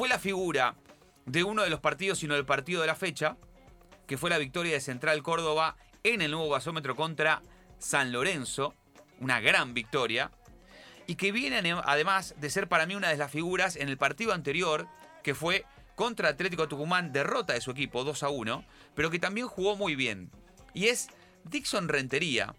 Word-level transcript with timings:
fue 0.00 0.08
la 0.08 0.18
figura 0.18 0.76
de 1.26 1.44
uno 1.44 1.62
de 1.62 1.68
los 1.68 1.80
partidos, 1.80 2.20
sino 2.20 2.34
del 2.34 2.46
partido 2.46 2.80
de 2.80 2.86
la 2.86 2.94
fecha, 2.94 3.36
que 4.06 4.16
fue 4.16 4.30
la 4.30 4.38
victoria 4.38 4.72
de 4.72 4.80
Central 4.80 5.22
Córdoba 5.22 5.76
en 6.04 6.22
el 6.22 6.30
nuevo 6.30 6.48
gasómetro 6.48 6.96
contra 6.96 7.42
San 7.78 8.10
Lorenzo, 8.10 8.74
una 9.18 9.40
gran 9.40 9.74
victoria, 9.74 10.30
y 11.06 11.16
que 11.16 11.32
viene 11.32 11.74
además 11.84 12.34
de 12.38 12.48
ser 12.48 12.66
para 12.66 12.86
mí 12.86 12.94
una 12.94 13.10
de 13.10 13.18
las 13.18 13.30
figuras 13.30 13.76
en 13.76 13.90
el 13.90 13.98
partido 13.98 14.32
anterior, 14.32 14.88
que 15.22 15.34
fue 15.34 15.66
contra 15.96 16.30
Atlético 16.30 16.66
Tucumán, 16.66 17.12
derrota 17.12 17.52
de 17.52 17.60
su 17.60 17.70
equipo 17.70 18.02
2 18.02 18.22
a 18.22 18.30
1, 18.30 18.64
pero 18.94 19.10
que 19.10 19.18
también 19.18 19.48
jugó 19.48 19.76
muy 19.76 19.96
bien. 19.96 20.30
Y 20.72 20.86
es 20.86 21.08
Dixon 21.44 21.90
Rentería, 21.90 22.54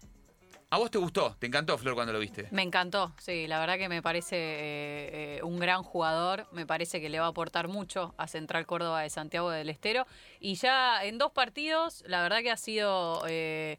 ¿A 0.72 0.78
vos 0.78 0.90
te 0.90 0.96
gustó? 0.96 1.36
¿Te 1.38 1.48
encantó, 1.48 1.76
Flor, 1.76 1.94
cuando 1.94 2.14
lo 2.14 2.18
viste? 2.18 2.48
Me 2.50 2.62
encantó, 2.62 3.14
sí. 3.18 3.46
La 3.46 3.60
verdad 3.60 3.76
que 3.76 3.90
me 3.90 4.00
parece 4.00 4.36
eh, 4.36 5.36
eh, 5.36 5.40
un 5.42 5.58
gran 5.58 5.82
jugador. 5.82 6.48
Me 6.50 6.64
parece 6.64 6.98
que 6.98 7.10
le 7.10 7.20
va 7.20 7.26
a 7.26 7.28
aportar 7.28 7.68
mucho 7.68 8.14
a 8.16 8.26
Central 8.26 8.64
Córdoba 8.64 9.02
de 9.02 9.10
Santiago 9.10 9.50
del 9.50 9.68
Estero. 9.68 10.06
Y 10.40 10.54
ya 10.54 11.04
en 11.04 11.18
dos 11.18 11.30
partidos, 11.32 12.02
la 12.06 12.22
verdad 12.22 12.40
que 12.40 12.50
ha 12.50 12.56
sido. 12.56 13.22
Eh, 13.28 13.76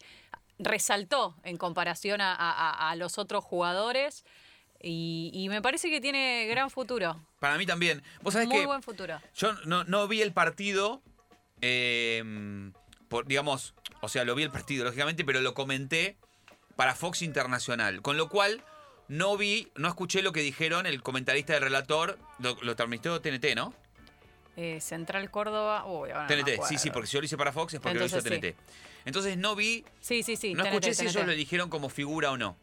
resaltó 0.59 1.35
en 1.43 1.57
comparación 1.57 2.21
a, 2.21 2.93
los 2.95 3.17
otros 3.17 3.43
jugadores. 3.43 4.23
Y, 4.79 5.47
me 5.49 5.63
parece 5.63 5.89
que 5.89 5.99
tiene 5.99 6.45
gran 6.47 6.69
futuro. 6.69 7.25
Para 7.39 7.57
mí 7.57 7.65
también. 7.65 8.03
¿Vos 8.21 8.35
sabés 8.35 8.47
Muy 8.47 8.67
buen 8.67 8.83
futuro. 8.83 9.19
Yo 9.33 9.53
no, 9.65 10.07
vi 10.07 10.21
el 10.21 10.31
partido. 10.31 11.01
por, 13.09 13.25
digamos, 13.25 13.73
o 14.01 14.09
sea, 14.09 14.25
lo 14.25 14.35
vi 14.35 14.43
el 14.43 14.51
partido, 14.51 14.85
lógicamente, 14.85 15.25
pero 15.25 15.41
lo 15.41 15.55
comenté 15.55 16.19
para 16.75 16.95
Fox 16.95 17.21
Internacional. 17.21 18.01
Con 18.01 18.17
lo 18.17 18.29
cual, 18.29 18.63
no 19.07 19.37
vi, 19.37 19.71
no 19.75 19.87
escuché 19.87 20.21
lo 20.21 20.31
que 20.31 20.41
dijeron 20.41 20.85
el 20.85 21.01
comentarista 21.03 21.53
del 21.53 21.63
relator. 21.63 22.17
Lo, 22.39 22.57
lo 22.61 22.75
transmitió 22.75 23.19
TNT, 23.21 23.55
¿no? 23.55 23.73
Eh, 24.55 24.79
Central 24.81 25.31
Córdoba. 25.31 25.83
TNT, 26.27 26.63
sí, 26.67 26.77
sí, 26.77 26.91
porque 26.91 27.07
si 27.07 27.13
yo 27.13 27.21
lo 27.21 27.25
hice 27.25 27.37
para 27.37 27.51
Fox 27.51 27.73
es 27.73 27.79
porque 27.79 27.97
lo 27.97 28.05
hizo 28.05 28.21
TNT. 28.21 28.55
Entonces 29.05 29.37
no 29.37 29.55
vi. 29.55 29.83
Sí, 29.99 30.23
sí, 30.23 30.35
sí. 30.35 30.53
No 30.53 30.63
escuché 30.63 30.93
si 30.93 31.05
ellos 31.05 31.25
lo 31.25 31.31
eligieron 31.31 31.69
como 31.69 31.89
figura 31.89 32.31
o 32.31 32.37
no. 32.37 32.55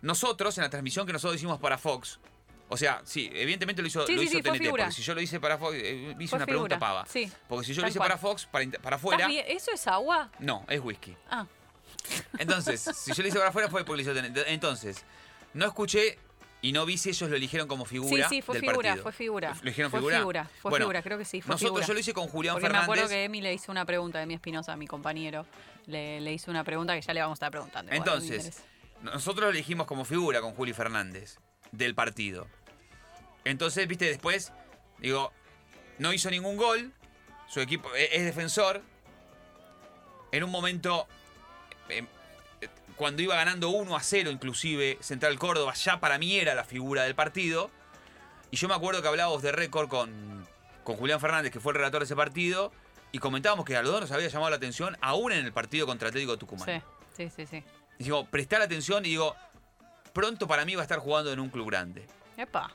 Nosotros, 0.00 0.58
en 0.58 0.64
la 0.64 0.70
transmisión 0.70 1.06
que 1.06 1.12
nosotros 1.12 1.36
hicimos 1.36 1.60
para 1.60 1.78
Fox, 1.78 2.18
o 2.68 2.76
sea, 2.76 3.00
sí, 3.04 3.30
evidentemente 3.32 3.80
lo 3.80 3.88
hizo, 3.88 4.04
lo 4.04 4.22
hizo 4.22 4.40
TNT, 4.40 4.70
porque 4.70 4.90
si 4.90 5.02
yo 5.02 5.14
lo 5.14 5.20
hice 5.20 5.38
para 5.38 5.58
Fox, 5.58 5.76
eh, 5.76 6.16
hice 6.18 6.34
una 6.34 6.46
pregunta 6.46 6.78
pava. 6.78 7.06
Sí, 7.06 7.30
porque 7.48 7.66
si 7.66 7.74
yo 7.74 7.82
lo 7.82 7.88
hice 7.88 8.00
para 8.00 8.18
Fox, 8.18 8.46
para, 8.46 8.68
para 8.70 8.96
afuera. 8.96 9.28
¿Eso 9.46 9.70
es 9.70 9.86
agua? 9.86 10.30
No, 10.40 10.64
es 10.68 10.80
whisky. 10.80 11.16
Ah. 11.30 11.46
Entonces, 12.38 12.80
si 12.80 13.12
yo 13.12 13.22
lo 13.22 13.28
hice 13.28 13.38
para 13.38 13.50
afuera 13.50 13.68
fue 13.68 13.84
porque 13.84 14.02
lo 14.02 14.10
hizo 14.10 14.44
Entonces, 14.46 15.04
no 15.54 15.66
escuché 15.66 16.18
y 16.62 16.72
no 16.72 16.86
vi 16.86 16.96
si 16.96 17.10
ellos 17.10 17.28
lo 17.28 17.36
eligieron 17.36 17.66
como 17.66 17.84
figura. 17.84 18.28
Sí, 18.28 18.36
sí, 18.36 18.42
fue 18.42 18.60
figura, 18.60 18.96
fue 18.96 19.12
figura. 19.12 19.52
¿Lo 19.54 19.62
eligieron 19.62 19.90
fue 19.90 20.00
figura? 20.00 20.48
Fue 20.60 20.78
figura, 20.78 21.02
creo 21.02 21.18
que 21.18 21.24
sí. 21.24 21.42
Fue 21.42 21.54
nosotros 21.54 21.86
yo 21.86 21.92
lo 21.92 21.98
hice 21.98 22.14
con 22.14 22.28
Julián 22.28 22.54
Porque 22.54 22.68
Fernández. 22.68 22.88
me 22.88 22.92
acuerdo 22.92 23.08
que 23.08 23.24
Emi 23.24 23.40
le 23.40 23.52
hizo 23.52 23.72
una 23.72 23.84
pregunta 23.84 24.20
de 24.20 24.26
mi 24.26 24.34
Espinosa, 24.34 24.76
mi 24.76 24.86
compañero. 24.86 25.44
Le, 25.86 26.20
le, 26.20 26.32
hizo 26.32 26.52
una 26.52 26.62
pregunta 26.62 26.94
que 26.94 27.00
ya 27.00 27.12
le 27.12 27.20
vamos 27.20 27.34
a 27.34 27.38
estar 27.38 27.50
preguntando. 27.50 27.90
Entonces, 27.92 28.62
nosotros 29.02 29.46
lo 29.46 29.50
elegimos 29.50 29.88
como 29.88 30.04
figura 30.04 30.40
con 30.40 30.54
Juli 30.54 30.72
Fernández 30.72 31.38
del 31.72 31.96
partido. 31.96 32.46
Entonces, 33.44 33.88
viste, 33.88 34.04
después, 34.04 34.52
digo, 34.98 35.32
no 35.98 36.12
hizo 36.12 36.30
ningún 36.30 36.56
gol. 36.56 36.92
Su 37.48 37.60
equipo 37.60 37.92
e-, 37.96 38.16
es 38.16 38.24
defensor. 38.24 38.82
En 40.30 40.44
un 40.44 40.50
momento 40.50 41.08
em, 41.88 42.06
cuando 42.96 43.22
iba 43.22 43.34
ganando 43.36 43.70
1 43.70 43.96
a 43.96 44.00
0 44.00 44.30
inclusive, 44.30 44.98
Central 45.00 45.38
Córdoba 45.38 45.74
ya 45.74 46.00
para 46.00 46.18
mí 46.18 46.36
era 46.36 46.54
la 46.54 46.64
figura 46.64 47.04
del 47.04 47.14
partido. 47.14 47.70
Y 48.50 48.56
yo 48.56 48.68
me 48.68 48.74
acuerdo 48.74 49.02
que 49.02 49.08
hablábamos 49.08 49.42
de 49.42 49.52
récord 49.52 49.88
con, 49.88 50.46
con 50.84 50.96
Julián 50.96 51.20
Fernández, 51.20 51.52
que 51.52 51.60
fue 51.60 51.72
el 51.72 51.78
relator 51.78 52.00
de 52.00 52.04
ese 52.04 52.16
partido, 52.16 52.70
y 53.10 53.18
comentábamos 53.18 53.64
que 53.64 53.76
a 53.76 53.82
los 53.82 53.92
dos 53.92 54.00
nos 54.02 54.12
había 54.12 54.28
llamado 54.28 54.50
la 54.50 54.56
atención 54.56 54.96
aún 55.00 55.32
en 55.32 55.44
el 55.44 55.52
partido 55.52 55.86
contra 55.86 56.08
Atlético 56.08 56.36
Tucumán. 56.36 56.66
Sí, 57.16 57.28
sí, 57.28 57.30
sí. 57.34 57.46
sí. 57.46 57.64
Y 57.98 58.04
digo, 58.04 58.26
prestar 58.26 58.62
atención 58.62 59.04
y 59.04 59.10
digo, 59.10 59.34
pronto 60.12 60.46
para 60.46 60.64
mí 60.64 60.74
va 60.74 60.82
a 60.82 60.84
estar 60.84 60.98
jugando 60.98 61.32
en 61.32 61.40
un 61.40 61.50
club 61.50 61.68
grande. 61.68 62.06
Epa. 62.36 62.70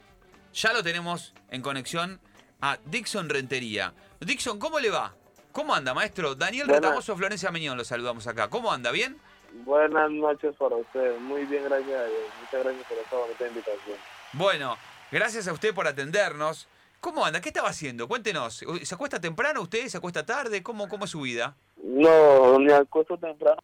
Ya 0.53 0.74
lo 0.74 0.84
tenemos 0.84 1.34
en 1.50 1.62
conexión 1.62 2.19
a 2.62 2.78
Dixon 2.85 3.29
Rentería. 3.29 3.94
Dixon, 4.19 4.59
¿cómo 4.59 4.79
le 4.79 4.89
va? 4.89 5.16
¿Cómo 5.57 5.73
anda, 5.73 5.95
maestro? 5.95 6.35
Daniel 6.35 6.68
Retamoso, 6.68 7.18
Florencia 7.18 7.50
Meñón, 7.50 7.79
lo 7.79 7.84
saludamos 7.84 8.28
acá. 8.28 8.47
¿Cómo 8.47 8.72
anda? 8.72 8.91
¿Bien? 8.91 9.18
Buenas 9.66 10.12
noches 10.12 10.56
para 10.56 10.75
usted. 10.75 11.18
Muy 11.18 11.45
bien, 11.45 11.63
gracias 11.63 12.00
a 12.00 12.06
Dios. 12.06 12.19
Muchas 12.40 12.63
gracias 12.63 12.88
por 12.88 12.97
esta 13.00 13.18
bonita 13.18 13.47
invitación. 13.47 13.97
Bueno, 14.34 14.78
gracias 15.12 15.47
a 15.47 15.53
usted 15.53 15.73
por 15.73 15.88
atendernos. 15.88 16.68
¿Cómo 17.00 17.25
anda? 17.25 17.41
¿Qué 17.41 17.50
estaba 17.50 17.69
haciendo? 17.69 18.07
Cuéntenos. 18.07 18.63
¿Se 18.84 18.94
acuesta 18.94 19.19
temprano 19.19 19.63
usted? 19.63 19.88
¿Se 19.88 19.97
acuesta 19.97 20.23
tarde? 20.23 20.62
¿Cómo, 20.62 20.88
cómo 20.88 21.06
es 21.06 21.09
su 21.09 21.22
vida? 21.22 21.56
No, 21.84 22.59
me 22.59 22.74
acuesto 22.75 23.18
temprano 23.18 23.57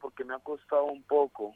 porque 0.00 0.24
me 0.24 0.34
ha 0.34 0.40
costado 0.40 0.86
un 0.86 1.04
poco. 1.04 1.54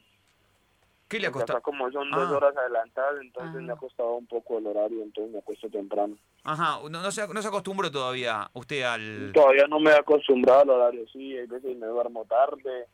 ¿Qué 1.09 1.19
le 1.19 1.27
ha 1.27 1.31
costado? 1.31 1.61
como 1.61 1.91
son 1.91 2.11
dos 2.11 2.31
ah. 2.31 2.37
horas 2.37 2.55
adelantadas, 2.55 3.19
entonces 3.19 3.61
me 3.61 3.71
ha 3.71 3.75
ah. 3.75 3.79
costado 3.79 4.13
un 4.13 4.27
poco 4.27 4.59
el 4.59 4.67
horario, 4.67 5.01
entonces 5.01 5.33
me 5.33 5.39
acuesto 5.39 5.67
temprano. 5.67 6.15
Ajá, 6.43 6.79
no, 6.83 7.01
no, 7.01 7.11
se, 7.11 7.27
no 7.27 7.41
se 7.41 7.47
acostumbró 7.47 7.89
todavía 7.89 8.49
usted 8.53 8.83
al... 8.83 9.31
Todavía 9.33 9.65
no 9.67 9.79
me 9.79 9.89
he 9.89 9.95
acostumbrado 9.95 10.61
al 10.61 10.69
horario, 10.69 11.05
sí, 11.11 11.35
hay 11.35 11.47
veces 11.47 11.75
me 11.77 11.87
duermo 11.87 12.25
tarde, 12.25 12.85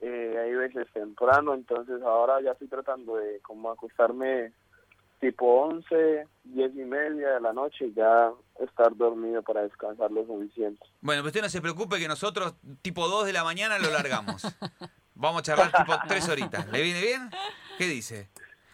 eh, 0.00 0.36
hay 0.42 0.54
veces 0.54 0.86
temprano, 0.94 1.52
entonces 1.52 2.00
ahora 2.02 2.40
ya 2.40 2.52
estoy 2.52 2.68
tratando 2.68 3.16
de 3.16 3.38
como 3.40 3.70
acostarme 3.70 4.52
tipo 5.20 5.44
11, 5.64 6.26
10 6.44 6.74
y 6.74 6.84
media 6.84 7.34
de 7.34 7.40
la 7.40 7.52
noche 7.52 7.88
y 7.88 7.92
ya 7.92 8.32
estar 8.60 8.96
dormido 8.96 9.42
para 9.42 9.60
descansar 9.62 10.10
lo 10.10 10.24
suficiente. 10.24 10.82
Bueno, 11.02 11.20
pues 11.20 11.32
usted 11.32 11.42
no 11.42 11.50
se 11.50 11.60
preocupe 11.60 11.98
que 11.98 12.08
nosotros 12.08 12.54
tipo 12.80 13.06
2 13.06 13.26
de 13.26 13.34
la 13.34 13.44
mañana 13.44 13.78
lo 13.78 13.90
largamos. 13.90 14.42
Vamos 15.20 15.40
a 15.40 15.42
charlar 15.42 15.72
tipo 15.72 15.92
3 16.08 16.28
horitas. 16.28 16.68
¿Le 16.68 16.82
viene 16.82 17.00
bien? 17.00 17.30
¿Qué 17.78 17.86
dice? 17.86 18.28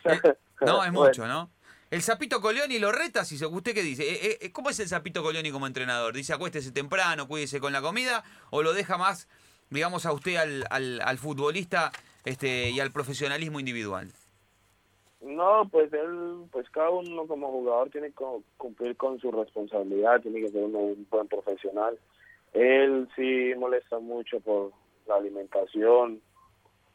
Eh, 0.59 0.65
no, 0.65 0.83
es 0.83 0.91
mucho, 0.91 1.27
¿no? 1.27 1.51
El 1.91 2.01
Zapito 2.01 2.41
Colioni 2.41 2.79
lo 2.79 2.91
reta, 2.91 3.27
si 3.27 3.45
¿usted 3.45 3.75
qué 3.75 3.83
dice? 3.83 4.11
Eh, 4.11 4.39
eh, 4.41 4.53
¿Cómo 4.53 4.71
es 4.71 4.81
el 4.81 4.89
Zapito 4.89 5.23
Colioni 5.23 5.51
como 5.51 5.67
entrenador? 5.67 6.15
¿Dice 6.15 6.33
acuéstese 6.33 6.73
temprano, 6.73 7.29
cuídese 7.29 7.61
con 7.61 7.75
la 7.75 7.83
comida? 7.83 8.25
¿O 8.49 8.63
lo 8.63 8.73
deja 8.73 8.97
más 8.97 9.29
digamos, 9.71 10.07
a 10.07 10.13
usted, 10.13 10.37
al, 10.37 10.65
al, 10.71 11.01
al 11.01 11.19
futbolista 11.19 11.93
este, 12.25 12.71
y 12.71 12.81
al 12.81 12.93
profesionalismo 12.93 13.61
individual? 13.61 14.09
No, 15.21 15.69
pues 15.71 15.93
él, 15.93 16.45
pues 16.53 16.69
cada 16.71 16.91
uno 16.91 17.27
como 17.27 17.51
jugador 17.51 17.91
tiene 17.91 18.09
que 18.09 18.25
cumplir 18.57 18.97
con 18.97 19.19
su 19.19 19.33
responsabilidad, 19.33 20.21
tiene 20.21 20.41
que 20.41 20.49
ser 20.49 20.63
un 20.63 21.07
buen 21.11 21.29
profesional. 21.29 21.99
Él 22.53 23.09
sí 23.17 23.53
molesta 23.59 23.99
mucho 23.99 24.41
por 24.41 24.73
la 25.07 25.17
alimentación, 25.17 26.21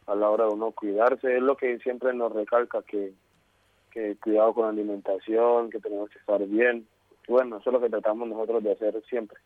a 0.07 0.15
la 0.15 0.29
hora 0.29 0.45
de 0.45 0.51
uno 0.51 0.71
cuidarse, 0.71 1.37
es 1.37 1.41
lo 1.41 1.55
que 1.55 1.79
siempre 1.79 2.13
nos 2.13 2.31
recalca 2.33 2.81
que, 2.81 3.13
que 3.91 4.15
cuidado 4.17 4.53
con 4.53 4.63
la 4.63 4.69
alimentación, 4.69 5.69
que 5.69 5.79
tenemos 5.79 6.09
que 6.09 6.19
estar 6.19 6.43
bien. 6.45 6.87
Bueno, 7.27 7.57
eso 7.57 7.69
es 7.69 7.73
lo 7.73 7.81
que 7.81 7.89
tratamos 7.89 8.27
nosotros 8.27 8.63
de 8.63 8.71
hacer 8.73 9.01
siempre, 9.07 9.39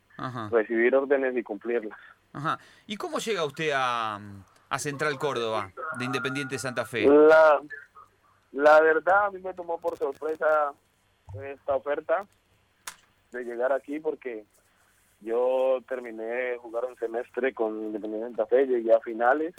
recibir 0.49 0.95
órdenes 0.95 1.35
y 1.35 1.43
cumplirlas. 1.43 1.99
Ajá. 2.33 2.57
¿Y 2.87 2.95
cómo 2.95 3.19
llega 3.19 3.45
usted 3.45 3.71
a, 3.75 4.19
a 4.69 4.79
Central 4.79 5.19
Córdoba, 5.19 5.71
de 5.97 6.05
Independiente 6.05 6.57
Santa 6.57 6.85
Fe? 6.85 7.05
La, 7.05 7.61
la 8.53 8.81
verdad, 8.81 9.25
a 9.25 9.31
mí 9.31 9.39
me 9.39 9.53
tomó 9.53 9.77
por 9.77 9.97
sorpresa 9.97 10.73
esta 11.43 11.75
oferta 11.75 12.25
de 13.31 13.43
llegar 13.43 13.73
aquí 13.73 13.99
porque 13.99 14.45
yo 15.21 15.79
terminé 15.87 16.23
de 16.23 16.57
jugar 16.57 16.85
un 16.85 16.95
semestre 16.97 17.53
con 17.53 17.73
Independiente 17.83 18.27
Santa 18.27 18.45
Fe, 18.45 18.65
llegué 18.65 18.93
a 18.93 18.99
finales. 19.01 19.53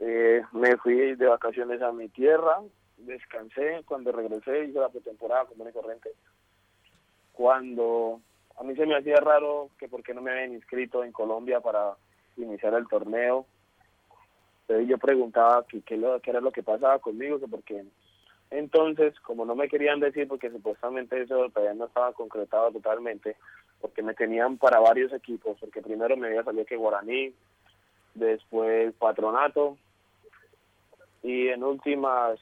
Eh, 0.00 0.42
me 0.52 0.76
fui 0.76 1.14
de 1.14 1.26
vacaciones 1.26 1.80
a 1.82 1.92
mi 1.92 2.08
tierra, 2.08 2.60
descansé, 2.98 3.82
cuando 3.86 4.12
regresé 4.12 4.64
hice 4.64 4.78
la 4.78 4.88
pretemporada 4.88 5.46
común 5.46 5.68
y 5.68 5.72
corriente. 5.72 6.10
Cuando 7.32 8.20
a 8.58 8.64
mí 8.64 8.74
se 8.76 8.86
me 8.86 8.96
hacía 8.96 9.16
raro 9.16 9.70
que 9.78 9.88
por 9.88 10.02
qué 10.02 10.14
no 10.14 10.22
me 10.22 10.30
habían 10.30 10.52
inscrito 10.52 11.04
en 11.04 11.12
Colombia 11.12 11.60
para 11.60 11.94
iniciar 12.36 12.74
el 12.74 12.88
torneo. 12.88 13.46
Entonces 14.62 14.88
yo 14.88 14.98
preguntaba 14.98 15.64
qué, 15.66 15.82
qué, 15.82 16.00
era 16.24 16.40
lo 16.40 16.52
que 16.52 16.62
pasaba 16.62 16.98
conmigo, 16.98 17.38
que 17.38 17.48
porque 17.48 17.84
entonces, 18.50 19.18
como 19.20 19.44
no 19.44 19.56
me 19.56 19.68
querían 19.68 20.00
decir, 20.00 20.28
porque 20.28 20.50
supuestamente 20.50 21.20
eso 21.20 21.50
todavía 21.50 21.74
no 21.74 21.86
estaba 21.86 22.12
concretado 22.12 22.70
totalmente, 22.70 23.36
porque 23.80 24.02
me 24.02 24.14
tenían 24.14 24.58
para 24.58 24.78
varios 24.78 25.12
equipos, 25.12 25.56
porque 25.58 25.82
primero 25.82 26.16
me 26.16 26.28
había 26.28 26.44
salido 26.44 26.64
que 26.64 26.76
Guaraní, 26.76 27.34
después 28.14 28.94
Patronato, 28.94 29.76
y 31.24 31.48
en 31.48 31.64
últimas 31.64 32.38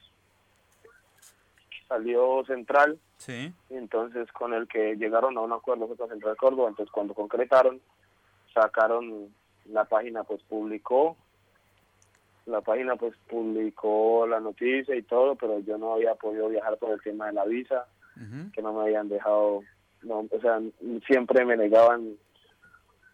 salió 1.88 2.44
Central, 2.44 2.99
Sí. 3.23 3.52
Entonces, 3.70 4.32
con 4.32 4.52
el 4.52 4.67
que 4.67 4.96
llegaron 4.96 5.38
a 5.38 5.43
un 5.43 5.52
acuerdo 5.52 5.87
con 5.87 6.08
Central 6.08 6.37
Córdoba, 6.37 6.70
entonces 6.70 6.90
cuando 6.90 7.14
concretaron, 7.14 7.81
sacaron 8.52 9.32
la 9.67 9.84
página, 9.84 10.25
pues 10.25 10.43
publicó, 10.43 11.17
la 12.46 12.62
página 12.62 12.96
pues 12.96 13.14
publicó 13.29 14.26
la 14.26 14.40
noticia 14.40 14.96
y 14.96 15.02
todo, 15.02 15.37
pero 15.37 15.61
yo 15.61 15.78
no 15.78 15.94
había 15.94 16.17
podido 16.17 16.49
viajar 16.49 16.76
por 16.78 16.90
el 16.90 17.00
tema 17.00 17.26
de 17.26 17.35
la 17.35 17.44
visa. 17.44 17.87
que 18.52 18.61
no 18.61 18.73
me 18.73 18.82
habían 18.82 19.08
dejado, 19.08 19.62
no, 20.02 20.26
o 20.28 20.40
sea, 20.40 20.61
siempre 21.06 21.44
me 21.44 21.56
negaban 21.56 22.17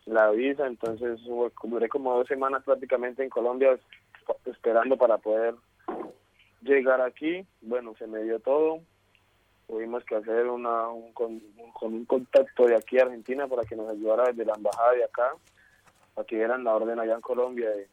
la 0.07 0.31
visa, 0.31 0.67
entonces 0.67 1.21
duré 1.63 1.89
como 1.89 2.17
dos 2.17 2.27
semanas 2.27 2.65
prácticamente 2.65 3.23
en 3.23 3.29
Colombia 3.29 3.79
esperando 4.47 4.97
para 4.97 5.19
poder 5.19 5.55
llegar 6.63 7.01
aquí. 7.01 7.47
Bueno, 7.61 7.95
se 7.99 8.07
me 8.07 8.23
dio 8.23 8.41
todo. 8.41 8.81
Tuvimos 9.67 10.05
que 10.05 10.17
hacer 10.17 10.47
una, 10.47 10.89
un, 10.89 11.13
con, 11.13 11.43
un 11.83 12.05
contacto 12.07 12.67
de 12.67 12.77
aquí 12.77 12.99
a 12.99 13.03
Argentina 13.03 13.47
para 13.47 13.65
que 13.65 13.77
nos 13.77 13.89
ayudara 13.89 14.29
desde 14.29 14.47
la 14.47 14.55
embajada 14.55 14.93
de 14.93 15.05
acá, 15.05 15.33
para 16.15 16.27
que 16.27 16.37
dieran 16.37 16.65
la 16.65 16.75
orden 16.75 16.99
allá 16.99 17.15
en 17.15 17.21
Colombia 17.21 17.69
de, 17.71 17.89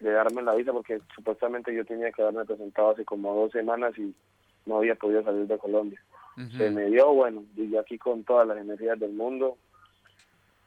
de 0.00 0.12
darme 0.12 0.42
la 0.42 0.54
visa, 0.54 0.72
porque 0.72 1.00
supuestamente 1.14 1.74
yo 1.74 1.84
tenía 1.84 2.12
que 2.12 2.22
haberme 2.22 2.44
presentado 2.44 2.90
hace 2.90 3.04
como 3.04 3.34
dos 3.34 3.50
semanas 3.52 3.98
y 3.98 4.14
no 4.66 4.78
había 4.78 4.94
podido 4.94 5.22
salir 5.24 5.46
de 5.46 5.58
Colombia. 5.58 6.00
Se 6.56 6.70
me 6.70 6.84
dio, 6.84 7.12
bueno, 7.12 7.42
llegué 7.56 7.80
aquí 7.80 7.98
con 7.98 8.22
todas 8.22 8.46
las 8.46 8.58
energías 8.58 8.96
del 9.00 9.10
mundo 9.10 9.58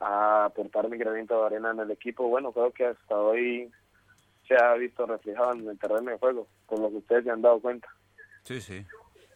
a 0.01 0.43
aportar 0.43 0.89
mi 0.89 0.97
granito 0.97 1.39
de 1.39 1.45
arena 1.45 1.71
en 1.71 1.79
el 1.79 1.91
equipo. 1.91 2.27
Bueno, 2.27 2.51
creo 2.51 2.71
que 2.71 2.87
hasta 2.87 3.17
hoy 3.17 3.71
se 4.47 4.55
ha 4.55 4.73
visto 4.75 5.05
reflejado 5.05 5.53
en 5.53 5.67
el 5.67 5.79
terreno 5.79 6.11
de 6.11 6.17
juego, 6.17 6.47
con 6.65 6.81
lo 6.81 6.89
que 6.89 6.97
ustedes 6.97 7.23
se 7.23 7.31
han 7.31 7.41
dado 7.41 7.59
cuenta. 7.59 7.87
Sí, 8.43 8.59
sí. 8.59 8.85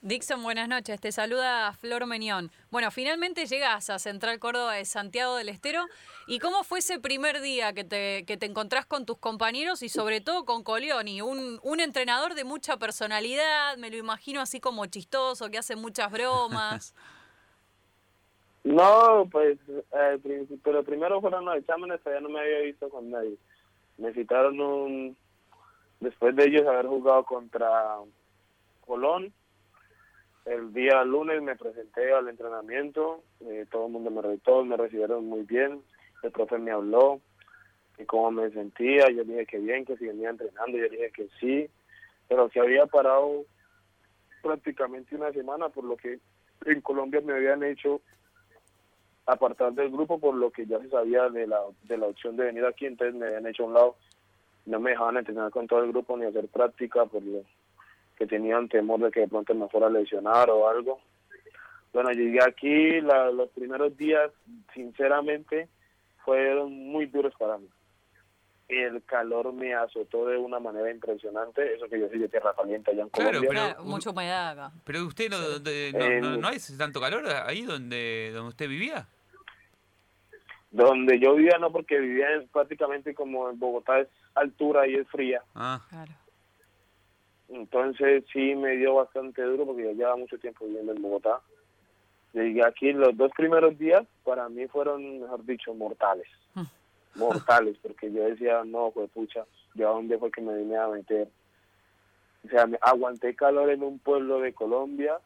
Dixon, 0.06 0.44
buenas 0.44 0.68
noches. 0.68 1.02
Te 1.02 1.12
saluda 1.12 1.74
Flor 1.74 2.06
Menión. 2.06 2.52
Bueno, 2.70 2.92
finalmente 2.92 3.48
llegas 3.48 3.90
a 3.90 3.98
Central 3.98 4.38
Córdoba 4.38 4.74
de 4.76 4.86
Santiago 4.86 5.36
del 5.36 5.50
Estero. 5.50 5.84
¿Y 6.28 6.38
cómo 6.38 6.64
fue 6.64 6.78
ese 6.78 7.00
primer 7.00 7.42
día 7.42 7.74
que 7.74 7.84
te, 7.84 8.24
que 8.26 8.38
te 8.38 8.46
encontrás 8.46 8.86
con 8.86 9.08
tus 9.08 9.18
compañeros 9.18 9.82
y 9.82 9.90
sobre 9.90 10.22
todo 10.22 10.46
con 10.46 10.64
Colioni? 10.64 11.24
Un, 11.24 11.60
un 11.64 11.80
entrenador 11.80 12.36
de 12.36 12.44
mucha 12.44 12.78
personalidad, 12.78 13.78
me 13.78 13.90
lo 13.90 13.98
imagino 13.98 14.42
así 14.42 14.60
como 14.60 14.86
chistoso, 14.86 15.50
que 15.50 15.58
hace 15.58 15.76
muchas 15.76 16.12
bromas. 16.12 16.94
no, 18.64 19.28
pues, 19.32 19.58
eh, 19.68 20.20
pero 20.64 20.84
primero 20.84 21.20
fueron 21.20 21.46
los 21.46 21.58
exámenes, 21.58 22.00
todavía 22.04 22.22
no 22.22 22.30
me 22.30 22.42
había 22.42 22.60
visto 22.60 22.90
con 22.90 23.10
nadie. 23.10 23.38
Me 23.98 24.14
citaron 24.14 24.60
un, 24.60 25.18
después 26.00 26.36
de 26.36 26.46
ellos 26.46 26.68
haber 26.68 26.88
jugado 26.88 27.24
contra 27.24 27.98
Colón 28.86 29.34
el 30.46 30.74
día 30.74 31.04
lunes 31.04 31.42
me 31.42 31.56
presenté 31.56 32.14
al 32.14 32.30
entrenamiento, 32.30 33.24
eh, 33.42 33.66
todo 33.72 33.88
el 33.88 33.94
mundo 33.94 34.12
me 34.12 34.22
retó, 34.22 34.64
me 34.64 34.78
recibieron 34.78 35.26
muy 35.26 35.42
bien, 35.42 35.82
el 36.22 36.32
profe 36.32 36.60
me 36.60 36.72
habló 36.72 37.20
y 37.98 38.06
cómo 38.06 38.30
me 38.30 38.52
sentía, 38.52 39.10
yo 39.10 39.24
dije 39.24 39.48
que 39.48 39.58
bien, 39.58 39.86
que 39.86 39.98
si 39.98 40.06
venía 40.06 40.30
entrenando, 40.30 40.78
yo 40.78 40.88
dije 40.88 41.12
que 41.12 41.30
sí, 41.40 41.68
pero 42.28 42.48
que 42.50 42.60
había 42.60 42.86
parado 42.86 43.44
prácticamente 44.44 45.16
una 45.16 45.32
semana 45.32 45.70
por 45.70 45.84
lo 45.84 45.98
que 45.98 46.20
en 46.66 46.82
Colombia 46.82 47.22
me 47.22 47.34
habían 47.34 47.64
hecho 47.64 48.02
apartar 49.26 49.74
del 49.74 49.90
grupo 49.90 50.20
por 50.20 50.36
lo 50.36 50.52
que 50.52 50.66
ya 50.66 50.80
se 50.80 50.90
sabía 50.90 51.30
de 51.30 51.48
la, 51.48 51.60
de 51.84 51.98
la 51.98 52.08
opción 52.08 52.38
de 52.38 52.46
venir 52.46 52.66
aquí, 52.66 52.86
entonces 52.86 53.16
me 53.16 53.28
habían 53.28 53.48
hecho 53.48 53.64
a 53.64 53.68
un 53.68 53.74
lado, 53.74 53.96
no 54.66 54.80
me 54.80 54.92
dejaban 54.92 55.18
entrenar 55.18 55.52
con 55.52 55.68
todo 55.68 55.84
el 55.84 55.92
grupo 55.92 56.18
ni 56.18 56.26
hacer 56.26 56.48
práctica 56.48 57.06
por 57.06 57.24
lo 57.24 57.44
que 58.18 58.28
tenían 58.28 58.70
temor 58.70 59.00
de 59.02 59.12
que 59.12 59.22
de 59.22 59.28
pronto 59.28 59.54
me 59.54 59.68
fuera 59.68 59.88
a 59.88 59.90
lesionar 59.90 60.50
o 60.50 60.68
algo. 60.68 61.00
Bueno, 61.94 62.12
llegué 62.12 62.40
aquí, 62.44 63.02
los 63.02 63.50
primeros 63.52 63.96
días, 63.98 64.32
sinceramente, 64.74 65.70
fueron 66.24 66.72
muy 66.74 67.06
duros 67.06 67.34
para 67.38 67.58
mí. 67.58 67.68
El 68.68 69.04
calor 69.04 69.54
me 69.54 69.76
azotó 69.76 70.26
de 70.28 70.38
una 70.38 70.60
manera 70.60 70.90
impresionante, 70.90 71.76
eso 71.76 71.88
que 71.88 72.00
yo 72.00 72.10
soy 72.10 72.20
de 72.20 72.28
tierra 72.28 72.54
caliente 72.56 72.92
allá 72.92 73.04
en 73.04 73.10
Colombia. 73.10 73.42
Pero, 73.48 73.84
mucha 73.86 74.10
humedad 74.10 74.50
acá. 74.52 74.72
Pero 74.84 75.06
usted 75.06 75.30
no, 75.30 75.38
no, 76.20 76.38
no, 76.38 76.48
hay 76.48 76.58
tanto 76.78 77.00
calor 77.00 77.28
ahí 77.46 77.62
donde, 77.62 78.32
donde 78.34 78.50
usted 78.50 78.68
vivía. 78.68 79.08
Donde 80.76 81.20
yo 81.20 81.36
vivía 81.36 81.58
no, 81.58 81.72
porque 81.72 81.98
vivía 81.98 82.28
prácticamente 82.52 83.16
como 83.16 83.50
en 83.50 83.58
Bogotá 83.58 84.02
es 84.02 84.10
altura 84.36 84.86
y 84.86 84.96
es 84.96 85.08
fría. 85.08 85.42
Ah. 85.56 85.82
Claro. 85.90 86.12
Entonces 87.48 88.26
sí 88.34 88.56
me 88.56 88.76
dio 88.76 88.96
bastante 88.96 89.42
duro 89.42 89.66
porque 89.66 89.86
ya 89.86 89.92
llevaba 89.94 90.18
mucho 90.18 90.38
tiempo 90.38 90.66
viviendo 90.66 90.92
en 90.92 91.02
Bogotá. 91.02 91.40
Llegué 92.34 92.66
aquí 92.66 92.92
los 92.92 93.16
dos 93.16 93.32
primeros 93.38 93.80
días, 93.80 94.04
para 94.26 94.50
mí 94.50 94.68
fueron, 94.68 95.22
mejor 95.22 95.46
dicho, 95.46 95.74
mortales. 95.74 96.28
Mm. 96.56 97.20
Mortales, 97.20 97.78
porque 97.82 98.12
yo 98.12 98.26
decía, 98.26 98.62
no, 98.66 98.92
pues 98.94 99.10
pucha, 99.12 99.46
¿yo 99.76 99.88
a 99.88 99.94
dónde 99.94 100.18
fue 100.18 100.30
que 100.30 100.42
me 100.42 100.58
vine 100.58 100.76
a 100.76 100.90
meter? 100.90 101.30
O 102.44 102.50
sea, 102.50 102.68
me, 102.68 102.78
aguanté 102.82 103.34
calor 103.34 103.70
en 103.70 103.82
un 103.82 103.98
pueblo 104.00 104.42
de 104.42 104.52
Colombia 104.52 105.20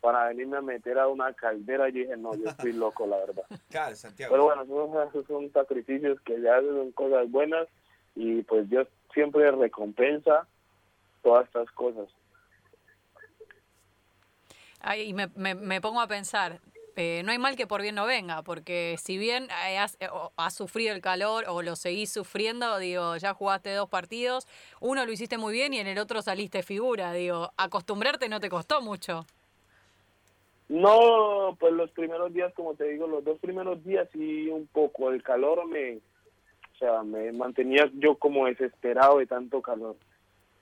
para 0.00 0.28
venirme 0.28 0.58
a 0.58 0.62
meter 0.62 0.98
a 0.98 1.08
una 1.08 1.32
caldera 1.32 1.88
y 1.88 1.92
dije, 1.92 2.16
no, 2.16 2.34
yo 2.34 2.48
estoy 2.48 2.72
loco, 2.72 3.06
la 3.06 3.16
verdad. 3.18 3.44
Claro, 3.70 3.96
Santiago. 3.96 4.32
Pero 4.32 4.44
bueno, 4.44 5.02
esos 5.08 5.26
son 5.26 5.50
sacrificios 5.52 6.20
que 6.22 6.40
ya 6.40 6.60
son 6.60 6.92
cosas 6.92 7.30
buenas 7.30 7.68
y 8.14 8.42
pues 8.42 8.68
Dios 8.68 8.88
siempre 9.12 9.50
recompensa 9.50 10.46
todas 11.22 11.46
estas 11.46 11.70
cosas. 11.72 12.08
Ay, 14.80 15.08
y 15.08 15.12
me, 15.12 15.26
me, 15.34 15.80
pongo 15.80 16.00
a 16.00 16.06
pensar, 16.06 16.60
eh, 16.94 17.22
no 17.24 17.32
hay 17.32 17.38
mal 17.38 17.56
que 17.56 17.66
por 17.66 17.82
bien 17.82 17.96
no 17.96 18.06
venga, 18.06 18.42
porque 18.42 18.96
si 19.02 19.18
bien 19.18 19.48
has, 19.50 19.96
eh, 20.00 20.08
has, 20.36 20.54
sufrido 20.54 20.94
el 20.94 21.00
calor 21.00 21.44
o 21.48 21.62
lo 21.62 21.74
seguís 21.74 22.12
sufriendo, 22.12 22.78
digo, 22.78 23.16
ya 23.16 23.34
jugaste 23.34 23.72
dos 23.74 23.88
partidos, 23.88 24.46
uno 24.80 25.04
lo 25.04 25.10
hiciste 25.10 25.36
muy 25.36 25.52
bien 25.52 25.74
y 25.74 25.80
en 25.80 25.88
el 25.88 25.98
otro 25.98 26.22
saliste 26.22 26.62
figura, 26.62 27.12
digo, 27.12 27.52
acostumbrarte 27.56 28.28
no 28.28 28.38
te 28.38 28.48
costó 28.48 28.80
mucho. 28.80 29.26
No, 30.68 31.56
pues 31.58 31.72
los 31.72 31.90
primeros 31.92 32.32
días, 32.32 32.52
como 32.54 32.74
te 32.74 32.84
digo, 32.84 33.06
los 33.06 33.24
dos 33.24 33.38
primeros 33.38 33.82
días 33.84 34.06
sí 34.12 34.50
un 34.50 34.66
poco, 34.66 35.10
el 35.10 35.22
calor 35.22 35.66
me, 35.66 35.96
o 35.96 36.78
sea, 36.78 37.02
me 37.02 37.32
mantenía 37.32 37.90
yo 37.94 38.16
como 38.16 38.46
desesperado 38.46 39.18
de 39.18 39.26
tanto 39.26 39.62
calor. 39.62 39.96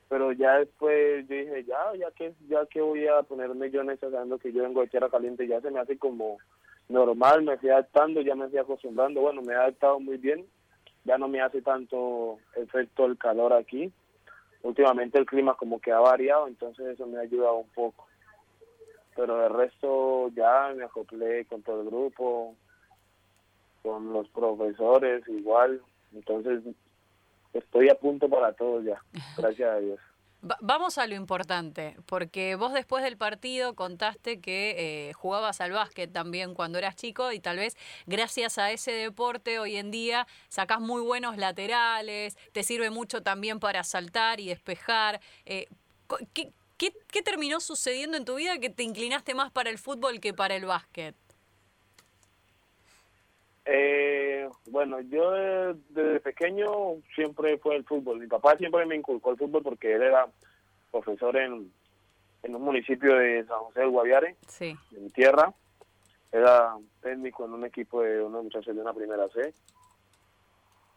Pero 0.08 0.30
ya 0.30 0.58
después 0.58 1.26
yo 1.28 1.34
dije 1.34 1.64
ya 1.64 1.92
ya 1.98 2.12
que 2.12 2.32
ya 2.48 2.64
que 2.66 2.80
voy 2.80 3.08
a 3.08 3.22
ponerme 3.24 3.70
yo 3.72 3.80
en 3.80 3.90
esa 3.90 4.08
sabiendo 4.08 4.38
que 4.38 4.52
yo 4.52 4.62
vengo 4.62 4.80
de 4.80 4.86
tierra 4.86 5.10
caliente 5.10 5.48
ya 5.48 5.60
se 5.60 5.72
me 5.72 5.80
hace 5.80 5.98
como 5.98 6.38
normal 6.88 7.42
me 7.42 7.56
fui 7.58 7.70
adaptando 7.70 8.20
ya 8.20 8.36
me 8.36 8.48
fui 8.48 8.58
acostumbrando. 8.58 9.20
Bueno 9.20 9.42
me 9.42 9.52
he 9.52 9.56
adaptado 9.56 9.98
muy 9.98 10.16
bien 10.16 10.46
ya 11.04 11.18
no 11.18 11.26
me 11.26 11.40
hace 11.40 11.60
tanto 11.60 12.38
efecto 12.54 13.06
el 13.06 13.18
calor 13.18 13.52
aquí. 13.52 13.92
Últimamente 14.62 15.18
el 15.18 15.26
clima 15.26 15.54
como 15.54 15.80
que 15.80 15.90
ha 15.90 15.98
variado 15.98 16.46
entonces 16.46 16.86
eso 16.86 17.04
me 17.08 17.18
ha 17.18 17.22
ayudado 17.22 17.56
un 17.56 17.68
poco 17.70 18.06
pero 19.16 19.44
el 19.46 19.52
resto 19.52 20.28
ya 20.28 20.72
me 20.76 20.84
acoplé 20.84 21.46
con 21.46 21.62
todo 21.62 21.80
el 21.80 21.88
grupo 21.88 22.54
con 23.82 24.12
los 24.12 24.28
profesores 24.28 25.26
igual 25.28 25.80
entonces 26.14 26.62
estoy 27.52 27.88
a 27.88 27.94
punto 27.94 28.28
para 28.28 28.52
todo 28.52 28.82
ya, 28.82 29.02
gracias 29.36 29.70
a 29.70 29.78
Dios. 29.78 30.00
Vamos 30.60 30.98
a 30.98 31.06
lo 31.08 31.16
importante, 31.16 31.96
porque 32.06 32.54
vos 32.54 32.72
después 32.72 33.02
del 33.02 33.16
partido 33.16 33.74
contaste 33.74 34.40
que 34.40 35.08
eh, 35.08 35.12
jugabas 35.14 35.60
al 35.60 35.72
básquet 35.72 36.12
también 36.12 36.54
cuando 36.54 36.78
eras 36.78 36.94
chico 36.94 37.32
y 37.32 37.40
tal 37.40 37.56
vez 37.56 37.76
gracias 38.06 38.58
a 38.58 38.70
ese 38.70 38.92
deporte 38.92 39.58
hoy 39.58 39.76
en 39.76 39.90
día 39.90 40.28
sacás 40.48 40.78
muy 40.80 41.02
buenos 41.02 41.36
laterales, 41.36 42.36
te 42.52 42.62
sirve 42.62 42.90
mucho 42.90 43.22
también 43.22 43.58
para 43.58 43.82
saltar 43.82 44.38
y 44.38 44.48
despejar. 44.48 45.20
Eh, 45.46 45.66
¿qué, 46.32 46.52
qué, 46.76 46.92
qué 47.10 47.22
terminó 47.22 47.60
sucediendo 47.60 48.16
en 48.16 48.24
tu 48.24 48.36
vida 48.36 48.58
que 48.58 48.70
te 48.70 48.82
inclinaste 48.82 49.34
más 49.34 49.50
para 49.50 49.70
el 49.70 49.78
fútbol 49.78 50.20
que 50.20 50.34
para 50.34 50.56
el 50.56 50.64
básquet? 50.64 51.14
Eh, 53.68 54.48
bueno, 54.66 55.00
yo 55.00 55.32
desde 55.88 56.20
pequeño 56.20 57.02
siempre 57.14 57.58
fue 57.58 57.76
el 57.76 57.84
fútbol. 57.84 58.20
Mi 58.20 58.28
papá 58.28 58.56
siempre 58.56 58.86
me 58.86 58.94
inculcó 58.94 59.32
el 59.32 59.36
fútbol 59.36 59.62
porque 59.62 59.92
él 59.94 60.02
era 60.02 60.28
profesor 60.92 61.36
en, 61.36 61.72
en 62.44 62.54
un 62.54 62.62
municipio 62.62 63.16
de 63.16 63.44
San 63.44 63.58
José 63.58 63.80
del 63.80 63.90
Guaviare, 63.90 64.36
sí. 64.46 64.76
de 64.92 65.00
mi 65.00 65.10
tierra. 65.10 65.52
Era 66.30 66.76
técnico 67.02 67.44
en 67.44 67.54
un 67.54 67.64
equipo 67.64 68.02
de 68.02 68.22
unos 68.22 68.44
muchachos 68.44 68.74
de 68.74 68.80
una 68.80 68.94
primera 68.94 69.28
C. 69.30 69.52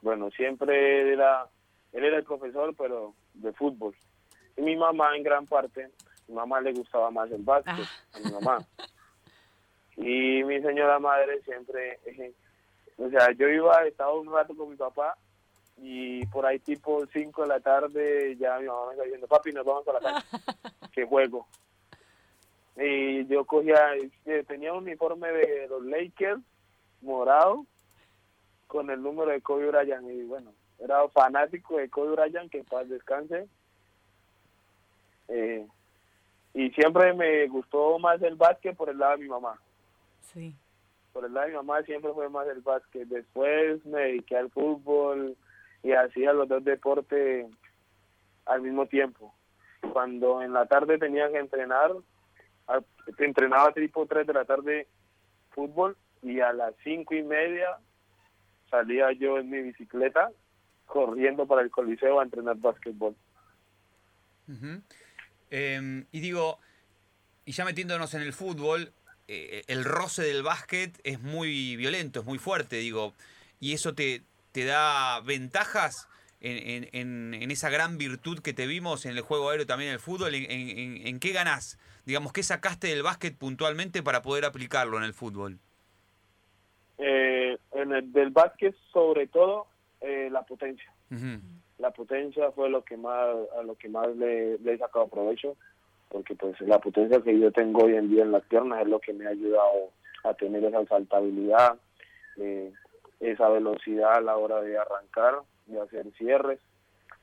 Bueno, 0.02 0.30
siempre 0.32 1.12
era, 1.12 1.48
él 1.92 2.04
era 2.04 2.18
el 2.18 2.24
profesor, 2.24 2.76
pero 2.78 3.16
de 3.34 3.52
fútbol. 3.54 3.96
Y 4.60 4.62
mi 4.62 4.76
mamá, 4.76 5.16
en 5.16 5.24
gran 5.24 5.46
parte, 5.46 5.90
mi 6.28 6.36
mamá 6.36 6.60
le 6.60 6.74
gustaba 6.74 7.10
más 7.12 7.32
el 7.32 7.44
básquet, 7.44 7.76
ah. 7.78 8.18
a 8.18 8.20
mi 8.20 8.32
mamá. 8.32 8.58
Y 9.96 10.44
mi 10.44 10.62
señora 10.62 11.00
madre 11.00 11.42
siempre 11.44 12.00
o 12.98 13.10
sea, 13.10 13.32
yo 13.32 13.48
iba, 13.48 13.86
estaba 13.86 14.14
un 14.14 14.32
rato 14.32 14.56
con 14.56 14.70
mi 14.70 14.76
papá 14.76 15.18
y 15.78 16.26
por 16.26 16.46
ahí 16.46 16.60
tipo 16.60 17.06
5 17.06 17.42
de 17.42 17.48
la 17.48 17.62
tarde 17.62 18.36
ya 18.38 18.60
mi 18.60 18.68
mamá 18.68 18.88
me 18.88 18.92
está 18.94 19.04
diciendo, 19.04 19.28
papi, 19.28 19.54
nos 19.54 19.66
vamos 19.66 19.88
a 19.88 19.94
la 19.94 20.00
calle, 20.00 20.26
que 20.92 21.06
juego. 21.06 21.48
Y 22.76 23.26
yo 23.28 23.46
cogía, 23.46 23.94
eh, 24.26 24.44
tenía 24.46 24.74
un 24.74 24.84
uniforme 24.84 25.32
de 25.32 25.68
los 25.70 25.86
Lakers, 25.86 26.42
morado, 27.02 27.66
con 28.68 28.90
el 28.90 29.02
número 29.02 29.32
de 29.32 29.42
Kobe 29.42 29.68
Bryant 29.68 30.10
y 30.10 30.24
bueno, 30.24 30.52
era 30.80 31.08
fanático 31.10 31.78
de 31.78 31.90
Kobe 31.90 32.12
Bryant, 32.12 32.52
que 32.52 32.64
paz 32.66 32.90
descanse. 32.90 33.48
Eh, 35.30 35.66
y 36.54 36.70
siempre 36.72 37.14
me 37.14 37.48
gustó 37.48 37.98
más 38.00 38.22
el 38.22 38.36
básquet 38.36 38.76
por 38.76 38.90
el 38.90 38.98
lado 38.98 39.14
de 39.18 39.24
mi 39.24 39.30
mamá. 39.30 39.60
Sí. 40.22 40.56
Por 41.14 41.26
el 41.26 41.34
lado 41.34 41.46
de 41.48 41.52
mi 41.54 41.58
mamá 41.58 41.82
siempre 41.84 42.12
fue 42.14 42.30
más 42.30 42.48
el 42.48 42.62
básquet. 42.62 43.08
Después 43.08 43.86
me 43.86 44.02
dediqué 44.02 44.38
al 44.38 44.50
fútbol 44.52 45.38
y 45.84 45.92
hacía 45.94 46.34
los 46.34 46.48
dos 46.50 46.64
deportes 46.64 47.48
al 48.46 48.62
mismo 48.62 48.88
tiempo. 48.88 49.34
Cuando 49.94 50.42
en 50.42 50.52
la 50.54 50.66
tarde 50.66 50.98
tenía 50.98 51.32
que 51.32 51.38
entrenar, 51.40 51.92
a- 52.68 52.82
entrenaba 53.18 53.72
tipo 53.72 54.06
3 54.06 54.28
de 54.28 54.34
la 54.34 54.46
tarde 54.46 54.88
fútbol 55.52 55.96
y 56.22 56.40
a 56.42 56.52
las 56.52 56.74
cinco 56.84 57.16
y 57.16 57.24
media 57.24 57.78
salía 58.70 59.12
yo 59.14 59.38
en 59.38 59.50
mi 59.50 59.62
bicicleta 59.62 60.32
corriendo 60.86 61.46
para 61.48 61.62
el 61.62 61.72
coliseo 61.72 62.20
a 62.20 62.24
entrenar 62.24 62.58
básquetbol. 62.58 63.16
Ujú. 64.48 64.82
Eh, 65.52 66.04
y 66.12 66.20
digo, 66.20 66.60
y 67.46 67.52
ya 67.52 67.66
metiéndonos 67.66 68.14
en 68.14 68.22
el 68.22 68.34
fútbol, 68.34 68.94
eh, 69.28 69.64
el 69.68 69.84
roce 69.84 70.24
del 70.24 70.44
básquet 70.44 71.00
es 71.04 71.20
muy 71.22 71.76
violento, 71.76 72.20
es 72.20 72.26
muy 72.26 72.38
fuerte, 72.40 72.78
digo, 72.78 73.14
y 73.60 73.74
eso 73.74 73.94
te, 73.94 74.24
te 74.52 74.66
da 74.66 75.20
ventajas 75.22 76.08
en, 76.42 76.88
en- 76.94 77.52
esa 77.52 77.70
gran 77.70 77.98
virtud 77.98 78.40
que 78.40 78.54
te 78.54 78.66
vimos 78.66 79.06
en 79.06 79.12
el 79.18 79.22
juego 79.22 79.50
aéreo 79.50 79.66
también 79.66 79.90
en 79.90 79.96
el 79.96 80.00
fútbol. 80.00 80.34
¿En, 80.36 80.50
en- 80.50 81.20
qué 81.20 81.32
ganás? 81.32 81.78
Digamos, 82.06 82.32
¿qué 82.32 82.44
sacaste 82.44 82.88
del 82.88 83.04
básquet 83.04 83.36
puntualmente 83.38 84.02
para 84.04 84.22
poder 84.22 84.46
aplicarlo 84.46 84.98
en 84.98 85.04
el 85.04 85.14
fútbol? 85.14 85.60
Eh, 86.98 87.58
en 87.74 87.92
el 87.92 88.12
del 88.12 88.30
básquet, 88.30 88.76
sobre 88.94 89.28
todo, 89.28 89.68
eh, 90.02 90.30
la 90.32 90.44
potencia. 90.44 90.92
La 91.80 91.92
potencia 91.92 92.52
fue 92.52 92.70
lo 92.70 92.84
que 92.84 92.98
más 92.98 93.36
a 93.58 93.64
lo 93.64 93.76
que 93.76 93.90
más 93.90 94.08
le, 94.16 94.58
le 94.60 94.74
he 94.74 94.78
sacado 94.78 95.08
provecho, 95.08 95.56
porque 96.10 96.36
pues 96.36 96.60
la 96.62 96.80
potencia 96.80 97.22
que 97.22 97.40
yo 97.40 97.52
tengo 97.52 97.86
hoy 97.86 97.96
en 97.96 98.10
día 98.10 98.24
en 98.24 98.32
las 98.32 98.44
piernas 98.44 98.82
es 98.82 98.88
lo 98.88 99.00
que 99.00 99.14
me 99.14 99.26
ha 99.26 99.30
ayudado 99.30 99.92
a 100.24 100.34
tener 100.34 100.64
esa 100.64 100.86
saltabilidad, 100.86 101.78
eh, 102.38 102.72
esa 103.20 103.50
velocidad 103.50 104.16
a 104.16 104.22
la 104.22 104.38
hora 104.38 104.62
de 104.62 104.78
arrancar, 104.78 105.36
de 105.68 105.80
hacer 105.80 106.12
cierres. 106.18 106.60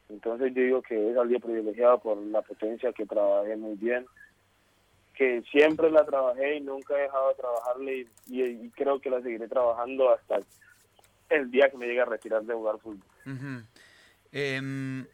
Entonces 0.09 0.55
yo 0.55 0.63
digo 0.63 0.83
que 0.83 1.11
he 1.11 1.15
salido 1.15 1.41
privilegiado 1.41 1.99
por 1.99 2.17
la 2.17 2.43
potencia 2.43 2.93
que 2.93 3.07
trabajé 3.07 3.57
muy 3.57 3.75
bien, 3.75 4.07
que 5.15 5.43
siempre 5.51 5.91
la 5.91 6.05
trabajé 6.05 6.57
y 6.57 6.61
nunca 6.61 6.97
he 6.97 7.03
dejado 7.03 7.31
de 7.31 7.35
trabajarle 7.35 8.07
y, 8.29 8.71
creo 8.71 9.01
que 9.01 9.11
la 9.11 9.21
seguiré 9.23 9.49
trabajando 9.49 10.11
hasta 10.11 10.41
el 11.31 11.51
día 11.51 11.71
que 11.71 11.77
me 11.79 11.87
llegue 11.87 12.03
a 12.03 12.05
retirar 12.05 12.43
de 12.45 12.55
jugar 12.55 12.79
fútbol. 12.79 13.01
Em, 14.33 15.07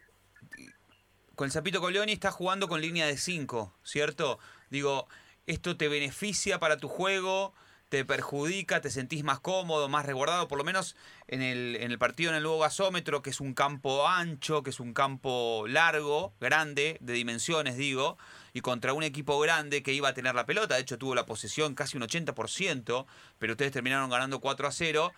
con 1.35 1.47
el 1.47 1.53
Zapito 1.53 1.81
Colioni 1.81 2.13
estás 2.13 2.35
jugando 2.35 2.69
con 2.69 2.81
línea 2.81 3.07
de 3.07 3.17
5, 3.17 3.75
¿cierto? 3.83 4.39
Digo, 4.71 5.09
¿esto 5.47 5.77
te 5.77 5.89
beneficia 5.89 6.59
para 6.59 6.77
tu 6.77 6.89
juego? 6.89 7.55
¿Te 7.89 8.05
perjudica? 8.07 8.81
¿Te 8.81 8.91
sentís 8.91 9.23
más 9.23 9.41
cómodo, 9.41 9.89
más 9.89 10.07
resguardado? 10.07 10.49
Por 10.49 10.57
lo 10.57 10.65
menos 10.65 10.97
en 11.29 11.43
el, 11.43 11.77
en 11.77 11.91
el 11.91 11.99
partido 11.99 12.31
en 12.31 12.37
el 12.37 12.43
nuevo 12.43 12.59
gasómetro, 12.59 13.21
que 13.21 13.31
es 13.31 13.41
un 13.41 13.53
campo 13.53 14.09
ancho, 14.09 14.63
que 14.63 14.71
es 14.71 14.81
un 14.81 14.95
campo 14.95 15.67
largo, 15.69 16.33
grande, 16.41 16.97
de 17.01 17.13
dimensiones, 17.13 17.77
digo, 17.77 18.17
y 18.55 18.63
contra 18.63 18.95
un 18.95 19.03
equipo 19.03 19.39
grande 19.41 19.83
que 19.83 19.93
iba 19.93 20.09
a 20.09 20.15
tener 20.15 20.35
la 20.35 20.47
pelota. 20.47 20.77
De 20.77 20.81
hecho, 20.81 20.97
tuvo 20.97 21.15
la 21.15 21.27
posesión 21.27 21.75
casi 21.75 21.99
un 21.99 22.05
80%, 22.05 23.07
pero 23.39 23.53
ustedes 23.53 23.73
terminaron 23.73 24.09
ganando 24.09 24.41
4 24.41 24.69
a 24.69 24.73
0 24.73 25.13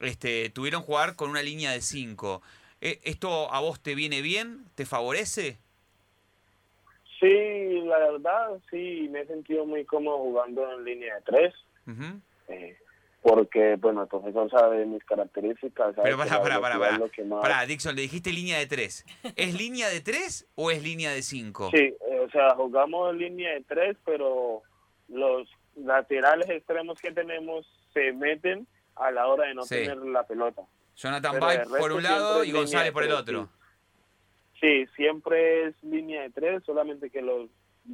este, 0.00 0.50
tuvieron 0.50 0.82
jugar 0.82 1.16
con 1.16 1.30
una 1.30 1.42
línea 1.42 1.70
de 1.70 1.80
5. 1.80 2.42
¿Esto 2.84 3.52
a 3.52 3.60
vos 3.60 3.80
te 3.80 3.94
viene 3.94 4.20
bien? 4.20 4.66
¿Te 4.74 4.84
favorece? 4.84 5.58
Sí, 7.18 7.80
la 7.84 7.98
verdad, 7.98 8.48
sí, 8.70 9.08
me 9.10 9.20
he 9.22 9.26
sentido 9.26 9.64
muy 9.64 9.84
cómodo 9.86 10.18
jugando 10.18 10.70
en 10.78 10.84
línea 10.84 11.14
de 11.14 11.22
tres, 11.22 11.54
eh, 12.48 12.76
porque, 13.22 13.76
bueno, 13.76 14.02
el 14.02 14.08
profesor 14.08 14.50
sabe 14.50 14.84
mis 14.84 15.02
características. 15.04 15.94
sabe 15.94 16.02
Pero 16.04 16.18
lo 16.98 17.10
que 17.10 17.24
más- 17.24 17.40
Pará, 17.40 17.64
Dixon, 17.64 17.96
le 17.96 18.02
dijiste 18.02 18.30
línea 18.32 18.58
de 18.58 18.66
3. 18.66 19.06
¿Es 19.36 19.54
línea 19.54 19.88
de 19.88 20.00
3 20.02 20.46
o 20.56 20.70
es 20.70 20.82
línea 20.82 21.10
de 21.12 21.22
5? 21.22 21.70
Sí, 21.74 21.78
eh, 21.78 22.18
o 22.20 22.28
sea, 22.30 22.50
jugamos 22.56 23.12
en 23.12 23.18
línea 23.18 23.52
de 23.54 23.62
tres, 23.62 23.96
pero 24.04 24.62
los 25.08 25.48
laterales 25.76 26.50
extremos 26.50 26.98
que 27.00 27.12
tenemos 27.12 27.66
se 27.94 28.12
meten 28.12 28.66
a 28.96 29.10
la 29.10 29.26
hora 29.28 29.46
de 29.48 29.54
no 29.54 29.62
Sí. 29.62 29.76
tener 29.76 29.96
la 29.98 30.26
pelota. 30.26 30.60
Jonathan 30.96 31.40
Bay 31.40 31.58
por 31.78 31.92
un 31.92 32.02
lado 32.02 32.44
y 32.44 32.52
González 32.52 32.92
por 32.92 33.04
el 33.04 33.12
otro. 33.12 33.48
Sí, 34.60 34.86
siempre 34.96 35.66
es 35.66 35.74
línea 35.82 36.22
de 36.22 36.30
tres, 36.30 36.62
solamente 36.64 37.10
que 37.10 37.20
los 37.20 37.50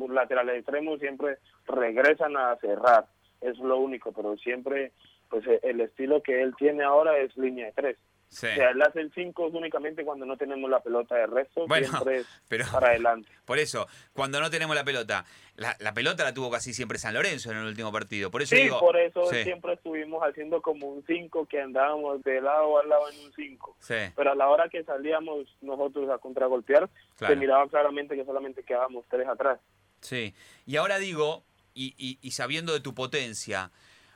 laterales 0.08 0.58
extremos 0.58 1.00
siempre 1.00 1.38
regresan 1.66 2.36
a 2.36 2.56
cerrar, 2.56 3.06
es 3.40 3.58
lo 3.58 3.78
único, 3.78 4.12
pero 4.12 4.36
siempre, 4.36 4.92
pues 5.28 5.46
eh, 5.46 5.60
el 5.62 5.80
estilo 5.80 6.22
que 6.22 6.42
él 6.42 6.54
tiene 6.56 6.84
ahora 6.84 7.18
es 7.18 7.36
línea 7.36 7.66
de 7.66 7.72
tres. 7.72 7.96
Sí. 8.32 8.46
O 8.46 8.54
sea, 8.54 8.70
él 8.70 8.80
hace 8.80 9.00
el 9.00 9.12
5 9.12 9.48
únicamente 9.48 10.04
cuando 10.04 10.24
no 10.24 10.36
tenemos 10.36 10.70
la 10.70 10.78
pelota 10.80 11.16
de 11.16 11.26
resto, 11.26 11.66
Bueno, 11.66 11.88
siempre 11.88 12.22
pero 12.48 12.64
para 12.70 12.90
adelante. 12.90 13.28
por 13.44 13.58
eso, 13.58 13.88
cuando 14.12 14.38
no 14.40 14.50
tenemos 14.50 14.76
la 14.76 14.84
pelota, 14.84 15.24
la, 15.56 15.76
la 15.80 15.92
pelota 15.92 16.22
la 16.22 16.32
tuvo 16.32 16.48
casi 16.48 16.72
siempre 16.72 16.96
San 16.98 17.12
Lorenzo 17.14 17.50
en 17.50 17.56
el 17.58 17.64
último 17.66 17.90
partido. 17.90 18.30
Por 18.30 18.42
eso 18.42 18.54
Sí, 18.54 18.62
digo, 18.62 18.78
por 18.78 18.96
eso 18.96 19.24
sí, 19.30 19.42
siempre 19.42 19.72
estuvimos 19.72 20.22
haciendo 20.22 20.62
como 20.62 20.86
un 20.86 21.04
5 21.08 21.46
que 21.46 21.60
andábamos 21.60 22.22
de 22.22 22.40
lado 22.40 22.78
a 22.78 22.84
lado 22.86 23.10
en 23.10 23.18
un 23.26 23.32
5. 23.34 23.76
sí, 23.80 23.94
Pero 24.14 24.30
a 24.30 24.34
la 24.36 24.48
hora 24.48 24.68
que 24.68 24.84
salíamos 24.84 25.48
nosotros 25.60 26.08
a 26.08 26.18
contragolpear, 26.18 26.88
Claro. 27.16 27.34
se 27.34 27.40
miraba 27.40 27.68
claramente 27.68 28.14
que 28.14 28.24
solamente 28.24 28.62
quedábamos 28.62 29.04
tres 29.10 29.26
atrás. 29.26 29.58
sí. 30.00 30.34
Y 30.66 30.76
ahora 30.76 30.98
digo, 31.00 31.42
y, 31.74 31.94
y- 31.98 32.18
y 32.22 32.30
sabiendo 32.30 32.72
de 32.72 32.80
tu 32.80 32.94
potencia, 32.94 33.72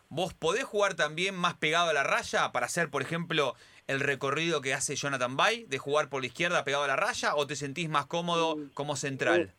¿vos 0.09 0.35
podés 0.35 0.62
jugar 0.62 0.94
también 0.94 1.35
más 1.35 1.54
pegado 1.54 1.90
a 1.90 1.92
la 1.92 2.04
raya 2.04 2.52
para 2.52 2.66
hacer, 2.66 2.90
por 2.90 3.02
ejemplo, 3.02 3.56
el 3.86 4.00
recorrido 4.00 4.60
que 4.60 4.74
hace 4.74 4.96
Jonathan 4.96 5.36
Bay, 5.36 5.64
de 5.64 5.78
jugar 5.78 6.08
por 6.08 6.22
la 6.22 6.26
izquierda 6.26 6.64
pegado 6.64 6.84
a 6.84 6.88
la 6.88 6.96
raya, 6.96 7.34
o 7.36 7.46
te 7.46 7.56
sentís 7.56 7.88
más 7.88 8.06
cómodo 8.06 8.56
Mm, 8.56 8.70
como 8.74 8.96
central? 8.96 9.52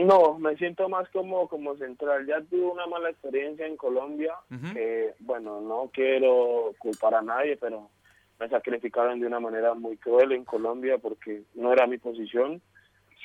No, 0.00 0.38
me 0.38 0.56
siento 0.56 0.88
más 0.88 1.08
como 1.10 1.48
como 1.48 1.76
central. 1.76 2.26
Ya 2.26 2.40
tuve 2.42 2.62
una 2.62 2.86
mala 2.86 3.10
experiencia 3.10 3.66
en 3.66 3.76
Colombia, 3.76 4.34
que 4.72 5.14
bueno, 5.18 5.60
no 5.60 5.90
quiero 5.92 6.74
culpar 6.78 7.14
a 7.14 7.22
nadie, 7.22 7.56
pero 7.56 7.90
me 8.38 8.48
sacrificaron 8.48 9.18
de 9.18 9.26
una 9.26 9.40
manera 9.40 9.74
muy 9.74 9.96
cruel 9.96 10.32
en 10.32 10.44
Colombia 10.44 10.98
porque 10.98 11.42
no 11.54 11.72
era 11.72 11.86
mi 11.88 11.98
posición. 11.98 12.62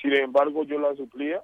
Sin 0.02 0.14
embargo, 0.14 0.64
yo 0.64 0.80
la 0.80 0.96
suplía. 0.96 1.44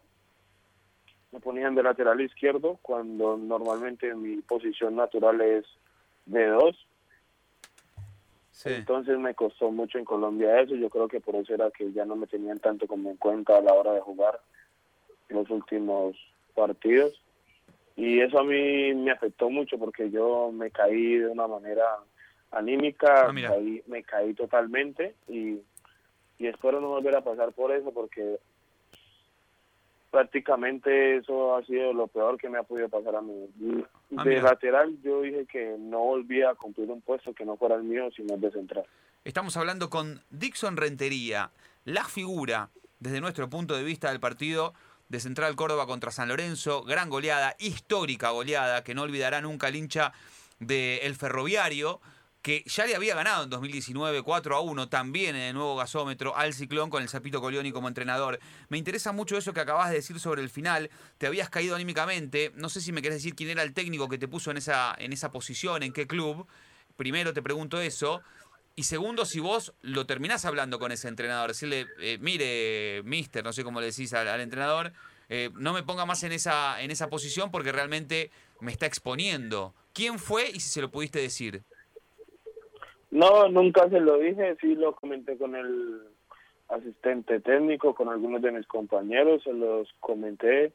Me 1.32 1.40
ponían 1.40 1.76
de 1.76 1.84
lateral 1.84 2.20
izquierdo 2.20 2.80
cuando 2.82 3.38
normalmente 3.38 4.14
mi 4.16 4.42
posición 4.42 4.96
natural 4.96 5.40
es 5.40 5.66
de 6.26 6.48
dos. 6.48 6.76
Sí. 8.70 8.76
Entonces 8.76 9.18
me 9.18 9.34
costó 9.34 9.72
mucho 9.72 9.98
en 9.98 10.06
Colombia 10.06 10.60
eso. 10.62 10.76
Yo 10.76 10.90
creo 10.90 11.08
que 11.08 11.20
por 11.20 11.36
eso 11.36 11.54
era 11.54 11.72
que 11.72 11.92
ya 11.92 12.06
no 12.06 12.16
me 12.16 12.28
tenían 12.28 12.60
tanto 12.60 12.86
como 12.88 13.10
en 13.10 13.18
cuenta 13.18 13.58
a 13.58 13.62
la 13.62 13.74
hora 13.74 13.94
de 13.94 14.02
jugar 14.02 14.40
los 15.30 15.50
últimos 15.50 16.16
partidos. 16.54 17.20
Y 17.96 18.20
eso 18.22 18.40
a 18.40 18.44
mí 18.44 18.94
me 18.94 19.12
afectó 19.12 19.50
mucho 19.50 19.78
porque 19.78 20.10
yo 20.12 20.52
me 20.54 20.70
caí 20.72 21.18
de 21.18 21.28
una 21.28 21.48
manera 21.48 21.84
anímica, 22.52 23.28
Ah, 23.28 23.34
caí- 23.50 23.84
me 23.88 24.04
caí 24.04 24.34
totalmente 24.34 25.16
y, 25.28 25.60
y 26.38 26.48
espero 26.48 26.80
no 26.82 26.90
volver 26.90 27.16
a 27.16 27.22
pasar 27.24 27.52
por 27.54 27.72
eso 27.72 27.92
porque 27.94 28.40
prácticamente 30.12 31.18
eso 31.18 31.56
ha 31.56 31.66
sido 31.66 31.94
lo 31.94 32.08
peor 32.08 32.38
que 32.38 32.50
me 32.50 32.60
ha 32.60 32.64
podido 32.64 32.90
pasar 32.90 33.16
a 33.16 33.22
mí. 33.22 33.34
Ah, 34.18 34.24
de 34.24 34.30
mira. 34.30 34.44
lateral 34.44 34.98
yo 35.02 35.22
dije 35.22 35.46
que 35.46 35.78
no 35.80 36.00
volvía 36.00 36.52
a 36.52 36.56
cumplir 36.56 36.90
un 36.92 37.02
puesto 37.02 37.34
que 37.34 37.46
no 37.46 37.56
fuera 37.56 37.76
el 37.76 37.84
mío, 37.84 38.10
sino 38.16 38.36
el 38.36 38.42
de 38.42 38.52
central. 38.52 38.86
Estamos 39.24 39.56
hablando 39.56 39.90
con 39.90 40.22
Dixon 40.30 40.76
Rentería, 40.76 41.52
la 41.86 42.04
figura, 42.04 42.70
desde 43.00 43.22
nuestro 43.22 43.50
punto 43.50 43.76
de 43.76 43.84
vista 43.84 44.10
del 44.10 44.20
partido 44.20 44.74
de 45.08 45.20
Central 45.20 45.56
Córdoba 45.56 45.88
contra 45.88 46.12
San 46.12 46.28
Lorenzo, 46.28 46.84
gran 46.84 47.10
goleada, 47.10 47.56
histórica 47.60 48.32
goleada, 48.32 48.84
que 48.84 48.94
no 48.94 49.04
olvidará 49.04 49.42
nunca 49.42 49.70
el 49.70 49.76
hincha 49.76 50.12
del 50.60 51.16
Ferroviario, 51.16 52.02
que 52.42 52.64
ya 52.66 52.86
le 52.86 52.96
había 52.96 53.16
ganado 53.16 53.44
en 53.44 53.50
2019 53.50 54.24
4 54.24 54.56
a 54.56 54.62
1, 54.62 54.90
también 54.90 55.36
en 55.36 55.42
el 55.44 55.54
nuevo 55.54 55.76
gasómetro, 55.76 56.36
al 56.36 56.54
Ciclón 56.54 56.90
con 56.90 57.04
el 57.04 57.10
Zapito 57.10 57.40
Colioni 57.40 57.72
como 57.72 57.88
entrenador. 57.88 58.40
Me 58.70 58.78
interesa 58.78 59.12
mucho 59.12 59.38
eso 59.38 59.54
que 59.54 59.60
acabas 59.60 59.90
de 59.90 59.96
decir 59.96 60.20
sobre 60.20 60.42
el 60.42 60.50
final, 60.50 60.90
te 61.18 61.28
habías 61.28 61.50
caído 61.50 61.76
anímicamente, 61.76 62.52
no 62.56 62.70
sé 62.70 62.82
si 62.82 62.92
me 62.92 63.02
querés 63.02 63.18
decir 63.18 63.36
quién 63.36 63.50
era 63.50 63.64
el 63.64 63.74
técnico 63.74 64.10
que 64.10 64.18
te 64.18 64.28
puso 64.28 64.50
en 64.52 64.58
esa, 64.58 64.96
en 64.98 65.14
esa 65.14 65.32
posición, 65.32 65.84
en 65.84 65.94
qué 65.94 66.08
club, 66.08 66.48
primero 66.98 67.34
te 67.34 67.44
pregunto 67.44 67.80
eso, 67.80 68.22
y 68.76 68.84
segundo, 68.84 69.26
si 69.26 69.40
vos 69.40 69.74
lo 69.82 70.06
terminás 70.06 70.46
hablando 70.46 70.80
con 70.80 70.92
ese 70.92 71.08
entrenador, 71.10 71.50
decirle, 71.50 71.88
eh, 72.00 72.18
mire, 72.22 73.04
mister, 73.04 73.44
no 73.44 73.54
sé 73.54 73.64
cómo 73.64 73.82
le 73.82 73.88
decís 73.88 74.14
al, 74.14 74.40
entrenador, 74.40 74.94
eh, 75.30 75.50
no 75.54 75.74
me 75.74 75.84
ponga 75.84 76.06
más 76.06 76.24
en 76.24 76.32
esa, 76.32 76.82
en 76.82 76.90
esa 76.90 77.10
posición 77.10 77.52
porque 77.52 77.72
realmente 77.72 78.32
me 78.62 78.72
está 78.72 78.86
exponiendo. 78.86 79.76
¿Quién 79.94 80.20
fue 80.20 80.50
y 80.50 80.60
si 80.62 80.70
se 80.70 80.82
lo 80.82 80.90
pudiste 80.90 81.20
decir? 81.20 81.64
No, 83.12 83.50
nunca 83.50 83.90
se 83.90 84.00
lo 84.00 84.18
dije, 84.18 84.56
sí 84.62 84.76
lo 84.76 84.96
comenté 84.96 85.38
con 85.38 85.56
el 85.56 86.02
asistente 86.70 87.42
técnico, 87.42 87.94
con 87.94 88.08
algunos 88.08 88.42
de 88.42 88.52
mis 88.52 88.66
compañeros, 88.66 89.44
se 89.44 89.54
los 89.54 89.94
comenté 90.00 90.72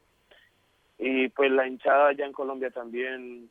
Y 0.98 1.28
pues 1.28 1.50
la 1.50 1.66
hinchada 1.66 2.08
allá 2.08 2.26
en 2.26 2.32
Colombia 2.32 2.70
también 2.70 3.48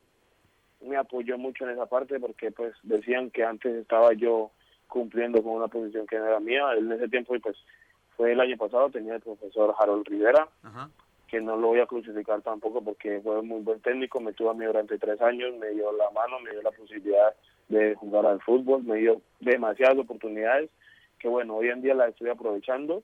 me 0.81 0.97
apoyó 0.97 1.37
mucho 1.37 1.63
en 1.63 1.71
esa 1.71 1.87
parte 1.87 2.19
porque 2.19 2.51
pues 2.51 2.73
decían 2.83 3.31
que 3.31 3.43
antes 3.43 3.75
estaba 3.75 4.13
yo 4.13 4.51
cumpliendo 4.87 5.41
con 5.41 5.53
una 5.53 5.67
posición 5.67 6.05
que 6.05 6.17
no 6.17 6.27
era 6.27 6.39
mía. 6.39 6.73
En 6.77 6.91
ese 6.91 7.09
tiempo 7.09 7.35
pues 7.41 7.57
fue 8.15 8.33
el 8.33 8.39
año 8.39 8.55
pasado, 8.55 8.91
tenía 8.91 9.15
el 9.15 9.21
profesor 9.21 9.73
Harold 9.79 10.07
Rivera, 10.07 10.47
que 11.27 11.41
no 11.41 11.57
lo 11.57 11.69
voy 11.69 11.79
a 11.79 11.87
crucificar 11.87 12.41
tampoco 12.43 12.83
porque 12.83 13.19
fue 13.21 13.41
muy 13.41 13.61
buen 13.61 13.81
técnico, 13.81 14.19
me 14.19 14.33
tuvo 14.33 14.51
a 14.51 14.53
mí 14.53 14.63
durante 14.63 14.99
tres 14.99 15.19
años, 15.21 15.55
me 15.57 15.69
dio 15.69 15.91
la 15.91 16.11
mano, 16.11 16.39
me 16.39 16.51
dio 16.51 16.61
la 16.61 16.71
posibilidad 16.71 17.33
de 17.67 17.95
jugar 17.95 18.25
al 18.25 18.41
fútbol, 18.41 18.83
me 18.83 18.97
dio 18.97 19.21
demasiadas 19.39 19.97
oportunidades 19.97 20.69
que 21.19 21.27
bueno, 21.27 21.55
hoy 21.55 21.69
en 21.69 21.81
día 21.81 21.95
las 21.95 22.09
estoy 22.09 22.29
aprovechando. 22.29 23.03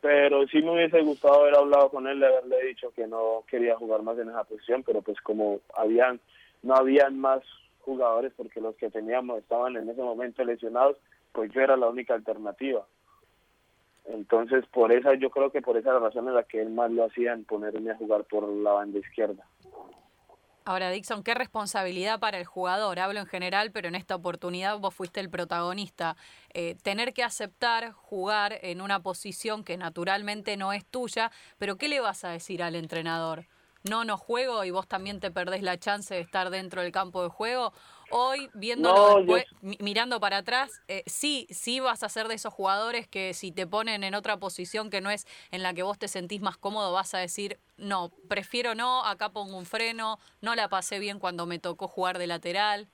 Pero 0.00 0.46
sí 0.48 0.62
me 0.62 0.72
hubiese 0.72 1.02
gustado 1.02 1.42
haber 1.42 1.56
hablado 1.56 1.90
con 1.90 2.06
él, 2.06 2.24
haberle 2.24 2.68
dicho 2.68 2.90
que 2.96 3.06
no 3.06 3.44
quería 3.46 3.76
jugar 3.76 4.02
más 4.02 4.18
en 4.18 4.30
esa 4.30 4.44
posición, 4.44 4.82
pero 4.82 5.02
pues 5.02 5.20
como 5.20 5.60
habían 5.74 6.18
no 6.62 6.74
habían 6.74 7.18
más 7.18 7.42
jugadores 7.80 8.32
porque 8.36 8.60
los 8.60 8.74
que 8.76 8.90
teníamos 8.90 9.38
estaban 9.38 9.76
en 9.76 9.88
ese 9.88 10.00
momento 10.00 10.44
lesionados, 10.44 10.96
pues 11.32 11.52
yo 11.52 11.60
era 11.60 11.76
la 11.76 11.88
única 11.88 12.14
alternativa. 12.14 12.86
Entonces, 14.06 14.64
por 14.72 14.92
esa, 14.92 15.14
yo 15.14 15.30
creo 15.30 15.50
que 15.50 15.60
por 15.60 15.76
esa 15.76 15.98
razón 15.98 16.28
es 16.28 16.34
la 16.34 16.42
que 16.44 16.60
él 16.60 16.70
más 16.70 16.90
lo 16.90 17.04
hacía 17.04 17.32
en 17.32 17.44
ponerme 17.44 17.90
a 17.90 17.96
jugar 17.96 18.24
por 18.24 18.48
la 18.48 18.72
banda 18.72 18.98
izquierda. 18.98 19.44
Ahora, 20.70 20.92
Dixon, 20.92 21.24
qué 21.24 21.34
responsabilidad 21.34 22.20
para 22.20 22.38
el 22.38 22.44
jugador. 22.44 23.00
Hablo 23.00 23.18
en 23.18 23.26
general, 23.26 23.72
pero 23.72 23.88
en 23.88 23.96
esta 23.96 24.14
oportunidad 24.14 24.78
vos 24.78 24.94
fuiste 24.94 25.18
el 25.18 25.28
protagonista. 25.28 26.16
Eh, 26.54 26.76
tener 26.84 27.12
que 27.12 27.24
aceptar 27.24 27.90
jugar 27.90 28.56
en 28.62 28.80
una 28.80 29.02
posición 29.02 29.64
que 29.64 29.76
naturalmente 29.76 30.56
no 30.56 30.72
es 30.72 30.86
tuya, 30.86 31.32
pero 31.58 31.76
¿qué 31.76 31.88
le 31.88 31.98
vas 31.98 32.22
a 32.22 32.28
decir 32.28 32.62
al 32.62 32.76
entrenador? 32.76 33.46
no, 33.82 34.04
no 34.04 34.16
juego 34.16 34.64
y 34.64 34.70
vos 34.70 34.86
también 34.86 35.20
te 35.20 35.30
perdés 35.30 35.62
la 35.62 35.78
chance 35.78 36.14
de 36.14 36.20
estar 36.20 36.50
dentro 36.50 36.82
del 36.82 36.92
campo 36.92 37.22
de 37.22 37.28
juego. 37.28 37.72
Hoy, 38.12 38.50
viéndolo 38.54 39.24
mirando 39.60 40.18
para 40.18 40.38
atrás, 40.38 40.82
eh, 40.88 41.02
sí, 41.06 41.46
sí 41.50 41.78
vas 41.78 42.02
a 42.02 42.08
ser 42.08 42.26
de 42.26 42.34
esos 42.34 42.52
jugadores 42.52 43.06
que 43.06 43.34
si 43.34 43.52
te 43.52 43.66
ponen 43.66 44.02
en 44.02 44.14
otra 44.14 44.36
posición 44.36 44.90
que 44.90 45.00
no 45.00 45.10
es 45.10 45.26
en 45.52 45.62
la 45.62 45.74
que 45.74 45.84
vos 45.84 45.98
te 45.98 46.08
sentís 46.08 46.40
más 46.40 46.56
cómodo, 46.56 46.92
vas 46.92 47.14
a 47.14 47.18
decir, 47.18 47.58
no, 47.76 48.10
prefiero 48.28 48.74
no, 48.74 49.04
acá 49.04 49.30
pongo 49.30 49.56
un 49.56 49.64
freno, 49.64 50.18
no 50.42 50.56
la 50.56 50.68
pasé 50.68 50.98
bien 50.98 51.20
cuando 51.20 51.46
me 51.46 51.60
tocó 51.60 51.86
jugar 51.86 52.18
de 52.18 52.26
lateral. 52.26 52.88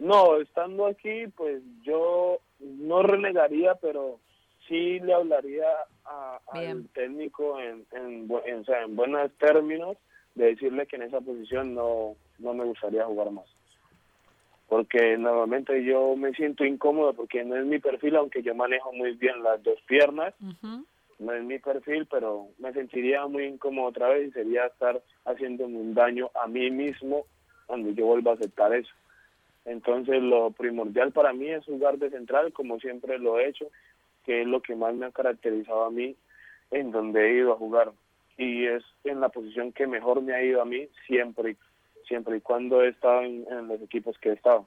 No, 0.00 0.40
estando 0.40 0.86
aquí, 0.86 1.28
pues 1.36 1.62
yo 1.82 2.38
no 2.58 3.04
renegaría, 3.04 3.76
pero 3.76 4.18
sí 4.66 4.98
le 4.98 5.14
hablaría 5.14 5.68
al 6.48 6.88
técnico 6.88 7.60
en, 7.60 7.86
en, 7.92 8.28
o 8.28 8.64
sea, 8.64 8.82
en 8.82 8.96
buenos 8.96 9.30
términos 9.38 9.96
de 10.34 10.46
decirle 10.46 10.86
que 10.86 10.96
en 10.96 11.02
esa 11.02 11.20
posición 11.20 11.74
no, 11.74 12.16
no 12.42 12.54
me 12.54 12.64
gustaría 12.64 13.04
jugar 13.04 13.30
más. 13.30 13.46
Porque 14.68 15.16
normalmente 15.18 15.84
yo 15.84 16.16
me 16.16 16.32
siento 16.32 16.64
incómodo 16.64 17.12
porque 17.12 17.44
no 17.44 17.56
es 17.56 17.66
mi 17.66 17.78
perfil, 17.78 18.16
aunque 18.16 18.42
yo 18.42 18.54
manejo 18.54 18.92
muy 18.92 19.12
bien 19.12 19.42
las 19.42 19.62
dos 19.62 19.78
piernas, 19.86 20.34
no 21.18 21.32
es 21.32 21.44
mi 21.44 21.58
perfil, 21.58 22.06
pero 22.10 22.48
me 22.58 22.72
sentiría 22.72 23.26
muy 23.26 23.44
incómodo 23.44 23.88
otra 23.88 24.08
vez 24.08 24.28
y 24.28 24.32
sería 24.32 24.66
estar 24.66 25.00
haciéndome 25.24 25.76
un 25.76 25.94
daño 25.94 26.30
a 26.34 26.46
mí 26.46 26.70
mismo 26.70 27.26
cuando 27.66 27.90
yo 27.90 28.06
vuelva 28.06 28.32
a 28.32 28.34
aceptar 28.34 28.74
eso. 28.74 28.92
Entonces 29.64 30.22
lo 30.22 30.50
primordial 30.50 31.12
para 31.12 31.32
mí 31.32 31.48
es 31.48 31.64
jugar 31.64 31.98
de 31.98 32.10
central 32.10 32.52
como 32.52 32.80
siempre 32.80 33.18
lo 33.18 33.38
he 33.38 33.48
hecho 33.48 33.68
que 34.24 34.42
es 34.42 34.46
lo 34.46 34.60
que 34.60 34.74
más 34.74 34.94
me 34.94 35.06
ha 35.06 35.10
caracterizado 35.10 35.84
a 35.84 35.90
mí 35.90 36.16
en 36.70 36.90
donde 36.90 37.28
he 37.28 37.36
ido 37.38 37.52
a 37.52 37.56
jugar 37.56 37.92
y 38.36 38.66
es 38.66 38.82
en 39.04 39.20
la 39.20 39.28
posición 39.28 39.72
que 39.72 39.86
mejor 39.86 40.22
me 40.22 40.34
ha 40.34 40.42
ido 40.42 40.62
a 40.62 40.64
mí 40.64 40.88
siempre 41.06 41.56
siempre 42.12 42.36
y 42.36 42.40
cuando 42.42 42.82
he 42.82 42.90
estado 42.90 43.22
en, 43.22 43.46
los 43.66 43.80
equipos 43.80 44.18
que 44.18 44.28
he 44.28 44.32
estado. 44.34 44.66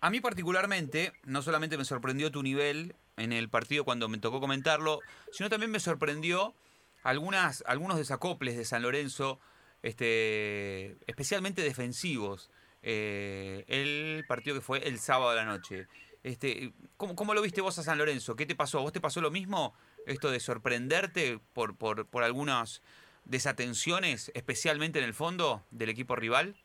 A 0.00 0.10
mí 0.10 0.20
particularmente, 0.20 1.12
no 1.24 1.42
solamente 1.42 1.76
me 1.76 1.84
sorprendió 1.84 2.30
tu 2.30 2.44
nivel 2.44 2.94
en 3.16 3.32
el 3.32 3.48
partido 3.48 3.84
cuando 3.84 4.08
me 4.08 4.18
tocó 4.18 4.38
comentarlo, 4.38 5.00
sino 5.32 5.50
también 5.50 5.72
me 5.72 5.80
sorprendió 5.80 6.54
algunas, 7.02 7.64
algunos 7.66 7.98
desacoples 7.98 8.56
de 8.56 8.64
San 8.64 8.82
Lorenzo, 8.82 9.40
este, 9.82 10.96
especialmente 11.08 11.62
defensivos. 11.62 12.48
Eh, 12.82 13.64
el 13.66 14.24
partido 14.28 14.54
que 14.54 14.62
fue 14.62 14.86
el 14.86 15.00
sábado 15.00 15.30
de 15.30 15.36
la 15.36 15.44
noche. 15.46 15.88
Este, 16.22 16.72
¿cómo, 16.96 17.16
¿Cómo 17.16 17.34
lo 17.34 17.42
viste 17.42 17.60
vos 17.60 17.76
a 17.78 17.82
San 17.82 17.98
Lorenzo? 17.98 18.36
¿Qué 18.36 18.46
te 18.46 18.54
pasó? 18.54 18.78
¿A 18.78 18.82
vos 18.82 18.92
te 18.92 19.00
pasó 19.00 19.20
lo 19.20 19.32
mismo? 19.32 19.74
Esto 20.06 20.30
de 20.30 20.38
sorprenderte 20.38 21.40
por, 21.52 21.76
por, 21.76 22.06
por 22.06 22.22
algunas 22.22 22.82
desatenciones, 23.30 24.30
especialmente 24.34 24.98
en 24.98 25.04
el 25.04 25.14
fondo 25.14 25.62
del 25.70 25.88
equipo 25.88 26.16
rival? 26.16 26.56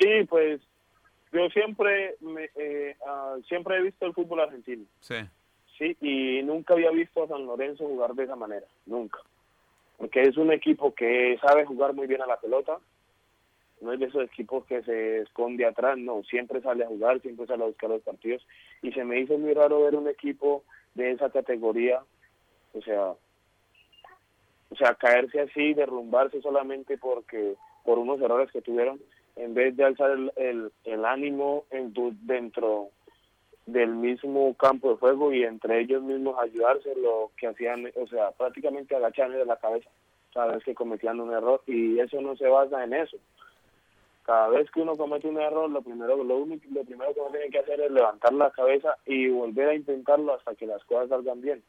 Sí, 0.00 0.24
pues 0.28 0.60
yo 1.32 1.48
siempre 1.50 2.16
me, 2.20 2.50
eh, 2.56 2.96
ah, 3.06 3.36
siempre 3.46 3.76
he 3.76 3.82
visto 3.82 4.06
el 4.06 4.14
fútbol 4.14 4.40
argentino. 4.40 4.84
Sí. 5.00 5.16
Sí, 5.78 5.96
y 6.00 6.42
nunca 6.42 6.74
había 6.74 6.90
visto 6.90 7.24
a 7.24 7.28
San 7.28 7.44
Lorenzo 7.46 7.84
jugar 7.86 8.14
de 8.14 8.24
esa 8.24 8.36
manera, 8.36 8.66
nunca. 8.86 9.18
Porque 9.98 10.22
es 10.22 10.36
un 10.36 10.52
equipo 10.52 10.94
que 10.94 11.38
sabe 11.42 11.66
jugar 11.66 11.92
muy 11.92 12.06
bien 12.06 12.22
a 12.22 12.26
la 12.26 12.40
pelota, 12.40 12.78
no 13.80 13.92
es 13.92 14.00
de 14.00 14.06
esos 14.06 14.24
equipos 14.24 14.64
que 14.64 14.82
se 14.82 15.20
esconde 15.20 15.66
atrás, 15.66 15.98
no, 15.98 16.22
siempre 16.22 16.62
sale 16.62 16.84
a 16.84 16.88
jugar, 16.88 17.20
siempre 17.20 17.46
sale 17.46 17.64
a 17.64 17.66
buscar 17.66 17.90
los 17.90 18.02
partidos 18.02 18.46
y 18.82 18.92
se 18.92 19.04
me 19.04 19.20
hizo 19.20 19.36
muy 19.36 19.52
raro 19.52 19.82
ver 19.82 19.94
un 19.96 20.08
equipo 20.08 20.64
de 20.94 21.10
esa 21.10 21.28
categoría, 21.30 22.00
o 22.72 22.80
sea, 22.80 23.14
o 24.74 24.76
sea, 24.76 24.94
caerse 24.94 25.40
así, 25.40 25.72
derrumbarse 25.72 26.42
solamente 26.42 26.98
porque 26.98 27.54
por 27.84 27.98
unos 27.98 28.20
errores 28.20 28.50
que 28.50 28.60
tuvieron, 28.60 29.00
en 29.36 29.54
vez 29.54 29.76
de 29.76 29.84
alzar 29.84 30.10
el, 30.10 30.72
el, 30.84 31.04
ánimo 31.04 31.64
en 31.70 31.94
dentro 32.22 32.88
del 33.66 33.94
mismo 33.94 34.52
campo 34.54 34.90
de 34.90 34.96
juego 34.96 35.32
y 35.32 35.44
entre 35.44 35.80
ellos 35.80 36.02
mismos 36.02 36.36
ayudarse, 36.40 36.92
lo 36.96 37.30
que 37.36 37.46
hacían, 37.46 37.88
o 37.94 38.06
sea, 38.08 38.32
prácticamente 38.32 38.96
agacharme 38.96 39.36
de 39.36 39.46
la 39.46 39.56
cabeza 39.56 39.88
cada 40.32 40.54
vez 40.54 40.64
que 40.64 40.74
cometían 40.74 41.20
un 41.20 41.32
error 41.32 41.62
y 41.68 42.00
eso 42.00 42.20
no 42.20 42.34
se 42.34 42.48
basa 42.48 42.82
en 42.82 42.94
eso. 42.94 43.16
Cada 44.24 44.48
vez 44.48 44.68
que 44.72 44.80
uno 44.80 44.96
comete 44.96 45.28
un 45.28 45.38
error, 45.38 45.70
lo 45.70 45.82
primero, 45.82 46.16
lo, 46.24 46.38
único, 46.38 46.66
lo 46.72 46.82
primero 46.82 47.14
que 47.14 47.20
uno 47.20 47.30
tiene 47.30 47.50
que 47.50 47.60
hacer 47.60 47.80
es 47.80 47.92
levantar 47.92 48.32
la 48.32 48.50
cabeza 48.50 48.96
y 49.06 49.28
volver 49.28 49.68
a 49.68 49.74
intentarlo 49.74 50.34
hasta 50.34 50.56
que 50.56 50.66
las 50.66 50.82
cosas 50.84 51.10
salgan 51.10 51.40
bien. 51.40 51.62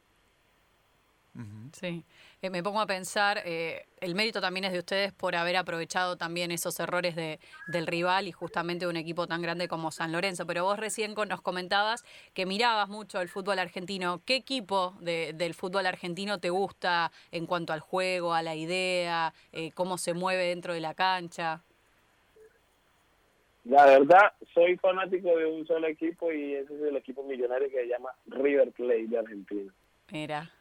Sí, 1.74 2.04
eh, 2.42 2.50
me 2.50 2.62
pongo 2.62 2.80
a 2.80 2.86
pensar, 2.86 3.42
eh, 3.46 3.86
el 4.02 4.16
mérito 4.16 4.42
también 4.42 4.66
es 4.66 4.74
de 4.74 4.80
ustedes 4.80 5.14
por 5.14 5.36
haber 5.36 5.56
aprovechado 5.56 6.18
también 6.18 6.52
esos 6.52 6.80
errores 6.80 7.16
de, 7.16 7.40
del 7.68 7.88
rival 7.88 8.28
y 8.28 8.32
justamente 8.32 8.86
de 8.86 8.90
un 8.90 8.98
equipo 8.98 9.28
tan 9.28 9.42
grande 9.42 9.68
como 9.68 9.92
San 9.92 10.12
Lorenzo. 10.12 10.46
Pero 10.46 10.64
vos 10.64 10.78
recién 10.78 11.14
nos 11.14 11.42
comentabas 11.42 12.04
que 12.34 12.46
mirabas 12.46 12.90
mucho 12.90 13.22
el 13.22 13.30
fútbol 13.30 13.60
argentino. 13.60 14.22
¿Qué 14.26 14.36
equipo 14.36 14.96
de, 15.00 15.34
del 15.34 15.54
fútbol 15.54 15.86
argentino 15.86 16.40
te 16.40 16.50
gusta 16.50 17.12
en 17.32 17.46
cuanto 17.46 17.74
al 17.74 17.80
juego, 17.80 18.34
a 18.34 18.44
la 18.44 18.56
idea, 18.56 19.34
eh, 19.52 19.72
cómo 19.72 19.98
se 19.98 20.14
mueve 20.14 20.46
dentro 20.48 20.74
de 20.74 20.82
la 20.82 20.94
cancha? 20.94 21.62
La 23.64 23.86
verdad, 23.88 24.34
soy 24.54 24.78
fanático 24.78 25.36
de 25.36 25.48
un 25.48 25.66
solo 25.66 25.88
equipo 25.88 26.32
y 26.32 26.54
ese 26.54 26.76
es 26.76 26.82
el 26.82 26.98
equipo 26.98 27.24
millonario 27.24 27.68
que 27.70 27.78
se 27.78 27.88
llama 27.88 28.12
River 28.28 28.72
Plate 28.72 29.08
de 29.08 29.18
Argentina. 29.18 29.74
Mira, 30.12 30.52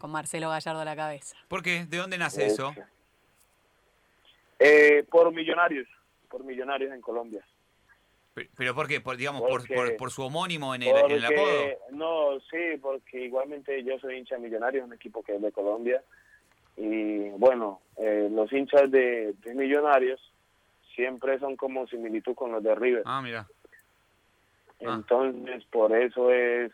con 0.00 0.10
Marcelo 0.10 0.48
Gallardo 0.48 0.80
a 0.80 0.84
la 0.84 0.96
cabeza. 0.96 1.36
¿Por 1.46 1.62
qué? 1.62 1.84
¿De 1.84 1.98
dónde 1.98 2.18
nace 2.18 2.46
eso? 2.46 2.74
Eh, 4.58 5.04
por 5.10 5.32
millonarios, 5.32 5.86
por 6.28 6.42
millonarios 6.42 6.92
en 6.92 7.00
Colombia. 7.00 7.44
¿Pero 8.56 8.74
por 8.74 8.88
qué? 8.88 9.00
Por, 9.00 9.16
digamos, 9.16 9.42
por, 9.42 9.96
por, 9.96 10.10
su 10.10 10.22
homónimo 10.22 10.74
en 10.74 10.82
el, 10.82 10.96
en 10.96 11.10
el, 11.10 11.24
apodo? 11.24 11.64
No, 11.90 12.40
sí, 12.50 12.78
porque 12.80 13.24
igualmente 13.24 13.82
yo 13.84 13.98
soy 13.98 14.16
hincha 14.16 14.36
de 14.36 14.42
Millonarios, 14.42 14.86
un 14.86 14.94
equipo 14.94 15.22
que 15.22 15.34
es 15.34 15.42
de 15.42 15.52
Colombia. 15.52 16.02
Y 16.76 17.28
bueno, 17.30 17.80
eh, 17.98 18.28
los 18.30 18.50
hinchas 18.52 18.90
de, 18.90 19.34
de 19.44 19.54
Millonarios 19.54 20.20
siempre 20.94 21.38
son 21.38 21.56
como 21.56 21.86
similitud 21.88 22.34
con 22.34 22.52
los 22.52 22.62
de 22.62 22.74
River. 22.74 23.02
Ah, 23.04 23.20
mira. 23.20 23.46
Ah. 24.86 24.94
Entonces, 24.94 25.64
por 25.66 25.94
eso 25.94 26.30
es 26.30 26.72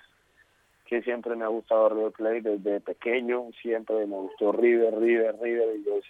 que 0.87 1.03
siempre 1.03 1.35
me 1.37 1.45
ha 1.45 1.49
gustado 1.49 1.89
River 1.89 2.13
Plate 2.13 2.59
desde 2.59 2.81
pequeño, 2.81 3.51
siempre 3.61 4.07
me 4.07 4.17
gustó 4.17 4.53
River, 4.53 4.99
River, 4.99 5.37
River. 5.41 5.77
Y 5.77 5.85
yo 5.85 6.01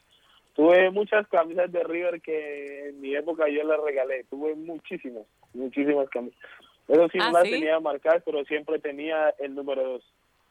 tuve 0.54 0.90
muchas 0.90 1.26
camisas 1.28 1.70
de 1.72 1.82
River 1.82 2.20
que 2.20 2.88
en 2.88 3.00
mi 3.00 3.14
época 3.14 3.48
yo 3.48 3.64
las 3.64 3.80
regalé, 3.80 4.24
tuve 4.24 4.54
muchísimas, 4.54 5.24
muchísimas 5.54 6.08
camisas. 6.10 6.38
Eso 6.88 7.08
sí, 7.08 7.18
no 7.18 7.24
ah, 7.24 7.32
las 7.32 7.42
tenía 7.44 7.80
marcadas, 7.80 8.22
pero 8.24 8.44
siempre 8.44 8.78
tenía 8.78 9.30
el 9.38 9.54
número 9.54 9.82
dos. 9.82 10.02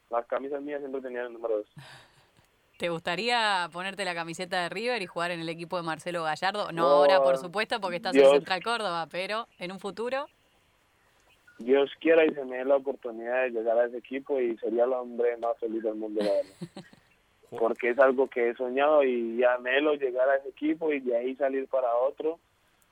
Las 0.10 0.26
camisas 0.26 0.62
mías 0.62 0.80
siempre 0.80 1.02
tenían 1.02 1.28
el 1.28 1.34
número 1.34 1.58
dos. 1.58 1.68
¿Te 2.78 2.90
gustaría 2.90 3.70
ponerte 3.72 4.04
la 4.04 4.14
camiseta 4.14 4.64
de 4.64 4.70
River 4.70 5.02
y 5.02 5.06
jugar 5.06 5.32
en 5.32 5.40
el 5.40 5.48
equipo 5.48 5.78
de 5.78 5.84
Marcelo 5.84 6.24
Gallardo? 6.24 6.74
No, 6.74 6.88
ahora, 6.88 7.24
por 7.24 7.38
supuesto, 7.38 7.80
porque 7.80 7.98
estás 7.98 8.14
en 8.16 8.30
Central 8.30 8.62
Córdoba, 8.64 9.08
pero 9.10 9.48
en 9.60 9.72
un 9.72 9.80
futuro. 9.80 10.28
Dios 11.58 11.92
quiera 12.00 12.26
y 12.26 12.34
se 12.34 12.44
me 12.46 12.58
dé 12.58 12.66
la 12.66 12.76
oportunidad 12.76 13.44
de 13.44 13.52
llegar 13.52 13.78
a 13.78 13.86
ese 13.86 13.98
equipo 13.98 14.40
y 14.40 14.58
sería 14.58 14.84
el 14.84 14.94
hombre 14.94 15.38
más 15.38 15.58
feliz 15.60 15.84
del 15.84 15.96
mundo. 15.96 16.22
porque 17.58 17.92
es 17.92 18.00
algo 18.00 18.28
que 18.28 18.50
he 18.50 18.56
soñado 18.56 19.04
y 19.04 19.44
anhelo 19.44 19.96
llegar 19.96 20.30
a 20.30 20.38
ese 20.38 20.50
equipo 20.50 20.92
y 20.92 21.00
de 21.00 21.16
ahí 21.16 21.36
salir 21.36 21.68
para 21.68 21.96
otro, 21.96 22.40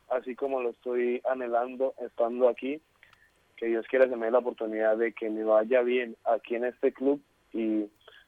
así 0.10 0.36
como 0.36 0.62
lo 0.62 0.70
estoy 0.70 1.22
anhelando 1.30 1.94
estando 2.00 2.48
aquí. 2.48 2.82
Que 3.58 3.68
Dios 3.68 3.86
quiera 3.88 4.08
que 4.08 4.16
me 4.16 4.28
dé 4.28 4.32
la 4.32 4.40
oportunidad 4.40 4.98
de 4.98 5.14
que 5.14 5.30
me 5.30 5.44
vaya 5.44 5.82
bien 5.82 6.16
aquí 6.24 6.56
en 6.56 6.66
este 6.66 6.92
club 6.92 7.22
y 7.54 7.86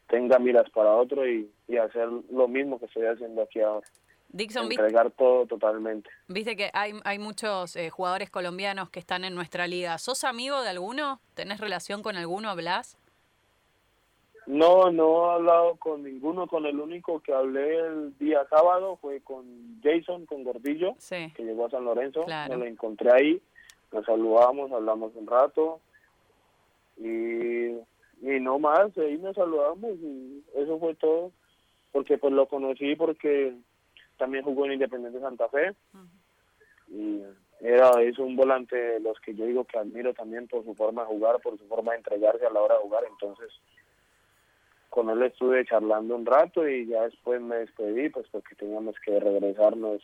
tenga 0.07 0.37
miras 0.39 0.69
para 0.69 0.95
otro 0.95 1.27
y, 1.27 1.49
y 1.67 1.77
hacer 1.77 2.07
lo 2.31 2.47
mismo 2.47 2.79
que 2.79 2.85
estoy 2.85 3.05
haciendo 3.05 3.41
aquí 3.41 3.59
ahora. 3.61 3.87
Dixon, 4.35 4.65
Entregar 4.69 5.11
todo 5.11 5.45
totalmente. 5.45 6.09
viste 6.27 6.57
que 6.57 6.69
hay, 6.73 6.91
hay 7.05 7.19
muchos 7.19 7.77
eh, 7.77 7.89
jugadores 7.89 8.29
colombianos 8.29 8.89
que 8.89 8.99
están 8.99 9.23
en 9.23 9.33
nuestra 9.33 9.65
liga. 9.65 9.97
¿Sos 9.97 10.25
amigo 10.25 10.61
de 10.61 10.67
alguno? 10.69 11.21
¿Tenés 11.35 11.61
relación 11.61 12.03
con 12.03 12.17
alguno? 12.17 12.49
¿Hablas? 12.49 12.97
No, 14.45 14.91
no 14.91 15.31
he 15.31 15.35
hablado 15.35 15.75
con 15.77 16.03
ninguno, 16.03 16.47
con 16.47 16.65
el 16.65 16.79
único 16.81 17.21
que 17.21 17.33
hablé 17.33 17.77
el 17.79 18.17
día 18.19 18.45
sábado 18.49 18.97
fue 19.01 19.21
con 19.21 19.79
Jason, 19.81 20.25
con 20.25 20.43
Gordillo, 20.43 20.95
Sí. 20.99 21.31
que 21.35 21.43
llegó 21.43 21.65
a 21.67 21.69
San 21.69 21.85
Lorenzo, 21.85 22.25
Claro. 22.25 22.53
me 22.53 22.59
lo 22.59 22.65
encontré 22.65 23.11
ahí, 23.11 23.41
nos 23.93 24.05
saludamos, 24.05 24.69
hablamos 24.73 25.15
un 25.15 25.25
rato 25.27 25.79
y, 26.97 27.67
y 28.21 28.39
no 28.41 28.59
más, 28.59 28.95
ahí 28.97 29.17
nos 29.17 29.35
saludamos 29.35 29.91
y 30.01 30.43
eso 30.55 30.77
fue 30.77 30.93
todo, 30.95 31.31
porque 31.93 32.17
pues 32.17 32.33
lo 32.33 32.47
conocí 32.47 32.95
porque 32.97 33.55
también 34.17 34.43
jugó 34.43 34.65
en 34.65 34.73
Independiente 34.73 35.19
Santa 35.19 35.49
Fe 35.49 35.75
y 36.87 37.21
era 37.61 38.01
es 38.01 38.19
un 38.19 38.35
volante 38.35 38.75
de 38.75 38.99
los 38.99 39.19
que 39.19 39.33
yo 39.33 39.45
digo 39.45 39.63
que 39.65 39.77
admiro 39.77 40.13
también 40.13 40.47
por 40.47 40.63
su 40.63 40.75
forma 40.75 41.01
de 41.03 41.07
jugar, 41.07 41.39
por 41.41 41.57
su 41.57 41.65
forma 41.67 41.91
de 41.91 41.99
entregarse 41.99 42.45
a 42.45 42.51
la 42.51 42.61
hora 42.61 42.75
de 42.75 42.81
jugar, 42.81 43.03
entonces 43.09 43.49
con 44.89 45.09
él 45.09 45.21
estuve 45.23 45.65
charlando 45.65 46.15
un 46.15 46.25
rato 46.25 46.67
y 46.67 46.87
ya 46.87 47.03
después 47.03 47.41
me 47.41 47.57
despedí 47.57 48.09
pues 48.09 48.27
porque 48.31 48.55
teníamos 48.55 48.95
que 49.03 49.19
regresarnos 49.19 50.01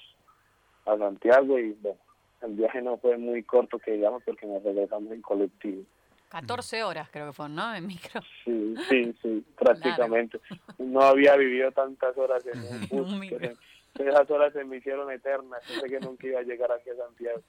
a 0.85 0.97
Santiago 0.97 1.59
y 1.59 1.73
bueno, 1.81 1.99
el 2.41 2.53
viaje 2.55 2.81
no 2.81 2.97
fue 2.97 3.17
muy 3.17 3.43
corto 3.43 3.79
que 3.79 3.91
digamos 3.91 4.23
porque 4.23 4.47
nos 4.47 4.63
regresamos 4.63 5.11
en 5.11 5.21
colectivo. 5.21 5.83
14 6.31 6.83
horas 6.83 7.09
creo 7.11 7.27
que 7.27 7.33
fueron, 7.33 7.55
¿no? 7.55 7.75
En 7.75 7.85
micro. 7.85 8.21
Sí, 8.45 8.75
sí, 8.89 9.13
sí, 9.21 9.45
prácticamente. 9.57 10.39
No 10.77 11.01
había 11.01 11.35
vivido 11.35 11.71
tantas 11.73 12.17
horas 12.17 12.43
en 12.47 12.59
un 12.59 12.87
bus. 12.89 13.13
Esas 13.95 14.29
horas 14.31 14.53
se 14.53 14.63
me 14.63 14.77
hicieron 14.77 15.11
eternas. 15.11 15.61
Pensé 15.67 15.87
que 15.87 15.99
nunca 15.99 16.27
iba 16.27 16.39
a 16.39 16.43
llegar 16.43 16.71
aquí 16.71 16.89
a 16.89 16.95
Santiago. 16.95 17.41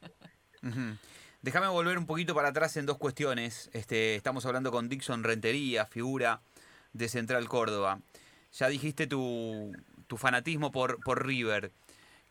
Déjame 1.43 1.69
volver 1.69 1.99
un 1.99 2.07
poquito 2.07 2.35
para 2.35 2.49
atrás 2.49 2.77
en 2.77 2.87
dos 2.87 2.99
cuestiones. 2.99 3.71
Este, 3.73 4.15
estamos 4.15 4.47
hablando 4.47 4.71
con 4.71 4.89
Dixon 4.89 5.25
Rentería, 5.25 5.87
figura 5.87 6.41
de 6.93 7.09
Central 7.09 7.49
Córdoba. 7.49 8.01
Ya 8.53 8.69
dijiste 8.69 9.07
tu, 9.07 9.73
tu 10.07 10.17
fanatismo 10.17 10.71
por, 10.71 11.01
por 11.01 11.27
River. 11.27 11.73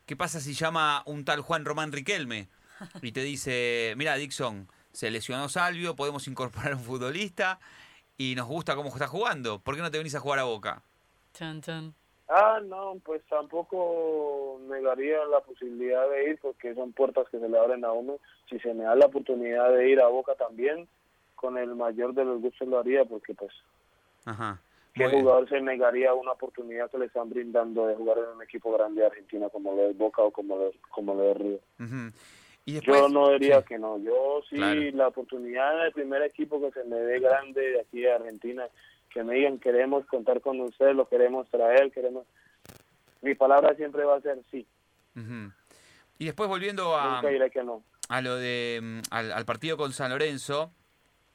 ¿Qué 0.06 0.16
pasa 0.16 0.40
si 0.40 0.54
llama 0.54 1.02
un 1.06 1.24
tal 1.24 1.40
Juan 1.40 1.64
Román 1.64 1.92
Riquelme 1.92 2.48
y 3.02 3.12
te 3.12 3.22
dice, 3.22 3.94
mira 3.96 4.16
Dixon, 4.16 4.68
se 4.92 5.10
lesionó 5.10 5.48
Salvio, 5.48 5.94
podemos 5.96 6.26
incorporar 6.26 6.74
un 6.74 6.82
futbolista 6.82 7.60
y 8.16 8.34
nos 8.34 8.46
gusta 8.46 8.74
cómo 8.74 8.88
está 8.88 9.08
jugando? 9.08 9.60
¿Por 9.60 9.76
qué 9.76 9.82
no 9.82 9.90
te 9.90 9.98
venís 9.98 10.14
a 10.14 10.20
jugar 10.20 10.38
a 10.38 10.44
Boca? 10.44 10.82
Chan, 11.34 11.60
chan. 11.60 11.94
Ah, 12.34 12.60
no, 12.64 12.94
pues 13.04 13.20
tampoco 13.28 14.58
negaría 14.66 15.22
la 15.26 15.40
posibilidad 15.40 16.08
de 16.08 16.30
ir 16.30 16.38
porque 16.40 16.74
son 16.74 16.92
puertas 16.92 17.28
que 17.28 17.38
se 17.38 17.46
le 17.48 17.58
abren 17.58 17.84
a 17.84 17.92
uno. 17.92 18.18
Si 18.48 18.58
se 18.60 18.72
me 18.72 18.84
da 18.84 18.94
la 18.94 19.06
oportunidad 19.06 19.70
de 19.76 19.90
ir 19.90 20.00
a 20.00 20.08
Boca 20.08 20.34
también, 20.36 20.88
con 21.34 21.58
el 21.58 21.74
mayor 21.74 22.14
de 22.14 22.24
los 22.24 22.40
gustos 22.40 22.66
lo 22.68 22.78
haría 22.78 23.04
porque 23.04 23.34
pues 23.34 23.52
Ajá. 24.24 24.60
¿Qué 24.94 25.02
Muy 25.04 25.12
bien. 25.12 25.22
jugador 25.24 25.48
se 25.48 25.60
negaría 25.60 26.14
una 26.14 26.32
oportunidad 26.32 26.90
que 26.90 26.98
le 26.98 27.06
están 27.06 27.28
brindando 27.30 27.86
de 27.86 27.96
jugar 27.96 28.18
en 28.18 28.36
un 28.36 28.42
equipo 28.42 28.72
grande 28.72 29.00
de 29.00 29.06
Argentina 29.08 29.48
como 29.48 29.74
lo 29.74 29.88
es 29.90 29.96
Boca 29.98 30.22
o 30.22 30.30
como 30.30 30.56
lo, 30.56 30.70
como 30.90 31.14
lo 31.14 31.30
es 31.32 31.36
Río? 31.38 31.58
Y 32.64 32.74
después, 32.74 33.00
Yo 33.00 33.08
no 33.08 33.30
diría 33.30 33.60
sí. 33.60 33.66
que 33.68 33.78
no. 33.78 33.98
Yo 33.98 34.40
sí, 34.48 34.56
Claro. 34.56 34.80
la 34.94 35.08
oportunidad 35.08 35.82
del 35.82 35.92
primer 35.92 36.22
equipo 36.22 36.60
que 36.60 36.70
se 36.78 36.84
me 36.86 36.96
dé 36.96 37.18
grande 37.20 37.60
de 37.60 37.80
aquí 37.80 38.00
de 38.02 38.12
Argentina, 38.12 38.68
que 39.12 39.22
me 39.24 39.34
digan 39.34 39.58
queremos 39.58 40.06
contar 40.06 40.40
con 40.40 40.60
usted, 40.60 40.94
lo 40.94 41.08
queremos 41.08 41.48
traer, 41.48 41.90
queremos... 41.92 42.26
Mi 43.20 43.34
palabra 43.34 43.74
siempre 43.76 44.04
va 44.04 44.16
a 44.16 44.20
ser 44.20 44.38
sí. 44.50 44.66
Y 46.18 46.24
después 46.24 46.48
volviendo 46.48 46.96
a, 46.96 47.16
nunca 47.16 47.28
diré 47.28 47.50
que 47.50 47.62
no. 47.62 47.82
a 48.08 48.20
lo 48.20 48.36
de 48.36 48.80
mm, 48.82 49.00
al, 49.10 49.32
al 49.32 49.44
partido 49.44 49.76
con 49.76 49.92
San 49.92 50.10
Lorenzo, 50.10 50.72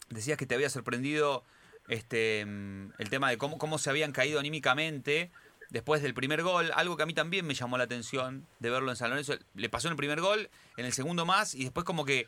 decías 0.10 0.38
que 0.38 0.46
te 0.46 0.56
había 0.56 0.70
sorprendido 0.70 1.44
este 1.88 2.46
mm, 2.46 2.94
el 2.98 3.10
tema 3.10 3.30
de 3.30 3.38
cómo, 3.38 3.58
cómo 3.58 3.78
se 3.78 3.90
habían 3.90 4.12
caído 4.12 4.40
anímicamente 4.40 5.32
después 5.70 6.02
del 6.02 6.14
primer 6.14 6.44
gol, 6.44 6.72
algo 6.76 6.98
que 6.98 7.04
a 7.04 7.06
mí 7.06 7.14
también 7.14 7.46
me 7.46 7.54
llamó 7.54 7.78
la 7.78 7.84
atención 7.86 8.46
de 8.60 8.70
verlo 8.70 8.90
en 8.90 8.96
San 8.96 9.10
Lorenzo. 9.10 9.36
Le 9.56 9.70
pasó 9.70 9.88
en 9.88 9.94
el 9.94 9.98
primer 9.98 10.22
gol, 10.22 10.50
en 10.78 10.86
el 10.86 10.94
segundo 10.94 11.26
más, 11.26 11.56
y 11.56 11.64
después 11.64 11.86
como 11.86 12.06
que 12.06 12.28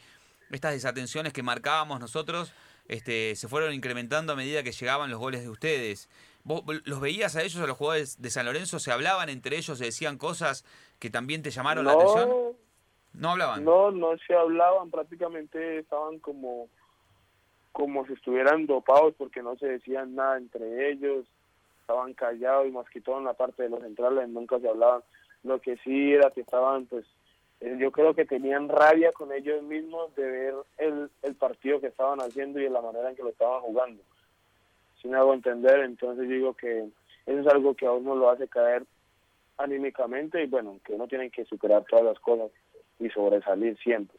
estas 0.51 0.73
desatenciones 0.73 1.33
que 1.33 1.43
marcábamos 1.43 1.99
nosotros 1.99 2.53
este, 2.89 3.35
se 3.35 3.47
fueron 3.47 3.73
incrementando 3.73 4.33
a 4.33 4.35
medida 4.35 4.63
que 4.63 4.71
llegaban 4.71 5.09
los 5.09 5.19
goles 5.19 5.41
de 5.41 5.49
ustedes. 5.49 6.09
¿Vos 6.43 6.63
los 6.85 6.99
veías 6.99 7.35
a 7.35 7.43
ellos, 7.43 7.61
a 7.61 7.67
los 7.67 7.77
jugadores 7.77 8.21
de 8.21 8.29
San 8.29 8.45
Lorenzo? 8.45 8.79
¿Se 8.79 8.91
hablaban 8.91 9.29
entre 9.29 9.57
ellos? 9.57 9.77
¿Se 9.77 9.85
decían 9.85 10.17
cosas 10.17 10.65
que 10.99 11.09
también 11.09 11.43
te 11.43 11.51
llamaron 11.51 11.85
la 11.85 11.93
atención? 11.93 12.29
No, 13.13 13.31
hablaban. 13.31 13.63
no, 13.63 13.91
no 13.91 14.17
se 14.25 14.33
hablaban, 14.33 14.91
prácticamente 14.91 15.79
estaban 15.79 16.19
como 16.19 16.67
como 17.71 18.05
si 18.07 18.13
estuvieran 18.13 18.65
dopados 18.65 19.13
porque 19.17 19.41
no 19.41 19.55
se 19.57 19.67
decían 19.67 20.15
nada 20.15 20.37
entre 20.37 20.91
ellos, 20.91 21.25
estaban 21.81 22.13
callados 22.13 22.67
y 22.67 22.71
más 22.71 22.89
que 22.89 22.99
todo 22.99 23.19
en 23.19 23.25
la 23.25 23.33
parte 23.33 23.63
de 23.63 23.69
los 23.69 23.81
centrales 23.81 24.27
nunca 24.29 24.59
se 24.59 24.67
hablaban. 24.67 25.01
Lo 25.43 25.61
que 25.61 25.77
sí 25.77 26.13
era 26.13 26.31
que 26.31 26.41
estaban, 26.41 26.87
pues, 26.87 27.05
yo 27.61 27.91
creo 27.91 28.13
que 28.13 28.25
tenían 28.25 28.69
rabia 28.69 29.11
con 29.11 29.31
ellos 29.33 29.61
mismos 29.63 30.15
de 30.15 30.23
ver 30.29 30.53
el, 30.77 31.09
el 31.23 31.35
partido 31.35 31.79
que 31.81 31.87
estaban 31.87 32.19
haciendo 32.21 32.59
y 32.59 32.63
de 32.63 32.69
la 32.69 32.81
manera 32.81 33.09
en 33.09 33.15
que 33.15 33.23
lo 33.23 33.29
estaban 33.29 33.61
jugando. 33.61 34.01
Si 35.01 35.07
me 35.07 35.17
hago 35.17 35.33
entender, 35.33 35.79
entonces 35.81 36.27
digo 36.29 36.53
que 36.53 36.87
eso 37.25 37.39
es 37.39 37.47
algo 37.47 37.73
que 37.75 37.85
a 37.85 37.91
uno 37.91 38.15
lo 38.15 38.29
hace 38.29 38.47
caer 38.47 38.83
anímicamente 39.57 40.41
y 40.43 40.47
bueno, 40.47 40.79
que 40.85 40.93
uno 40.93 41.07
tiene 41.07 41.29
que 41.29 41.45
superar 41.45 41.83
todas 41.85 42.05
las 42.05 42.19
cosas 42.19 42.49
y 42.99 43.09
sobresalir 43.09 43.77
siempre 43.79 44.17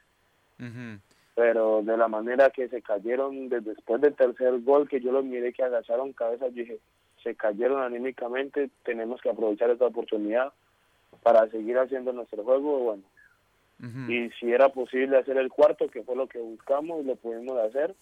pero 1.35 1.83
de 1.83 1.96
la 1.96 2.09
manera 2.09 2.50
que 2.50 2.68
se 2.68 2.83
cayeron 2.83 3.48
de- 3.48 3.61
después 3.61 4.00
del 4.03 4.14
tercer 4.14 4.61
gol 4.61 4.88
que 4.88 5.00
yo 5.00 5.12
los 5.12 5.24
miré 5.24 5.53
que 5.55 5.62
agacharon 5.62 6.12
cabeza 6.12 6.46
yo 6.48 6.55
dije 6.55 6.79
se 7.22 7.35
cayeron 7.35 7.83
anímicamente 7.83 8.68
tenemos 8.85 9.20
que 9.22 9.31
aprovechar 9.31 9.70
esta 9.70 9.87
oportunidad 9.87 10.53
para 11.22 11.48
seguir 11.50 11.79
haciendo 11.79 12.12
nuestro 12.12 12.42
juego 12.44 12.79
bueno 12.81 13.03
Y 14.08 14.30
si 14.38 14.52
era 14.52 14.68
posible 14.68 15.16
hacer 15.18 15.36
el 15.38 15.48
cuarto 15.48 15.88
que 15.88 16.02
fue 16.02 16.14
lo 16.16 16.26
que 16.28 16.38
buscamos 16.38 17.04
lo 17.04 17.16
pudimos 17.16 17.58
hacer 17.58 17.94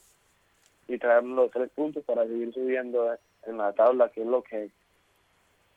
y 0.88 0.98
traernos 0.98 1.36
los 1.36 1.50
tres 1.50 1.70
puntos 1.70 2.02
para 2.04 2.26
seguir 2.26 2.52
subiendo 2.52 3.16
en 3.46 3.58
la 3.58 3.72
tabla 3.72 4.08
que 4.10 4.22
es 4.22 4.26
lo 4.26 4.42
que 4.42 4.70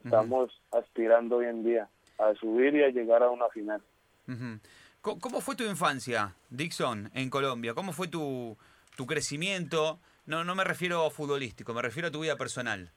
estamos 0.04 0.52
aspirando 0.72 1.38
hoy 1.38 1.46
en 1.46 1.64
día 1.64 1.88
a 2.18 2.34
subir 2.36 2.76
y 2.76 2.84
a 2.84 2.90
llegar 2.90 3.22
a 3.24 3.30
una 3.30 3.48
final 3.50 3.82
Ujú. 4.28 4.60
Co- 5.02 5.20
¿Cómo 5.20 5.42
fue 5.42 5.56
tu 5.56 5.64
infancia, 5.64 6.36
Dixon, 6.50 7.10
en 7.14 7.30
Colombia? 7.30 7.74
¿Cómo 7.74 7.92
fue 7.92 8.08
tu, 8.08 8.56
tu 8.96 9.06
crecimiento? 9.08 10.00
No, 10.28 10.44
no 10.44 10.54
me 10.56 10.64
refiero 10.64 11.06
a 11.06 11.10
futbolístico, 11.12 11.74
me 11.74 11.82
refiero 11.82 12.08
a 12.08 12.12
tu 12.12 12.22
vida 12.22 12.38
personal. 12.38 12.92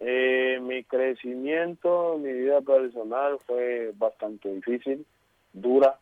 Eh, 0.00 0.58
mi 0.62 0.84
crecimiento, 0.84 2.16
mi 2.18 2.32
vida 2.32 2.60
personal 2.60 3.38
fue 3.46 3.92
bastante 3.96 4.48
difícil, 4.54 5.04
dura, 5.52 5.98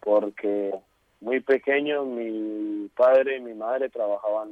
porque 0.00 0.74
muy 1.20 1.40
pequeño 1.40 2.04
mi 2.04 2.88
padre 2.96 3.38
y 3.38 3.40
mi 3.40 3.54
madre 3.54 3.88
trabajaban 3.88 4.50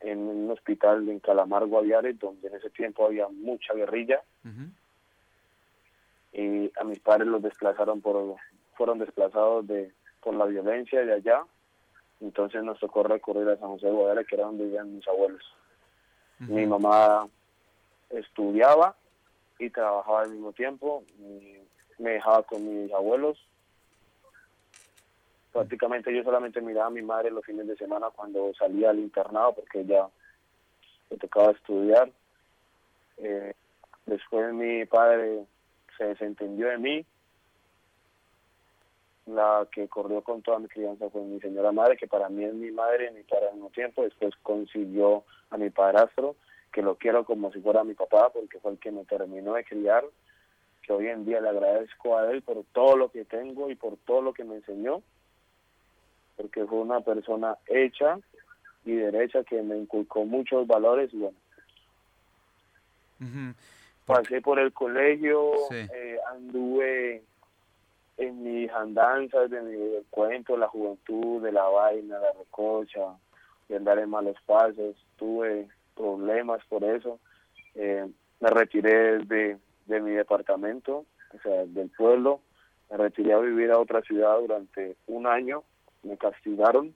en 0.00 0.18
un 0.18 0.50
hospital 0.50 1.08
en 1.08 1.18
Calamar, 1.20 1.66
Guaviare, 1.66 2.12
donde 2.14 2.48
en 2.48 2.54
ese 2.54 2.70
tiempo 2.70 3.06
había 3.06 3.28
mucha 3.28 3.74
guerrilla. 3.74 4.22
Y 6.32 6.70
a 6.78 6.84
mis 6.84 6.98
padres 7.00 7.28
los 7.28 7.42
desplazaron 7.42 8.00
por 8.00 8.36
fueron 8.74 8.98
desplazados 8.98 9.66
de 9.66 9.92
por 10.20 10.34
la 10.34 10.46
violencia 10.46 11.04
de 11.04 11.12
allá. 11.12 11.42
Entonces 12.20 12.62
nos 12.62 12.78
tocó 12.78 13.02
recurrir 13.02 13.48
a 13.48 13.56
San 13.56 13.68
José 13.68 13.86
de 13.86 13.92
Guadalajara 13.92 14.24
que 14.24 14.34
era 14.36 14.46
donde 14.46 14.64
vivían 14.64 14.94
mis 14.94 15.06
abuelos. 15.06 15.42
Mi 16.38 16.66
mamá 16.66 17.28
estudiaba 18.10 18.96
y 19.58 19.70
trabajaba 19.70 20.22
al 20.22 20.30
mismo 20.30 20.52
tiempo. 20.52 21.04
Y 21.18 21.58
me 21.98 22.12
dejaba 22.12 22.42
con 22.42 22.82
mis 22.84 22.92
abuelos. 22.92 23.38
Prácticamente 25.52 26.14
yo 26.14 26.22
solamente 26.24 26.60
miraba 26.60 26.86
a 26.86 26.90
mi 26.90 27.02
madre 27.02 27.30
los 27.30 27.44
fines 27.44 27.66
de 27.66 27.76
semana 27.76 28.10
cuando 28.10 28.52
salía 28.54 28.90
al 28.90 28.98
internado 28.98 29.54
porque 29.54 29.80
ella 29.80 30.08
le 31.10 31.16
tocaba 31.16 31.52
estudiar. 31.52 32.10
Eh, 33.18 33.54
después 34.06 34.52
mi 34.52 34.84
padre 34.86 35.44
se 35.96 36.04
desentendió 36.04 36.68
de 36.68 36.78
mí. 36.78 37.06
La 39.26 39.66
que 39.72 39.88
corrió 39.88 40.22
con 40.22 40.42
toda 40.42 40.58
mi 40.58 40.68
crianza 40.68 41.08
fue 41.08 41.22
mi 41.22 41.40
señora 41.40 41.72
madre, 41.72 41.96
que 41.96 42.06
para 42.06 42.28
mí 42.28 42.44
es 42.44 42.52
mi 42.52 42.70
madre 42.70 43.08
y 43.10 43.14
mi 43.14 43.22
padre 43.22 43.52
mismo 43.52 43.70
tiempo. 43.70 44.02
Después 44.02 44.34
consiguió 44.42 45.24
a 45.50 45.56
mi 45.56 45.70
padrastro, 45.70 46.36
que 46.72 46.82
lo 46.82 46.96
quiero 46.96 47.24
como 47.24 47.50
si 47.52 47.60
fuera 47.60 47.84
mi 47.84 47.94
papá, 47.94 48.30
porque 48.30 48.58
fue 48.58 48.72
el 48.72 48.78
que 48.78 48.90
me 48.90 49.04
terminó 49.04 49.54
de 49.54 49.64
criar, 49.64 50.04
que 50.86 50.92
hoy 50.92 51.08
en 51.08 51.24
día 51.24 51.40
le 51.40 51.48
agradezco 51.48 52.18
a 52.18 52.30
él 52.30 52.42
por 52.42 52.64
todo 52.72 52.96
lo 52.96 53.10
que 53.10 53.24
tengo 53.24 53.70
y 53.70 53.74
por 53.74 53.96
todo 53.98 54.22
lo 54.22 54.32
que 54.32 54.44
me 54.44 54.56
enseñó, 54.56 55.02
porque 56.36 56.64
fue 56.66 56.78
una 56.78 57.00
persona 57.00 57.56
hecha 57.66 58.18
y 58.84 58.92
derecha 58.92 59.44
que 59.44 59.62
me 59.62 59.78
inculcó 59.78 60.24
muchos 60.24 60.66
valores 60.66 61.12
y 61.12 61.18
bueno. 61.18 61.38
Pasé 64.04 64.42
por 64.42 64.58
el 64.58 64.72
colegio, 64.72 65.52
eh, 65.72 66.18
anduve 66.30 67.22
en 68.18 68.42
mis 68.42 68.70
andanzas 68.70 69.50
de 69.50 69.62
mi 69.62 70.02
cuento, 70.10 70.56
la 70.56 70.68
juventud, 70.68 71.42
de 71.42 71.52
la 71.52 71.64
vaina, 71.64 72.18
la 72.18 72.32
recocha, 72.32 73.16
de 73.68 73.76
andar 73.76 73.98
en 73.98 74.10
malos 74.10 74.36
pasos, 74.44 74.94
tuve 75.16 75.68
problemas 75.96 76.62
por 76.66 76.84
eso. 76.84 77.18
Eh, 77.74 78.06
me 78.40 78.50
retiré 78.50 79.18
de, 79.20 79.56
de 79.86 80.00
mi 80.00 80.12
departamento, 80.12 81.04
o 81.34 81.38
sea, 81.42 81.64
del 81.66 81.90
pueblo, 81.90 82.40
me 82.90 82.96
retiré 82.96 83.32
a 83.32 83.38
vivir 83.38 83.70
a 83.70 83.78
otra 83.78 84.02
ciudad 84.02 84.38
durante 84.40 84.96
un 85.06 85.26
año, 85.26 85.62
me 86.02 86.16
castigaron 86.16 86.94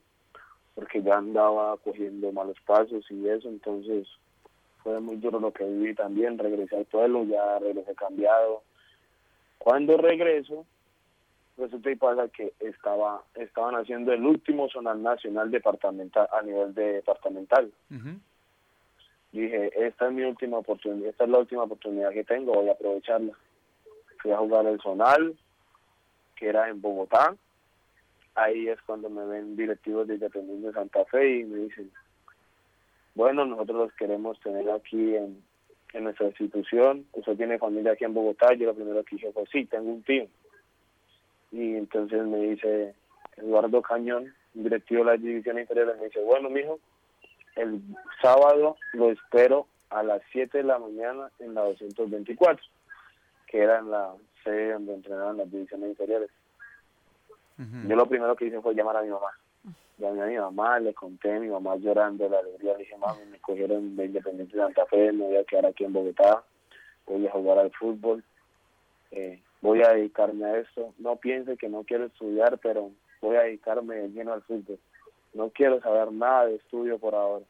porque 0.74 1.02
ya 1.02 1.16
andaba 1.16 1.76
cogiendo 1.78 2.30
malos 2.30 2.56
pasos 2.64 3.04
y 3.10 3.28
eso, 3.28 3.48
entonces 3.48 4.06
fue 4.84 5.00
muy 5.00 5.16
duro 5.16 5.40
lo 5.40 5.52
que 5.52 5.64
viví 5.64 5.92
también, 5.92 6.38
regresé 6.38 6.76
al 6.76 6.84
pueblo, 6.84 7.24
ya 7.24 7.58
regresé 7.58 7.96
cambiado. 7.96 8.62
Cuando 9.58 9.96
regreso, 9.96 10.64
resulta 11.56 11.90
y 11.90 11.96
pasa 11.96 12.28
que 12.28 12.52
estaba 12.60 13.24
estaban 13.34 13.74
haciendo 13.74 14.12
el 14.12 14.24
último 14.24 14.68
zonal 14.68 15.02
nacional 15.02 15.50
departamental 15.50 16.28
a 16.30 16.42
nivel 16.42 16.72
departamental. 16.72 17.72
Dije, 19.32 19.70
esta 19.86 20.06
es 20.06 20.12
mi 20.12 20.22
última 20.22 20.58
oportunidad, 20.58 21.10
esta 21.10 21.24
es 21.24 21.30
la 21.30 21.38
última 21.38 21.64
oportunidad 21.64 22.12
que 22.12 22.24
tengo, 22.24 22.54
voy 22.54 22.68
a 22.68 22.72
aprovecharla. 22.72 23.32
Fui 24.18 24.32
a 24.32 24.38
jugar 24.38 24.66
el 24.66 24.80
zonal, 24.80 25.36
que 26.36 26.48
era 26.48 26.68
en 26.68 26.80
Bogotá. 26.80 27.36
Ahí 28.34 28.68
es 28.68 28.80
cuando 28.82 29.10
me 29.10 29.24
ven 29.26 29.56
directivos 29.56 30.08
de 30.08 30.14
Independiente 30.14 30.68
de 30.68 30.72
Santa 30.72 31.04
Fe 31.06 31.38
y 31.38 31.44
me 31.44 31.58
dicen, 31.64 31.90
bueno, 33.14 33.44
nosotros 33.44 33.78
los 33.78 33.92
queremos 33.94 34.40
tener 34.40 34.70
aquí 34.70 35.14
en, 35.14 35.42
en 35.92 36.04
nuestra 36.04 36.26
institución. 36.26 37.06
Usted 37.12 37.36
tiene 37.36 37.58
familia 37.58 37.92
aquí 37.92 38.04
en 38.04 38.14
Bogotá. 38.14 38.54
Yo 38.54 38.66
lo 38.66 38.74
primero 38.74 39.04
que 39.04 39.16
dije 39.16 39.32
fue, 39.32 39.44
sí, 39.52 39.66
tengo 39.66 39.90
un 39.90 40.02
tío 40.02 40.26
y 41.50 41.76
entonces 41.76 42.24
me 42.26 42.38
dice 42.38 42.94
Eduardo 43.36 43.82
Cañón, 43.82 44.34
directivo 44.54 45.04
de 45.04 45.10
la 45.10 45.16
división 45.16 45.58
inferior, 45.58 45.96
me 45.98 46.06
dice, 46.06 46.22
bueno, 46.22 46.50
mijo, 46.50 46.78
el 47.58 47.80
sábado 48.22 48.76
lo 48.92 49.10
espero 49.10 49.66
a 49.90 50.02
las 50.02 50.22
7 50.32 50.58
de 50.58 50.64
la 50.64 50.78
mañana 50.78 51.30
en 51.38 51.54
la 51.54 51.62
224, 51.62 52.64
que 53.46 53.58
era 53.58 53.78
en 53.78 53.90
la 53.90 54.14
sede 54.44 54.72
donde 54.72 54.94
entrenaban 54.94 55.36
las 55.36 55.50
divisiones 55.50 55.90
inferiores. 55.90 56.30
Yo 57.88 57.96
lo 57.96 58.06
primero 58.06 58.36
que 58.36 58.46
hice 58.46 58.60
fue 58.60 58.74
llamar 58.74 58.98
a 58.98 59.02
mi 59.02 59.08
mamá. 59.08 59.32
Llamé 59.98 60.22
a 60.22 60.26
mi 60.26 60.36
mamá, 60.36 60.78
le 60.78 60.94
conté, 60.94 61.40
mi 61.40 61.48
mamá 61.48 61.74
llorando 61.74 62.22
de 62.22 62.30
la 62.30 62.38
alegría, 62.38 62.74
le 62.74 62.78
dije, 62.78 62.96
mami, 62.96 63.24
me 63.32 63.40
cogieron 63.40 63.96
de 63.96 64.04
Independiente 64.04 64.56
de 64.56 64.62
Santa 64.62 64.86
Fe, 64.86 65.10
me 65.10 65.24
voy 65.24 65.36
a 65.36 65.44
quedar 65.44 65.66
aquí 65.66 65.84
en 65.84 65.92
Bogotá, 65.92 66.44
voy 67.06 67.26
a 67.26 67.32
jugar 67.32 67.58
al 67.58 67.72
fútbol. 67.72 68.22
Eh, 69.10 69.40
voy 69.60 69.82
a 69.82 69.88
dedicarme 69.88 70.44
a 70.44 70.58
esto. 70.58 70.94
No 70.98 71.16
piense 71.16 71.56
que 71.56 71.68
no 71.68 71.82
quiero 71.82 72.04
estudiar, 72.04 72.58
pero 72.58 72.92
voy 73.20 73.36
a 73.36 73.42
dedicarme 73.42 74.08
lleno 74.10 74.32
al 74.32 74.42
fútbol. 74.42 74.78
No 75.34 75.50
quiero 75.50 75.80
saber 75.80 76.12
nada 76.12 76.46
de 76.46 76.56
estudio 76.56 76.98
por 76.98 77.14
ahora. 77.14 77.44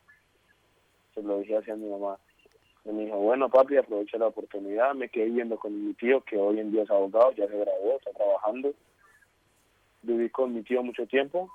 Se 1.14 1.22
lo 1.22 1.38
dije 1.38 1.56
así 1.56 1.70
a 1.70 1.76
mi 1.76 1.88
mamá. 1.88 2.18
Y 2.84 2.90
me 2.90 3.04
dijo, 3.04 3.16
bueno 3.16 3.48
papi, 3.48 3.76
aprovecha 3.76 4.18
la 4.18 4.28
oportunidad. 4.28 4.94
Me 4.94 5.08
quedé 5.08 5.26
viendo 5.30 5.58
con 5.58 5.86
mi 5.86 5.94
tío, 5.94 6.20
que 6.22 6.36
hoy 6.36 6.60
en 6.60 6.72
día 6.72 6.82
es 6.82 6.90
abogado, 6.90 7.32
ya 7.32 7.46
se 7.46 7.58
graduó, 7.58 7.96
está 7.96 8.12
trabajando. 8.12 8.72
Viví 10.02 10.30
con 10.30 10.54
mi 10.54 10.62
tío 10.62 10.82
mucho 10.82 11.06
tiempo. 11.06 11.50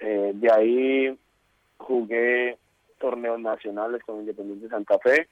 Eh, 0.00 0.32
de 0.34 0.52
ahí 0.52 1.18
jugué 1.78 2.58
torneos 2.98 3.40
nacionales 3.40 4.02
con 4.04 4.20
Independiente 4.20 4.68
Santa 4.68 4.98
Fe 4.98 5.28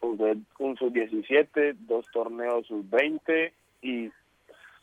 jugué 0.00 0.36
un 0.58 0.76
sub-17, 0.76 1.76
dos 1.80 2.06
torneos 2.12 2.66
sub-20 2.66 3.52
y 3.82 4.10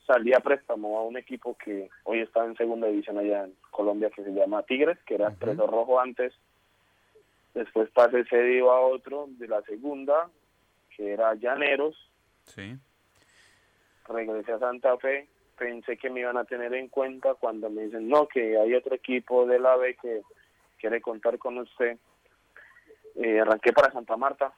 salí 0.05 0.33
a 0.33 0.39
préstamo 0.39 0.97
a 0.97 1.03
un 1.03 1.17
equipo 1.17 1.55
que 1.57 1.89
hoy 2.03 2.21
está 2.21 2.45
en 2.45 2.55
segunda 2.55 2.87
división 2.87 3.17
allá 3.17 3.45
en 3.45 3.55
Colombia 3.71 4.09
que 4.09 4.23
se 4.23 4.31
llama 4.31 4.63
Tigres, 4.63 4.97
que 5.05 5.15
era 5.15 5.29
uh 5.29 5.67
Rojo 5.67 5.99
antes. 5.99 6.33
Después 7.53 7.89
pasé 7.91 8.25
cedido 8.25 8.71
a 8.71 8.81
otro 8.81 9.27
de 9.29 9.47
la 9.47 9.61
segunda, 9.63 10.29
que 10.95 11.13
era 11.13 11.33
Llaneros. 11.35 11.95
Sí. 12.43 12.77
Regresé 14.07 14.53
a 14.53 14.59
Santa 14.59 14.97
Fe. 14.97 15.27
Pensé 15.57 15.95
que 15.97 16.09
me 16.09 16.19
iban 16.19 16.37
a 16.37 16.43
tener 16.43 16.73
en 16.73 16.89
cuenta 16.89 17.33
cuando 17.35 17.69
me 17.69 17.83
dicen, 17.83 18.09
no, 18.09 18.27
que 18.27 18.59
hay 18.59 18.73
otro 18.73 18.93
equipo 18.93 19.45
de 19.45 19.57
la 19.57 19.77
B 19.77 19.95
que 20.01 20.21
quiere 20.77 21.01
contar 21.01 21.37
con 21.37 21.57
usted. 21.57 21.97
Eh, 23.15 23.39
arranqué 23.39 23.71
para 23.71 23.93
Santa 23.93 24.17
Marta, 24.17 24.51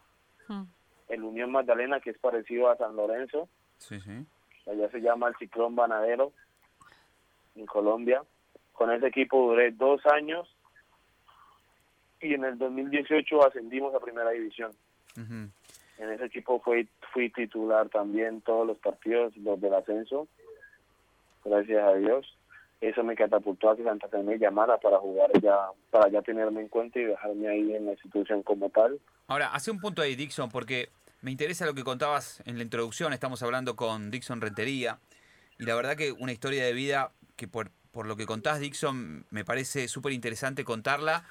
el 1.07 1.23
Unión 1.23 1.51
Magdalena, 1.51 1.99
que 1.99 2.09
es 2.09 2.17
parecido 2.17 2.69
a 2.71 2.77
San 2.77 2.95
Lorenzo. 2.95 3.47
Sí, 3.77 3.99
sí. 3.99 4.25
Allá 4.69 4.89
se 4.89 4.99
llama 4.99 5.29
el 5.29 5.35
Ciclón 5.37 5.75
Banadero, 5.75 6.33
en 7.55 7.65
Colombia. 7.65 8.23
Con 8.73 8.91
ese 8.91 9.07
equipo 9.07 9.47
duré 9.47 9.71
dos 9.71 10.05
años 10.05 10.47
y 12.21 12.33
en 12.33 12.43
el 12.43 12.57
2018 12.57 13.45
ascendimos 13.45 13.93
a 13.95 13.99
Primera 13.99 14.31
División. 14.31 14.71
En 15.15 16.11
ese 16.11 16.25
equipo 16.25 16.59
fui, 16.59 16.87
fui 17.11 17.29
titular 17.31 17.89
también 17.89 18.41
todos 18.41 18.67
los 18.67 18.77
partidos, 18.77 19.35
los 19.37 19.59
del 19.59 19.73
ascenso, 19.73 20.27
gracias 21.43 21.83
a 21.83 21.93
Dios 21.95 22.37
eso 22.81 23.03
me 23.03 23.15
catapultó 23.15 23.71
a 23.71 23.75
que 23.75 23.83
Santa 23.83 24.07
Fe 24.07 24.21
me 24.21 24.37
llamara 24.37 24.77
para 24.77 24.99
jugar 24.99 25.31
ya, 25.41 25.57
para 25.89 26.09
ya 26.09 26.21
tenerme 26.21 26.61
en 26.61 26.67
cuenta 26.67 26.99
y 26.99 27.05
dejarme 27.05 27.47
ahí 27.47 27.73
en 27.73 27.85
la 27.85 27.93
institución 27.93 28.43
como 28.43 28.69
tal. 28.69 28.99
Ahora, 29.27 29.47
hace 29.47 29.71
un 29.71 29.79
punto 29.79 30.01
ahí, 30.01 30.15
Dixon, 30.15 30.49
porque 30.49 30.89
me 31.21 31.31
interesa 31.31 31.65
lo 31.65 31.73
que 31.73 31.83
contabas 31.83 32.41
en 32.45 32.57
la 32.57 32.63
introducción, 32.63 33.13
estamos 33.13 33.41
hablando 33.43 33.75
con 33.75 34.11
Dixon 34.11 34.41
Rentería, 34.41 34.99
y 35.57 35.65
la 35.65 35.75
verdad 35.75 35.95
que 35.95 36.11
una 36.11 36.31
historia 36.31 36.63
de 36.63 36.73
vida 36.73 37.11
que 37.35 37.47
por, 37.47 37.71
por 37.91 38.05
lo 38.05 38.15
que 38.15 38.25
contás, 38.25 38.59
Dixon, 38.59 39.25
me 39.31 39.43
parece 39.43 39.87
súper 39.87 40.13
interesante 40.13 40.63
contarla, 40.63 41.25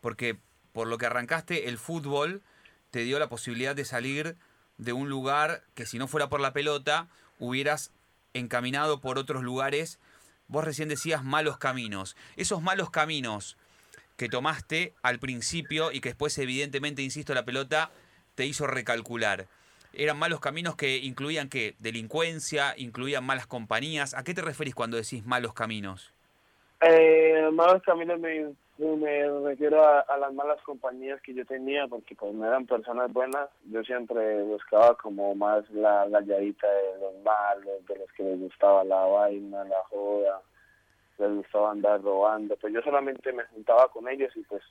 porque 0.00 0.38
por 0.72 0.86
lo 0.86 0.98
que 0.98 1.06
arrancaste, 1.06 1.68
el 1.68 1.78
fútbol 1.78 2.42
te 2.90 3.00
dio 3.00 3.18
la 3.18 3.28
posibilidad 3.28 3.74
de 3.74 3.84
salir 3.84 4.36
de 4.78 4.92
un 4.92 5.08
lugar 5.08 5.64
que 5.74 5.86
si 5.86 5.98
no 5.98 6.08
fuera 6.08 6.28
por 6.28 6.40
la 6.40 6.52
pelota, 6.52 7.08
hubieras 7.38 7.90
encaminado 8.34 9.00
por 9.00 9.18
otros 9.18 9.42
lugares. 9.42 9.98
Vos 10.48 10.64
recién 10.64 10.88
decías 10.88 11.24
malos 11.24 11.58
caminos. 11.58 12.16
Esos 12.36 12.62
malos 12.62 12.90
caminos 12.90 13.56
que 14.16 14.28
tomaste 14.28 14.94
al 15.02 15.18
principio 15.18 15.92
y 15.92 16.00
que 16.00 16.10
después 16.10 16.36
evidentemente, 16.38 17.02
insisto, 17.02 17.34
la 17.34 17.44
pelota 17.44 17.90
te 18.34 18.46
hizo 18.46 18.66
recalcular. 18.66 19.46
¿Eran 19.92 20.18
malos 20.18 20.40
caminos 20.40 20.74
que 20.74 20.96
incluían 20.98 21.48
qué? 21.48 21.74
Delincuencia, 21.78 22.74
incluían 22.78 23.24
malas 23.24 23.46
compañías. 23.46 24.14
¿A 24.14 24.24
qué 24.24 24.32
te 24.32 24.40
referís 24.40 24.74
cuando 24.74 24.96
decís 24.96 25.26
malos 25.26 25.52
caminos? 25.52 26.12
Eh, 26.80 27.48
malos 27.52 27.82
caminos 27.82 28.18
me, 28.18 28.54
me 28.78 29.40
refiero 29.44 29.84
a, 29.84 30.16
las 30.16 30.32
malas 30.32 30.60
compañías 30.62 31.20
que 31.20 31.34
yo 31.34 31.44
tenía 31.44 31.86
porque 31.86 32.14
pues 32.14 32.32
no 32.34 32.46
eran 32.46 32.66
personas 32.66 33.12
buenas. 33.12 33.50
Yo 33.70 33.82
siempre 33.84 34.42
buscaba 34.42 34.96
como 34.96 35.34
más 35.34 35.68
la 35.70 36.08
galladita 36.08 36.66
de 36.66 37.00
los 37.00 37.22
malos, 37.22 37.86
de 37.86 37.98
los 37.98 38.10
que 38.12 38.24
les 38.24 38.40
gustaba 38.40 38.82
la 38.84 39.04
vaina, 39.04 39.62
la 39.64 39.82
joda, 39.90 40.40
les 41.18 41.34
gustaba 41.34 41.72
andar 41.72 42.02
robando. 42.02 42.56
Pues 42.56 42.72
yo 42.72 42.80
solamente 42.80 43.30
me 43.32 43.44
juntaba 43.44 43.88
con 43.88 44.08
ellos 44.08 44.32
y 44.36 44.40
pues 44.42 44.62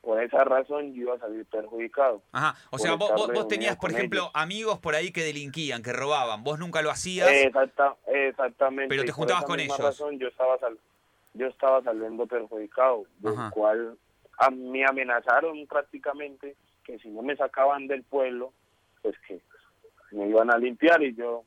por 0.00 0.22
esa 0.22 0.44
razón 0.44 0.94
yo 0.94 1.02
iba 1.02 1.14
a 1.14 1.18
salir 1.18 1.44
perjudicado. 1.46 2.22
Ajá, 2.32 2.56
o 2.70 2.78
sea, 2.78 2.94
vos, 2.94 3.10
vos, 3.14 3.48
tenías, 3.48 3.76
por 3.76 3.90
ejemplo, 3.90 4.30
amigos 4.34 4.78
por 4.78 4.94
ahí 4.94 5.12
que 5.12 5.22
delinquían, 5.22 5.82
que 5.82 5.92
robaban, 5.92 6.42
vos 6.42 6.58
nunca 6.58 6.82
lo 6.82 6.90
hacías. 6.90 7.28
Exacta, 7.30 7.96
exactamente. 8.06 8.88
Pero 8.88 9.04
te 9.04 9.12
juntabas 9.12 9.44
con 9.44 9.60
ellos. 9.60 9.78
Razón, 9.78 10.18
yo 10.18 10.28
estaba 10.28 10.56
yo 11.34 11.46
estaba 11.46 11.82
saliendo 11.82 12.26
perjudicado, 12.26 13.04
del 13.18 13.34
cual 13.52 13.96
a, 14.38 14.50
me 14.50 14.84
amenazaron 14.84 15.66
prácticamente 15.66 16.56
que 16.84 16.98
si 16.98 17.08
no 17.08 17.22
me 17.22 17.36
sacaban 17.36 17.86
del 17.86 18.02
pueblo, 18.02 18.52
pues 19.02 19.14
que 19.28 19.40
me 20.12 20.28
iban 20.28 20.52
a 20.52 20.58
limpiar 20.58 21.02
y 21.02 21.14
yo, 21.14 21.44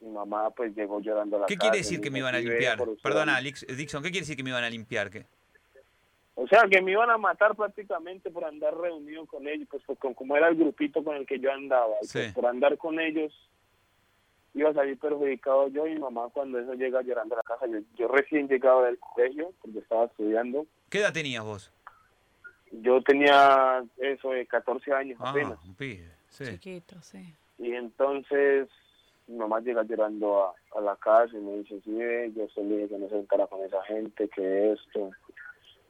mi 0.00 0.10
mamá 0.10 0.50
pues 0.50 0.74
llegó 0.74 1.00
llorando 1.00 1.36
a 1.36 1.40
la 1.40 1.46
¿Qué 1.46 1.56
quiere 1.56 1.78
decir 1.78 2.00
que 2.00 2.10
me 2.10 2.20
iban 2.20 2.34
a 2.34 2.38
limpiar? 2.38 2.78
Perdona, 3.02 3.40
Dixon, 3.40 4.02
¿qué 4.02 4.10
quiere 4.10 4.20
decir 4.20 4.36
que 4.36 4.42
me 4.42 4.50
iban 4.50 4.64
a 4.64 4.70
limpiar? 4.70 5.10
¿Qué? 5.10 5.26
O 6.42 6.48
sea, 6.48 6.62
que 6.70 6.80
me 6.80 6.92
iban 6.92 7.10
a 7.10 7.18
matar 7.18 7.54
prácticamente 7.54 8.30
por 8.30 8.44
andar 8.44 8.74
reunido 8.74 9.26
con 9.26 9.46
ellos, 9.46 9.68
pues, 9.70 9.82
pues 9.86 9.98
como 10.16 10.36
era 10.36 10.48
el 10.48 10.56
grupito 10.56 11.04
con 11.04 11.16
el 11.16 11.26
que 11.26 11.38
yo 11.38 11.52
andaba, 11.52 11.96
pues, 12.00 12.32
por 12.32 12.46
andar 12.46 12.78
con 12.78 12.98
ellos 12.98 13.30
iba 14.54 14.70
a 14.70 14.74
salir 14.74 14.98
perjudicado 14.98 15.68
yo 15.68 15.86
y 15.86 15.94
mi 15.94 16.00
mamá 16.00 16.28
cuando 16.32 16.58
eso 16.58 16.72
llega 16.74 17.02
llorando 17.02 17.34
a 17.34 17.38
la 17.38 17.42
casa. 17.42 17.66
Yo, 17.94 18.08
recién 18.08 18.48
llegado 18.48 18.82
del 18.82 18.98
colegio 18.98 19.52
porque 19.60 19.80
estaba 19.80 20.06
estudiando. 20.06 20.66
¿Qué 20.88 20.98
edad 21.00 21.12
tenías 21.12 21.44
vos? 21.44 21.70
yo 22.72 23.02
tenía 23.02 23.82
eso 23.98 24.30
de 24.30 24.46
14 24.46 24.92
años 24.92 25.18
Ah, 25.20 25.30
apenas. 25.30 25.58
un 25.64 25.74
pibe. 25.74 26.08
Sí. 26.28 26.44
Chiquito, 26.44 26.96
sí. 27.02 27.34
Y 27.58 27.74
entonces 27.74 28.68
mi 29.26 29.36
mamá 29.36 29.60
llega 29.60 29.82
llorando 29.82 30.44
a, 30.44 30.54
a 30.76 30.80
la 30.80 30.96
casa 30.96 31.36
y 31.36 31.40
me 31.40 31.58
dice, 31.58 31.80
sí, 31.84 31.98
yo 32.34 32.48
se 32.54 32.62
dije 32.62 32.88
que 32.88 32.98
no 32.98 33.08
se 33.08 33.16
sentara 33.16 33.46
con 33.48 33.62
esa 33.64 33.82
gente, 33.84 34.28
que 34.28 34.72
esto. 34.72 35.10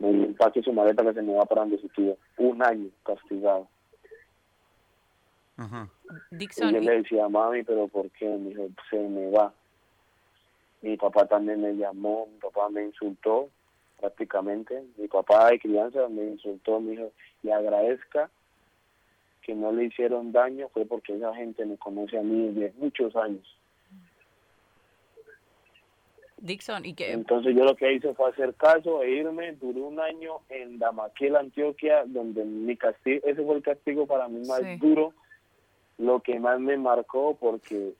Me 0.01 0.09
empaque 0.09 0.63
su 0.63 0.73
maleta 0.73 1.05
que 1.05 1.13
se 1.13 1.23
me 1.23 1.35
va 1.35 1.45
para 1.45 1.61
donde 1.61 1.79
su 1.79 1.89
tío. 1.91 2.17
Un 2.39 2.63
año 2.63 2.89
castigado. 3.05 3.69
Ajá. 5.57 5.89
Y 6.31 6.37
Dixon, 6.37 6.73
yo 6.73 6.81
le 6.81 7.03
decía, 7.03 7.29
mami, 7.29 7.63
pero 7.63 7.87
¿por 7.87 8.11
qué? 8.11 8.27
Me 8.27 8.49
dijo, 8.49 8.69
se 8.89 8.99
me 8.99 9.31
va. 9.31 9.53
Mi 10.81 10.97
papá 10.97 11.27
también 11.27 11.61
me 11.61 11.77
llamó, 11.77 12.27
mi 12.33 12.39
papá 12.39 12.71
me 12.71 12.83
insultó 12.85 13.51
prácticamente. 14.01 14.83
Mi 14.97 15.07
papá 15.07 15.51
de 15.51 15.61
crianza 15.61 16.09
me 16.09 16.25
insultó, 16.25 16.81
me 16.81 16.93
dijo, 16.93 17.13
y 17.43 17.51
agradezca 17.51 18.31
que 19.43 19.55
no 19.55 19.71
le 19.73 19.85
hicieron 19.85 20.33
daño, 20.33 20.69
fue 20.71 20.87
porque 20.87 21.15
esa 21.15 21.35
gente 21.35 21.65
me 21.67 21.77
conoce 21.77 22.19
a 22.19 22.23
mí 22.23 22.49
desde 22.49 22.73
muchos 22.79 23.15
años. 23.17 23.60
Dixon, 26.41 26.85
y 26.87 26.95
que 26.95 27.13
Entonces 27.13 27.55
yo 27.55 27.65
lo 27.65 27.77
que 27.77 27.93
hice 27.93 28.15
fue 28.15 28.31
hacer 28.31 28.55
caso 28.55 29.03
e 29.03 29.11
irme. 29.11 29.53
Duré 29.53 29.81
un 29.81 30.01
año 30.01 30.39
en 30.49 30.79
Damaquil, 30.79 31.37
Antioquia, 31.37 32.05
donde 32.07 32.45
mi 32.45 32.77
castigo, 32.77 33.21
ese 33.27 33.43
fue 33.45 33.57
el 33.57 33.63
castigo 33.63 34.07
para 34.07 34.29
mí 34.29 34.47
más 34.47 34.61
Sí. 34.61 34.77
duro, 34.79 35.13
lo 35.99 36.21
que 36.21 36.41
más 36.41 36.59
me 36.61 36.77
marcó 36.79 37.37
porque 37.39 37.93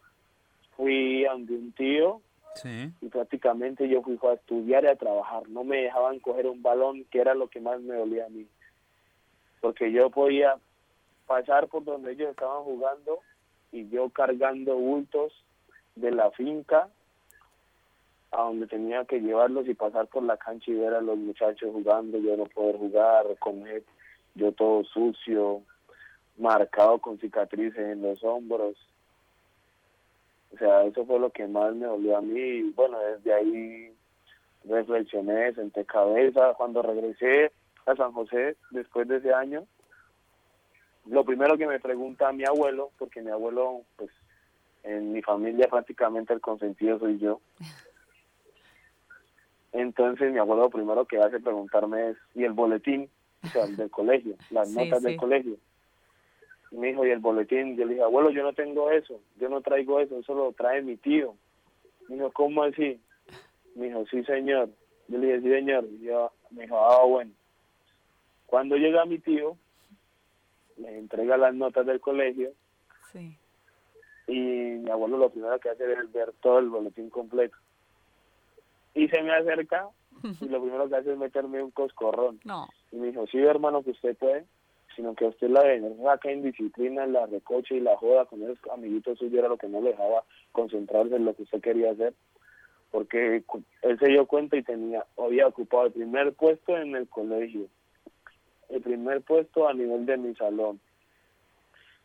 fui 0.77 1.25
a 1.27 1.35
un 1.35 1.73
tío 1.73 2.23
Sí. 2.55 2.91
y 3.01 3.09
prácticamente 3.09 3.89
yo 3.89 4.03
fui 4.03 4.19
a 4.23 4.33
estudiar 4.33 4.85
y 4.85 4.89
a 4.89 4.97
trabajar. 4.97 5.49
No 5.49 5.63
me 5.63 5.83
dejaban 5.83 6.19
coger 6.21 6.47
un 6.47 6.63
balón, 6.63 7.05
que 7.11 7.21
era 7.21 7.35
lo 7.35 7.49
que 7.49 7.61
más 7.61 7.81
me 7.81 7.95
dolía 7.95 8.27
a 8.27 8.31
mí. 8.31 8.47
Porque 9.61 9.93
yo 9.93 10.09
podía 10.11 10.57
pasar 11.27 11.69
por 11.69 11.85
donde 11.85 12.13
ellos 12.13 12.31
estaban 12.31 12.65
jugando 12.65 13.21
y 13.71 13.89
yo 13.89 14.09
cargando 14.09 14.75
bultos 14.77 15.33
de 15.95 16.11
la 16.11 16.31
finca 16.33 16.89
a 18.33 18.43
donde 18.43 18.67
tenía 18.67 19.05
que 19.05 19.21
llevarlos 19.21 19.67
y 19.69 19.75
pasar 19.75 20.07
por 20.07 20.23
la 20.23 20.37
cancha 20.37 20.71
y 20.71 20.75
ver 20.75 20.95
a 20.95 21.01
los 21.01 21.19
muchachos 21.19 21.71
jugando, 21.73 22.19
yo 22.19 22.37
no 22.37 22.45
poder 22.47 22.77
jugar, 22.77 23.27
comer, 23.39 23.83
yo 24.35 24.53
todo 24.53 24.85
sucio, 24.85 25.63
marcado 26.39 26.99
con 26.99 27.19
cicatrices 27.19 27.79
en 27.79 28.03
los 28.03 28.23
hombros. 28.23 28.77
O 30.55 30.59
sea, 30.59 30.85
eso 30.85 31.05
fue 31.05 31.19
lo 31.19 31.31
que 31.31 31.47
más 31.47 31.75
me 31.75 31.87
dolió 31.87 32.17
a 32.17 32.23
mí. 32.23 32.41
Y 32.41 32.71
bueno, 32.73 32.99
desde 32.99 33.33
ahí 33.33 33.93
reflexioné, 34.65 35.53
senté 35.55 35.85
cabeza. 35.85 36.55
Cuando 36.55 36.83
regresé 36.83 37.53
a 37.87 37.95
San 37.95 38.13
José, 38.13 38.57
después 38.71 39.09
de 39.09 39.19
ese 39.19 39.33
año, 39.33 39.65
lo 41.07 41.25
primero 41.25 41.57
que 41.57 41.67
me 41.67 41.81
pregunta 41.81 42.33
mi 42.33 42.45
abuelo, 42.45 42.91
porque 42.99 43.23
mi 43.23 43.31
abuelo, 43.31 43.83
pues, 43.97 44.11
en 44.83 45.13
mi 45.13 45.23
familia 45.23 45.69
prácticamente 45.69 46.33
el 46.33 46.41
consentido 46.41 46.99
soy 46.99 47.19
yo. 47.19 47.41
Entonces 49.73 50.33
mi 50.33 50.39
abuelo 50.39 50.63
lo 50.65 50.71
primero 50.71 51.05
que 51.07 51.19
hace 51.19 51.41
preguntarme 51.41 52.11
es, 52.11 52.17
¿y 52.35 52.45
el 52.45 52.53
boletín? 52.53 53.09
O 53.45 53.47
sea, 53.49 53.65
el 53.65 53.77
del 53.77 53.91
colegio, 53.91 54.35
las 54.51 54.69
Sí, 54.71 54.77
notas 54.77 55.01
sí. 55.01 55.07
del 55.07 55.17
colegio. 55.17 55.57
Y 56.73 56.77
me 56.77 56.89
dijo, 56.89 57.07
¿y 57.07 57.11
el 57.11 57.19
boletín? 57.21 57.77
Yo 57.77 57.85
le 57.85 57.95
dije, 57.95 58.03
abuelo, 58.05 58.31
yo 58.31 58.43
no 58.43 58.53
tengo 58.53 58.91
eso, 58.91 59.21
yo 59.39 59.49
no 59.49 59.61
traigo 59.61 60.01
eso, 60.01 60.19
eso 60.19 60.35
lo 60.35 60.53
trae 60.53 60.83
mi 60.83 60.97
tío. 60.97 61.35
Me 62.09 62.17
dijo, 62.17 62.31
¿cómo 62.33 62.63
así? 62.65 63.01
Me 63.75 63.87
dijo, 63.87 64.05
sí, 64.11 64.23
señor. 64.25 64.69
Yo 65.09 65.19
le 65.19 65.27
dije, 65.27 65.41
sí, 65.43 65.49
señor. 65.51 65.85
Y 65.85 66.05
yo, 66.05 66.31
me 66.51 66.63
dijo, 66.65 66.79
ah, 66.79 67.05
bueno. 67.05 67.33
Cuando 68.47 68.77
llega 68.77 69.05
mi 69.05 69.19
tío, 69.19 69.57
le 70.77 70.99
entrega 70.99 71.37
las 71.37 71.55
notas 71.55 71.87
del 71.87 72.01
colegio 72.01 72.51
sí. 73.13 73.37
y 74.27 74.33
mi 74.39 74.91
abuelo 74.91 75.19
lo 75.19 75.31
primero 75.31 75.59
que 75.61 75.69
hace 75.71 75.85
es 75.93 76.13
ver 76.13 76.33
todo 76.41 76.59
el 76.59 76.69
boletín 76.69 77.11
completo. 77.11 77.57
Y 78.95 79.09
se 79.09 79.23
me 79.23 79.33
acerca 79.33 79.89
y 80.41 80.49
lo 80.49 80.61
primero 80.63 80.89
que 80.89 80.97
hace 80.97 81.13
es 81.13 81.19
meterme 81.19 81.63
un 81.63 81.71
coscorrón. 81.71 82.41
No, 82.45 82.69
Y 82.93 82.97
me 82.97 83.09
dijo, 83.09 83.27
sí, 83.27 83.39
hermano, 83.39 83.83
que 83.83 83.91
usted 83.91 84.17
puede, 84.17 84.47
sino 84.97 85.15
que 85.15 85.27
usted 85.27 85.49
la 85.49 85.63
saca 86.03 86.31
en 86.31 86.43
disciplina, 86.43 87.07
la 87.07 87.27
recoche 87.27 87.77
y 87.77 87.81
la 87.81 87.97
joda 87.97 88.27
con 88.27 88.43
esos 88.43 88.59
amiguitos 88.73 89.19
suyos 89.19 89.39
era 89.39 89.49
lo 89.49 89.57
que 89.57 89.69
no 89.69 89.81
le 89.81 89.91
dejaba 89.91 90.25
concentrarse 90.53 91.17
en 91.17 91.25
lo 91.25 91.35
que 91.35 91.45
usted 91.45 91.61
quería 91.61 91.93
hacer. 91.93 92.15
Porque 92.91 93.45
él 93.83 93.99
se 94.01 94.09
dio 94.09 94.27
cuenta 94.27 94.57
y 94.57 94.63
tenía, 94.65 95.07
había 95.17 95.47
ocupado 95.47 95.87
el 95.87 95.93
primer 95.93 96.33
puesto 96.33 96.77
en 96.77 96.97
el 96.97 97.09
colegio, 97.09 97.69
el 98.69 98.83
primer 98.83 99.23
puesto 99.23 99.69
a 99.69 99.75
nivel 99.75 100.07
de 100.07 100.17
mi 100.17 100.35
salón, 100.35 100.81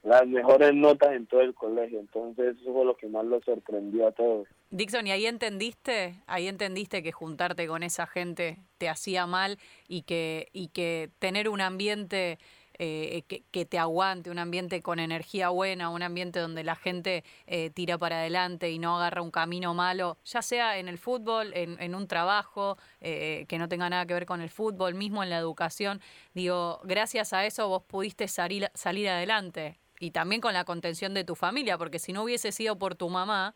las 0.05 0.27
mejores 0.27 0.73
notas 0.73 1.13
en 1.13 1.25
todo 1.25 1.41
el 1.41 1.53
colegio. 1.55 1.99
Entonces 1.99 2.55
eso 2.61 2.71
fue 2.71 2.85
lo 2.85 2.95
que 2.95 3.07
más 3.07 3.25
lo 3.25 3.41
sorprendió 3.41 4.07
a 4.07 4.11
todos. 4.11 4.47
Dixon, 4.69 5.07
¿y 5.07 5.11
ahí 5.11 5.25
entendiste? 5.25 6.21
Ahí 6.27 6.47
entendiste 6.47 7.01
que 7.01 7.11
juntarte 7.11 7.67
con 7.67 7.81
esa 7.81 8.05
gente 8.05 8.59
te 8.77 8.87
hacía 8.87 9.25
mal 9.25 9.57
y 9.87 10.03
que, 10.03 10.49
y 10.53 10.67
que 10.67 11.09
tener 11.17 11.49
un 11.49 11.59
ambiente 11.59 12.37
eh, 12.77 13.23
que, 13.27 13.43
que 13.49 13.65
te 13.65 13.79
aguante, 13.79 14.29
un 14.29 14.37
ambiente 14.37 14.81
con 14.83 14.99
energía 14.99 15.49
buena, 15.49 15.89
un 15.89 16.03
ambiente 16.03 16.39
donde 16.39 16.63
la 16.63 16.75
gente 16.75 17.23
eh, 17.47 17.71
tira 17.71 17.97
para 17.97 18.19
adelante 18.19 18.69
y 18.69 18.77
no 18.77 18.97
agarra 18.97 19.23
un 19.23 19.31
camino 19.31 19.73
malo, 19.73 20.17
ya 20.23 20.43
sea 20.43 20.77
en 20.77 20.87
el 20.87 20.99
fútbol, 20.99 21.51
en, 21.55 21.81
en 21.81 21.95
un 21.95 22.07
trabajo 22.07 22.77
eh, 23.01 23.45
que 23.47 23.57
no 23.57 23.67
tenga 23.69 23.89
nada 23.89 24.05
que 24.05 24.13
ver 24.13 24.25
con 24.27 24.41
el 24.41 24.51
fútbol, 24.51 24.93
mismo 24.93 25.23
en 25.23 25.31
la 25.31 25.39
educación. 25.39 25.99
Digo, 26.35 26.79
gracias 26.83 27.33
a 27.33 27.45
eso 27.45 27.67
vos 27.69 27.81
pudiste 27.83 28.27
salir, 28.27 28.69
salir 28.75 29.09
adelante 29.09 29.79
y 30.05 30.11
también 30.11 30.39
con 30.39 30.53
la 30.53 30.65
contención 30.65 31.13
de 31.15 31.23
tu 31.23 31.35
familia, 31.35 31.77
porque 31.79 31.97
si 31.97 32.13
no 32.13 32.23
hubiese 32.23 32.51
sido 32.51 32.77
por 32.77 32.93
tu 32.95 33.09
mamá, 33.09 33.55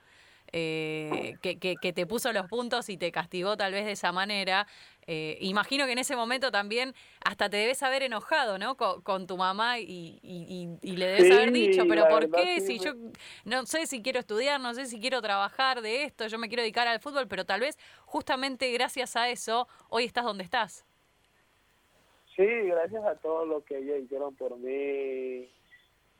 eh, 0.51 1.37
que, 1.43 1.59
que- 1.59 1.77
que 1.77 1.93
te 1.93 2.07
puso 2.07 2.33
los 2.33 2.47
puntos 2.47 2.89
y 2.89 2.97
te 2.97 3.11
castigó 3.11 3.55
tal 3.55 3.71
vez 3.71 3.85
de 3.85 3.91
esa 3.91 4.11
manera. 4.11 4.65
eh, 5.11 5.37
imagino 5.41 5.85
que 5.85 5.91
en 5.93 5.97
ese 5.99 6.15
momento 6.15 6.51
también 6.51 6.93
hasta 7.23 7.49
te 7.49 7.57
debes 7.57 7.81
haber 7.83 8.01
enojado, 8.03 8.57
¿no? 8.57 8.75
Con, 8.75 9.01
con 9.01 9.25
tu 9.27 9.37
mamá 9.37 9.77
y, 9.79 10.19
y- 10.23 10.77
y- 10.81 10.97
le 10.97 11.05
debes 11.07 11.25
Sí, 11.25 11.33
haber 11.33 11.51
dicho, 11.51 11.85
pero 11.87 12.07
¿por 12.07 12.31
qué? 12.31 12.61
sí 12.61 12.77
Si 12.77 12.79
yo 12.79 12.93
no 13.45 13.65
sé 13.67 13.85
si 13.87 14.01
quiero 14.01 14.19
estudiar, 14.19 14.59
no 14.59 14.73
sé 14.73 14.85
si 14.87 14.99
quiero 14.99 15.21
trabajar 15.21 15.81
de 15.81 16.03
esto, 16.03 16.25
yo 16.27 16.37
me 16.39 16.47
quiero 16.47 16.61
dedicar 16.63 16.87
al 16.87 16.99
fútbol, 16.99 17.27
pero 17.27 17.43
tal 17.45 17.59
vez 17.61 17.77
justamente 18.05 18.71
gracias 18.71 19.15
a 19.15 19.29
eso 19.29 19.67
hoy 19.89 20.05
estás 20.05 20.25
donde 20.25 20.43
estás. 20.43 20.85
Sí, 22.35 22.45
gracias 22.45 23.03
a 23.03 23.15
todo 23.15 23.45
lo 23.45 23.63
que 23.65 23.77
ellos 23.79 23.99
hicieron 24.03 24.35
por 24.35 24.57
mí. 24.57 25.49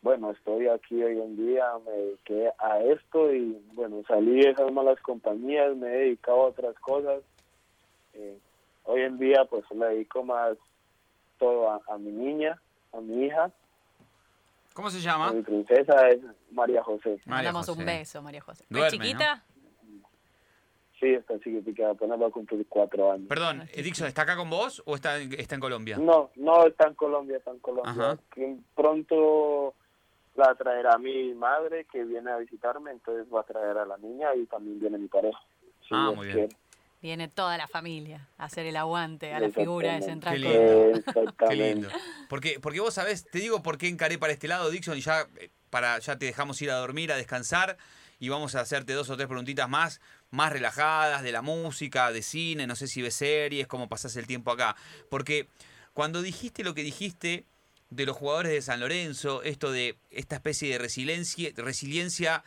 Bueno, 0.01 0.31
estoy 0.31 0.67
aquí 0.67 1.01
hoy 1.03 1.19
en 1.19 1.35
día, 1.35 1.65
me 1.85 1.91
dediqué 1.91 2.49
a 2.57 2.79
esto 2.79 3.33
y 3.33 3.61
bueno, 3.73 4.01
salí 4.07 4.41
de 4.43 4.51
esas 4.51 4.71
malas 4.71 4.99
compañías, 5.01 5.75
me 5.75 5.87
he 5.87 5.97
dedicado 6.05 6.43
a 6.43 6.47
otras 6.47 6.75
cosas. 6.79 7.21
Eh, 8.13 8.37
hoy 8.85 9.01
en 9.01 9.17
día 9.19 9.45
pues 9.49 9.63
le 9.71 9.85
dedico 9.87 10.23
más 10.23 10.57
todo 11.37 11.69
a, 11.69 11.81
a 11.89 11.97
mi 11.97 12.11
niña, 12.11 12.61
a 12.93 13.01
mi 13.01 13.25
hija, 13.25 13.51
¿Cómo 14.73 14.89
se 14.89 15.01
llama? 15.01 15.33
mi 15.33 15.41
princesa 15.41 16.07
es 16.07 16.19
María 16.51 16.81
José. 16.81 17.09
Le 17.09 17.21
María 17.25 17.51
mandamos 17.51 17.67
José. 17.67 17.79
un 17.79 17.85
beso, 17.85 18.21
María 18.21 18.39
José. 18.39 18.63
¿Es 18.63 18.69
Duerme, 18.69 18.89
chiquita? 18.91 19.43
Sí, 21.01 21.07
está 21.13 21.37
chiquitica, 21.39 21.89
apenas 21.89 22.21
va 22.21 22.27
a 22.27 22.29
cumplir 22.29 22.65
cuatro 22.69 23.11
años. 23.11 23.27
Perdón, 23.27 23.63
eh, 23.73 23.81
Dixon, 23.81 24.07
¿está 24.07 24.21
acá 24.21 24.37
con 24.37 24.49
vos 24.49 24.81
o 24.85 24.95
está, 24.95 25.17
en- 25.19 25.33
está 25.33 25.55
en 25.55 25.61
Colombia? 25.61 25.97
No, 25.97 26.29
no 26.35 26.65
está 26.65 26.87
en 26.87 26.93
Colombia, 26.93 27.37
está 27.37 27.51
en 27.51 27.59
Colombia. 27.59 27.91
Ajá. 27.91 28.17
Que 28.33 28.55
pronto 28.75 29.73
la 30.39 30.55
traerá 30.55 30.97
mi 30.97 31.33
madre 31.33 31.85
que 31.91 32.03
viene 32.03 32.31
a 32.31 32.37
visitarme, 32.37 32.91
entonces 32.91 33.27
va 33.33 33.41
a 33.41 33.43
traer 33.43 33.77
a 33.77 33.85
la 33.85 33.97
niña 33.97 34.33
y 34.35 34.45
también 34.45 34.79
viene 34.79 34.97
mi 34.97 35.07
pareja. 35.07 35.39
si 35.81 35.89
Ah, 35.91 36.11
muy 36.15 36.27
bien. 36.27 36.47
quiere. 36.47 36.55
Viene 37.01 37.27
toda 37.29 37.57
la 37.57 37.67
familia 37.67 38.27
a 38.37 38.45
hacer 38.45 38.65
el 38.65 38.75
aguante 38.75 39.33
a 39.33 39.39
la 39.39 39.49
figura 39.49 39.93
de 39.93 40.01
Central 40.01 40.33
Qué 40.33 40.39
lindo. 40.39 41.33
Qué 41.47 41.55
lindo. 41.55 41.89
Porque, 42.27 42.59
porque 42.59 42.81
vos 42.81 42.93
sabés, 42.93 43.23
te 43.25 43.39
digo 43.39 43.63
por 43.63 43.77
qué 43.77 43.87
encaré 43.87 44.17
para 44.17 44.33
este 44.33 44.49
lado, 44.49 44.69
Dixon, 44.69 44.97
y 44.97 45.01
ya, 45.01 45.21
eh, 45.37 45.49
para, 45.69 45.99
ya 45.99 46.17
te 46.17 46.25
dejamos 46.25 46.61
ir 46.61 46.71
a 46.71 46.75
dormir, 46.75 47.13
a 47.13 47.15
descansar, 47.15 47.77
y 48.19 48.27
vamos 48.27 48.55
a 48.55 48.59
hacerte 48.59 48.91
dos 48.91 49.09
o 49.09 49.15
tres 49.15 49.27
preguntitas 49.29 49.69
más, 49.69 50.01
más 50.29 50.51
relajadas, 50.51 51.23
de 51.23 51.31
la 51.31 51.41
música, 51.41 52.11
de 52.11 52.21
cine, 52.21 52.67
no 52.67 52.75
sé 52.75 52.87
si 52.87 53.01
ves 53.01 53.15
series, 53.15 53.65
cómo 53.67 53.87
pasás 53.87 54.17
el 54.17 54.27
tiempo 54.27 54.51
acá. 54.51 54.75
Porque 55.09 55.47
cuando 55.93 56.21
dijiste 56.21 56.65
lo 56.65 56.73
que 56.73 56.83
dijiste 56.83 57.45
de 57.89 58.05
los 58.05 58.15
jugadores 58.15 58.51
de 58.51 58.61
San 58.61 58.79
Lorenzo, 58.79 59.41
esto 59.43 59.71
de 59.71 59.97
esta 60.11 60.35
especie 60.35 60.71
de 60.71 60.77
resiliencia, 60.77 61.51
resiliencia 61.55 62.43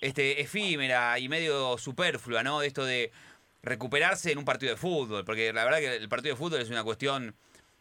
este, 0.00 0.40
efímera 0.40 1.18
y 1.18 1.28
medio 1.28 1.78
superflua, 1.78 2.42
¿no? 2.42 2.62
Esto 2.62 2.84
de 2.84 3.12
recuperarse 3.62 4.32
en 4.32 4.38
un 4.38 4.44
partido 4.44 4.72
de 4.72 4.76
fútbol, 4.76 5.24
porque 5.24 5.52
la 5.52 5.64
verdad 5.64 5.78
que 5.78 5.96
el 5.96 6.08
partido 6.08 6.34
de 6.34 6.38
fútbol 6.38 6.60
es 6.60 6.70
una 6.70 6.82
cuestión 6.82 7.34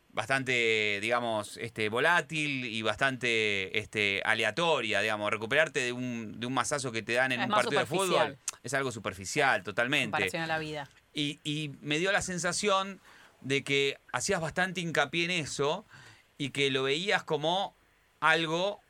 bastante, 0.09 0.99
digamos, 1.01 1.57
este, 1.57 1.87
volátil 1.87 2.65
y 2.65 2.81
bastante 2.81 3.77
este, 3.79 4.21
aleatoria, 4.25 4.99
digamos. 5.01 5.31
Recuperarte 5.31 5.79
de 5.79 5.93
un, 5.93 6.39
de 6.39 6.45
un 6.45 6.53
mazazo 6.53 6.91
que 6.91 7.01
te 7.01 7.13
dan 7.13 7.31
en 7.31 7.39
Es 7.39 7.47
un 7.47 7.53
partido 7.53 7.79
de 7.79 7.85
fútbol 7.85 8.37
es 8.61 8.73
algo 8.73 8.91
superficial, 8.91 9.59
en 9.59 9.63
totalmente. 9.63 10.11
comparación 10.11 10.43
a 10.43 10.47
la 10.47 10.59
vida. 10.59 10.89
Y, 11.13 11.39
y 11.43 11.71
me 11.81 11.97
dio 11.97 12.11
la 12.11 12.21
sensación, 12.21 12.99
de 13.41 13.63
que 13.63 13.97
hacías 14.13 14.39
bastante 14.39 14.81
hincapié 14.81 15.25
en 15.25 15.31
eso 15.31 15.85
y 16.41 16.49
que 16.49 16.71
lo 16.71 16.81
veías 16.81 17.21
como 17.21 17.75
algo 18.19 18.81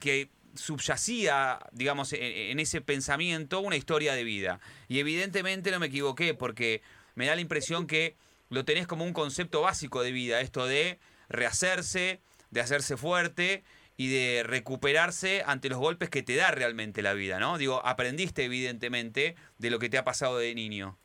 que 0.00 0.28
subyacía, 0.56 1.60
digamos, 1.70 2.12
en, 2.12 2.58
ese 2.58 2.80
pensamiento 2.80 3.60
una 3.60 3.76
historia 3.76 4.14
de 4.14 4.24
vida. 4.24 4.58
Y 4.88 4.98
evidentemente 4.98 5.70
no 5.70 5.78
me 5.78 5.86
equivoqué 5.86 6.34
porque 6.34 6.82
me 7.14 7.26
da 7.26 7.36
la 7.36 7.40
impresión 7.40 7.86
que 7.86 8.16
lo 8.50 8.64
tenés 8.64 8.88
como 8.88 9.04
un 9.04 9.12
concepto 9.12 9.60
básico 9.60 10.02
de 10.02 10.10
vida, 10.10 10.40
esto 10.40 10.66
de 10.66 10.98
rehacerse, 11.28 12.18
de 12.50 12.60
hacerse 12.60 12.96
fuerte 12.96 13.62
y 13.96 14.08
de 14.08 14.42
recuperarse 14.42 15.44
ante 15.46 15.68
los 15.68 15.78
golpes 15.78 16.10
que 16.10 16.24
te 16.24 16.34
da 16.34 16.50
realmente 16.50 17.02
la 17.02 17.14
vida, 17.14 17.38
¿no? 17.38 17.56
Digo, 17.56 17.86
aprendiste 17.86 18.42
evidentemente 18.42 19.36
de 19.58 19.70
lo 19.70 19.78
que 19.78 19.88
te 19.88 19.96
ha 19.96 20.02
pasado 20.02 20.38
de 20.38 20.52
niño. 20.56 20.98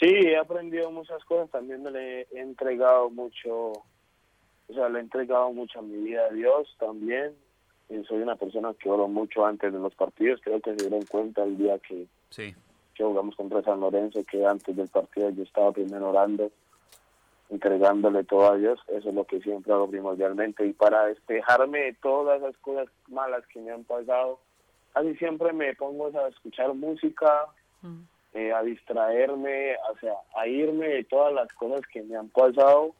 Sí, 0.00 0.06
he 0.08 0.36
aprendido 0.36 0.90
muchas 0.90 1.24
cosas, 1.24 1.50
también 1.50 1.82
me 1.82 1.90
le 1.90 2.22
he 2.32 2.40
entregado 2.40 3.08
mucho, 3.10 3.72
o 3.72 4.74
sea, 4.74 4.88
le 4.88 4.98
he 4.98 5.02
entregado 5.02 5.52
mucho 5.52 5.78
a 5.78 5.82
mi 5.82 5.96
vida 6.04 6.26
a 6.26 6.32
Dios 6.32 6.74
también. 6.78 7.34
Y 7.88 8.02
soy 8.04 8.18
una 8.20 8.34
persona 8.36 8.74
que 8.74 8.90
oro 8.90 9.06
mucho 9.08 9.46
antes 9.46 9.72
de 9.72 9.78
los 9.78 9.94
partidos, 9.94 10.40
creo 10.42 10.60
que 10.60 10.70
se 10.76 10.88
dieron 10.88 11.06
cuenta 11.06 11.44
el 11.44 11.56
día 11.56 11.78
que, 11.78 12.06
Sí. 12.30 12.54
que 12.94 13.04
jugamos 13.04 13.36
contra 13.36 13.62
San 13.62 13.80
Lorenzo, 13.80 14.24
que 14.24 14.44
antes 14.44 14.74
del 14.76 14.88
partido 14.88 15.30
yo 15.30 15.44
estaba 15.44 15.70
primero 15.72 16.10
orando, 16.10 16.50
entregándole 17.48 18.24
todo 18.24 18.50
a 18.52 18.56
Dios, 18.56 18.80
eso 18.88 19.08
es 19.08 19.14
lo 19.14 19.24
que 19.24 19.40
siempre 19.40 19.72
hago 19.72 19.88
primordialmente. 19.88 20.66
Y 20.66 20.72
para 20.72 21.06
despejarme 21.06 21.78
de 21.78 21.92
todas 21.94 22.42
esas 22.42 22.56
cosas 22.58 22.88
malas 23.08 23.46
que 23.46 23.60
me 23.60 23.70
han 23.70 23.84
pasado, 23.84 24.40
casi 24.92 25.14
siempre 25.16 25.52
me 25.52 25.74
pongo 25.76 26.06
a 26.18 26.28
escuchar 26.28 26.74
música, 26.74 27.46
Mm. 27.82 28.00
Eh, 28.36 28.52
a 28.52 28.62
distraerme, 28.62 29.76
o 29.90 29.98
sea, 29.98 30.12
a 30.36 30.46
irme 30.46 30.88
de 30.88 31.04
todas 31.04 31.32
las 31.32 31.50
cosas 31.54 31.80
que 31.90 32.02
me 32.02 32.16
han 32.16 32.28
pasado. 32.28 32.94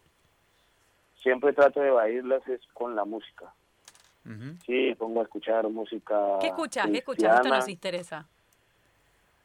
Siempre 1.23 1.53
trato 1.53 1.81
de 1.81 1.89
evadirlas 1.89 2.47
es 2.49 2.61
con 2.73 2.97
la 2.97 3.05
música. 3.05 3.53
Ujú. 4.25 4.57
Sí, 4.65 4.95
pongo 4.99 5.21
a 5.21 5.25
escuchar 5.25 5.69
música. 5.69 6.39
¿Qué 6.41 6.47
escuchas? 6.49 6.87
¿Qué 6.91 6.99
escuchas? 6.99 7.37
Esto 7.37 7.49
nos 7.49 7.69
interesa. 7.69 8.27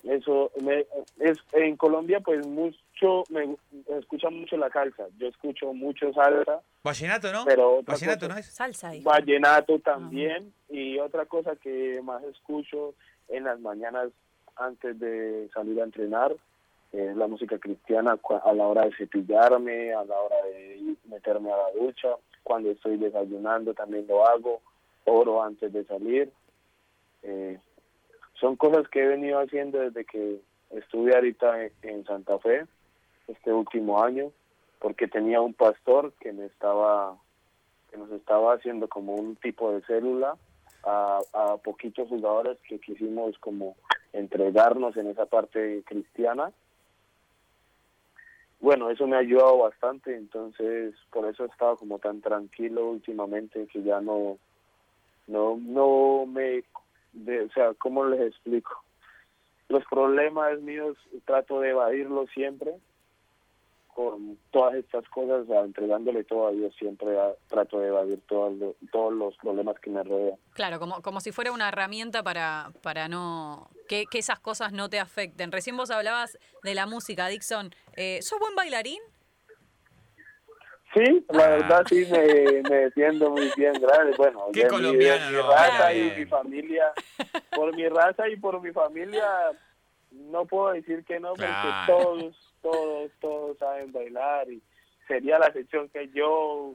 Eso, 0.03 0.49
me, 0.61 0.85
es, 1.19 1.37
en 1.51 1.75
Colombia 1.77 2.19
pues 2.21 2.45
mucho, 2.47 3.23
me, 3.29 3.47
me 3.47 3.97
escucha 3.99 4.29
mucho 4.29 4.57
la 4.57 4.69
salsa. 4.69 5.03
Yo 5.19 5.27
escucho 5.27 5.73
mucho 5.73 6.11
salsa, 6.13 6.61
Vallenato, 6.83 7.31
¿no? 7.31 7.43
pero 7.45 7.83
Vallenato, 7.83 8.21
cosa- 8.21 8.33
¿no 8.33 8.39
es? 8.39 8.45
Salsa 8.47 8.89
ahí. 8.89 9.01
vallenato 9.01 9.77
también. 9.79 10.53
Y 10.69 10.97
otra 10.99 11.25
cosa 11.25 11.55
que 11.57 11.99
más 12.03 12.23
escucho 12.23 12.95
en 13.27 13.43
las 13.43 13.59
mañanas 13.59 14.07
antes 14.55 14.99
de 14.99 15.49
salir 15.53 15.79
a 15.81 15.85
entrenar 15.85 16.35
es 16.91 17.15
la 17.15 17.27
música 17.27 17.57
cristiana 17.57 18.19
a 18.43 18.53
la 18.53 18.67
hora 18.67 18.85
de 18.85 18.95
cepillarme, 18.95 19.93
a 19.93 20.03
la 20.03 20.19
hora 20.19 20.35
de 20.45 20.95
meterme 21.05 21.51
a 21.51 21.57
la 21.57 21.71
ducha, 21.71 22.09
cuando 22.43 22.69
estoy 22.71 22.97
desayunando 22.97 23.73
también 23.73 24.07
lo 24.07 24.27
hago, 24.27 24.61
oro 25.05 25.41
antes 25.41 25.71
de 25.71 25.85
salir. 25.85 26.31
Eh, 27.23 27.59
son 28.33 28.55
cosas 28.57 28.87
que 28.89 29.03
he 29.03 29.07
venido 29.07 29.39
haciendo 29.39 29.79
desde 29.79 30.03
que 30.03 30.41
estuve 30.71 31.15
ahorita 31.15 31.65
en 31.83 32.03
Santa 32.05 32.37
Fe, 32.39 32.65
este 33.27 33.53
último 33.53 34.03
año, 34.03 34.31
porque 34.79 35.07
tenía 35.07 35.39
un 35.39 35.53
pastor 35.53 36.11
que 36.19 36.33
me 36.33 36.45
estaba 36.45 37.15
que 37.89 37.97
nos 37.97 38.11
estaba 38.11 38.53
haciendo 38.53 38.87
como 38.87 39.15
un 39.15 39.35
tipo 39.35 39.71
de 39.73 39.81
célula 39.81 40.35
a, 40.83 41.19
a 41.33 41.57
poquitos 41.57 42.07
jugadores 42.07 42.57
que 42.67 42.79
quisimos 42.79 43.37
como 43.39 43.75
entregarnos 44.13 44.95
en 44.97 45.07
esa 45.07 45.25
parte 45.25 45.83
cristiana. 45.85 46.51
Bueno, 48.59 48.89
eso 48.89 49.07
me 49.07 49.15
ha 49.15 49.19
ayudado 49.19 49.57
bastante, 49.57 50.15
entonces 50.15 50.93
por 51.11 51.25
eso 51.25 51.43
he 51.43 51.47
estado 51.47 51.77
como 51.77 51.97
tan 51.97 52.21
tranquilo 52.21 52.89
últimamente 52.89 53.67
que 53.67 53.81
ya 53.81 54.01
no, 54.01 54.37
no, 55.27 55.57
no 55.57 56.25
me, 56.27 56.63
de, 57.13 57.41
o 57.41 57.49
sea, 57.49 57.73
¿cómo 57.73 58.05
les 58.05 58.21
explico? 58.21 58.83
Los 59.67 59.83
problemas 59.85 60.59
míos 60.61 60.97
trato 61.25 61.59
de 61.61 61.69
evadirlos 61.69 62.29
siempre 62.31 62.75
con 64.09 64.37
todas 64.51 64.75
estas 64.75 65.07
cosas, 65.09 65.45
entregándole 65.63 66.23
todo 66.23 66.47
a 66.47 66.51
Dios, 66.51 66.73
siempre 66.77 67.19
a- 67.19 67.33
trato 67.47 67.79
de 67.79 67.87
evadir 67.89 68.19
todos 68.27 68.53
los, 68.57 68.75
todos 68.91 69.13
los 69.13 69.35
problemas 69.37 69.79
que 69.79 69.89
me 69.89 70.03
rodean. 70.03 70.37
Claro, 70.53 70.79
como, 70.79 71.01
como 71.01 71.19
si 71.21 71.31
fuera 71.31 71.51
una 71.51 71.69
herramienta 71.69 72.23
para, 72.23 72.71
para 72.81 73.07
no 73.07 73.69
que, 73.87 74.05
que 74.09 74.19
esas 74.19 74.39
cosas 74.39 74.71
no 74.71 74.89
te 74.89 74.99
afecten. 74.99 75.51
Recién 75.51 75.77
vos 75.77 75.91
hablabas 75.91 76.37
de 76.63 76.73
la 76.75 76.85
música, 76.85 77.27
Dixon. 77.27 77.73
Eh, 77.95 78.19
¿Sos 78.21 78.39
buen 78.39 78.55
bailarín? 78.55 78.99
Sí, 80.93 81.25
la 81.29 81.45
Ah. 81.45 81.49
verdad 81.49 81.83
sí 81.87 82.05
me, 82.11 82.61
me 82.69 82.75
defiendo 82.75 83.29
muy 83.29 83.49
bien, 83.55 83.73
gracias. 83.79 84.17
Bueno, 84.17 84.47
Qué 84.51 84.59
de 84.61 84.65
mi- 84.65 84.71
colombiano, 84.71 85.25
de 85.25 85.31
mi, 85.31 85.37
no, 85.37 85.49
raza 85.51 85.79
baila 85.83 85.93
y 85.93 86.01
bien. 86.01 86.19
mi 86.19 86.25
familia, 86.25 86.93
por 87.55 87.75
mi 87.75 87.87
raza 87.87 88.27
y 88.27 88.35
por 88.35 88.61
mi 88.61 88.71
familia, 88.71 89.25
no 90.11 90.45
puedo 90.45 90.73
decir 90.73 91.05
que 91.05 91.19
no, 91.21 91.33
Claro. 91.33 91.53
porque 91.87 92.03
todos, 92.03 92.50
todos, 92.61 93.11
todos 93.19 93.57
saben 93.57 93.91
bailar 93.91 94.49
y 94.51 94.61
sería 95.07 95.39
la 95.39 95.47
excepción 95.47 95.89
que 95.89 96.09
yo 96.13 96.73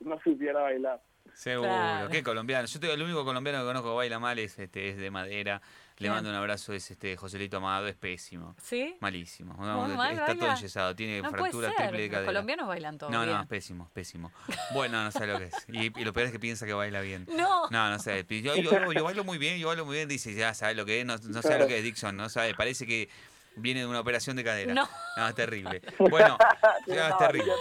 no 0.00 0.20
supiera 0.22 0.62
bailar. 0.62 1.00
Seguro, 1.34 1.68
Claro. 1.68 2.08
qué 2.08 2.22
colombiano. 2.22 2.66
Yo 2.66 2.80
te- 2.80 2.92
el 2.92 3.02
único 3.02 3.24
colombiano 3.24 3.58
que 3.60 3.64
conozco 3.66 3.90
que 3.90 3.96
baila 3.96 4.18
mal 4.18 4.38
es 4.38 4.58
este 4.58 4.88
es 4.90 4.96
de 4.96 5.10
madera. 5.10 5.60
Le 5.98 6.08
mando 6.10 6.30
un 6.30 6.36
abrazo, 6.36 6.72
es 6.72 6.90
este 6.92 7.16
Joselito 7.16 7.56
Amado, 7.58 7.86
es 7.88 7.96
pésimo. 7.96 8.54
¿Sí? 8.62 8.96
Malísimo. 9.00 9.52
Muy 9.54 9.66
No, 9.66 9.88
mal 9.96 10.12
está 10.12 10.34
todo 10.36 10.50
enyesado, 10.52 10.94
tiene 10.96 11.20
No 11.20 11.30
puede 11.30 11.42
fractura 11.42 11.68
ser. 11.68 11.76
triple 11.76 11.98
de 11.98 12.06
Los 12.06 12.12
cadera. 12.12 12.26
colombianos 12.32 12.68
bailan 12.68 12.98
todo 12.98 13.10
No, 13.10 13.22
bien. 13.22 13.34
no, 13.34 13.42
es 13.42 13.48
pésimo, 13.48 13.84
es 13.84 13.90
pésimo. 13.90 14.32
Bueno, 14.74 15.02
no 15.02 15.10
sabe 15.10 15.26
lo 15.26 15.38
que 15.38 15.44
es. 15.46 15.54
Y, 15.68 16.00
y 16.00 16.04
lo 16.04 16.12
peor 16.12 16.26
es 16.26 16.32
que 16.32 16.38
piensa 16.40 16.66
que 16.66 16.72
baila 16.72 17.00
bien. 17.00 17.26
No. 17.36 17.68
No, 17.70 17.90
no 17.90 17.98
sé. 17.98 18.24
Yo, 18.28 18.54
yo, 18.56 18.92
yo 18.92 19.04
bailo 19.04 19.24
muy 19.24 19.38
bien, 19.38 19.58
yo 19.58 19.68
bailo 19.68 19.84
muy 19.84 19.96
bien. 19.96 20.08
Dice, 20.08 20.32
ya 20.34 20.54
sabe 20.54 20.74
lo 20.76 20.86
que 20.86 21.00
es, 21.00 21.06
no, 21.06 21.16
no 21.18 21.42
sabe 21.42 21.58
lo 21.58 21.66
que 21.66 21.78
es 21.78 21.84
Dixon, 21.84 22.16
no 22.16 22.28
sabe. 22.28 22.54
Parece 22.54 22.86
que 22.86 23.08
viene 23.56 23.80
de 23.80 23.86
una 23.86 24.00
operación 24.00 24.36
de 24.36 24.44
cadera. 24.44 24.74
No. 24.74 24.88
es 25.28 25.34
terrible. 25.34 25.82
Bueno, 25.98 26.36
una 26.86 27.08
es 27.08 27.18
terrible. 27.18 27.52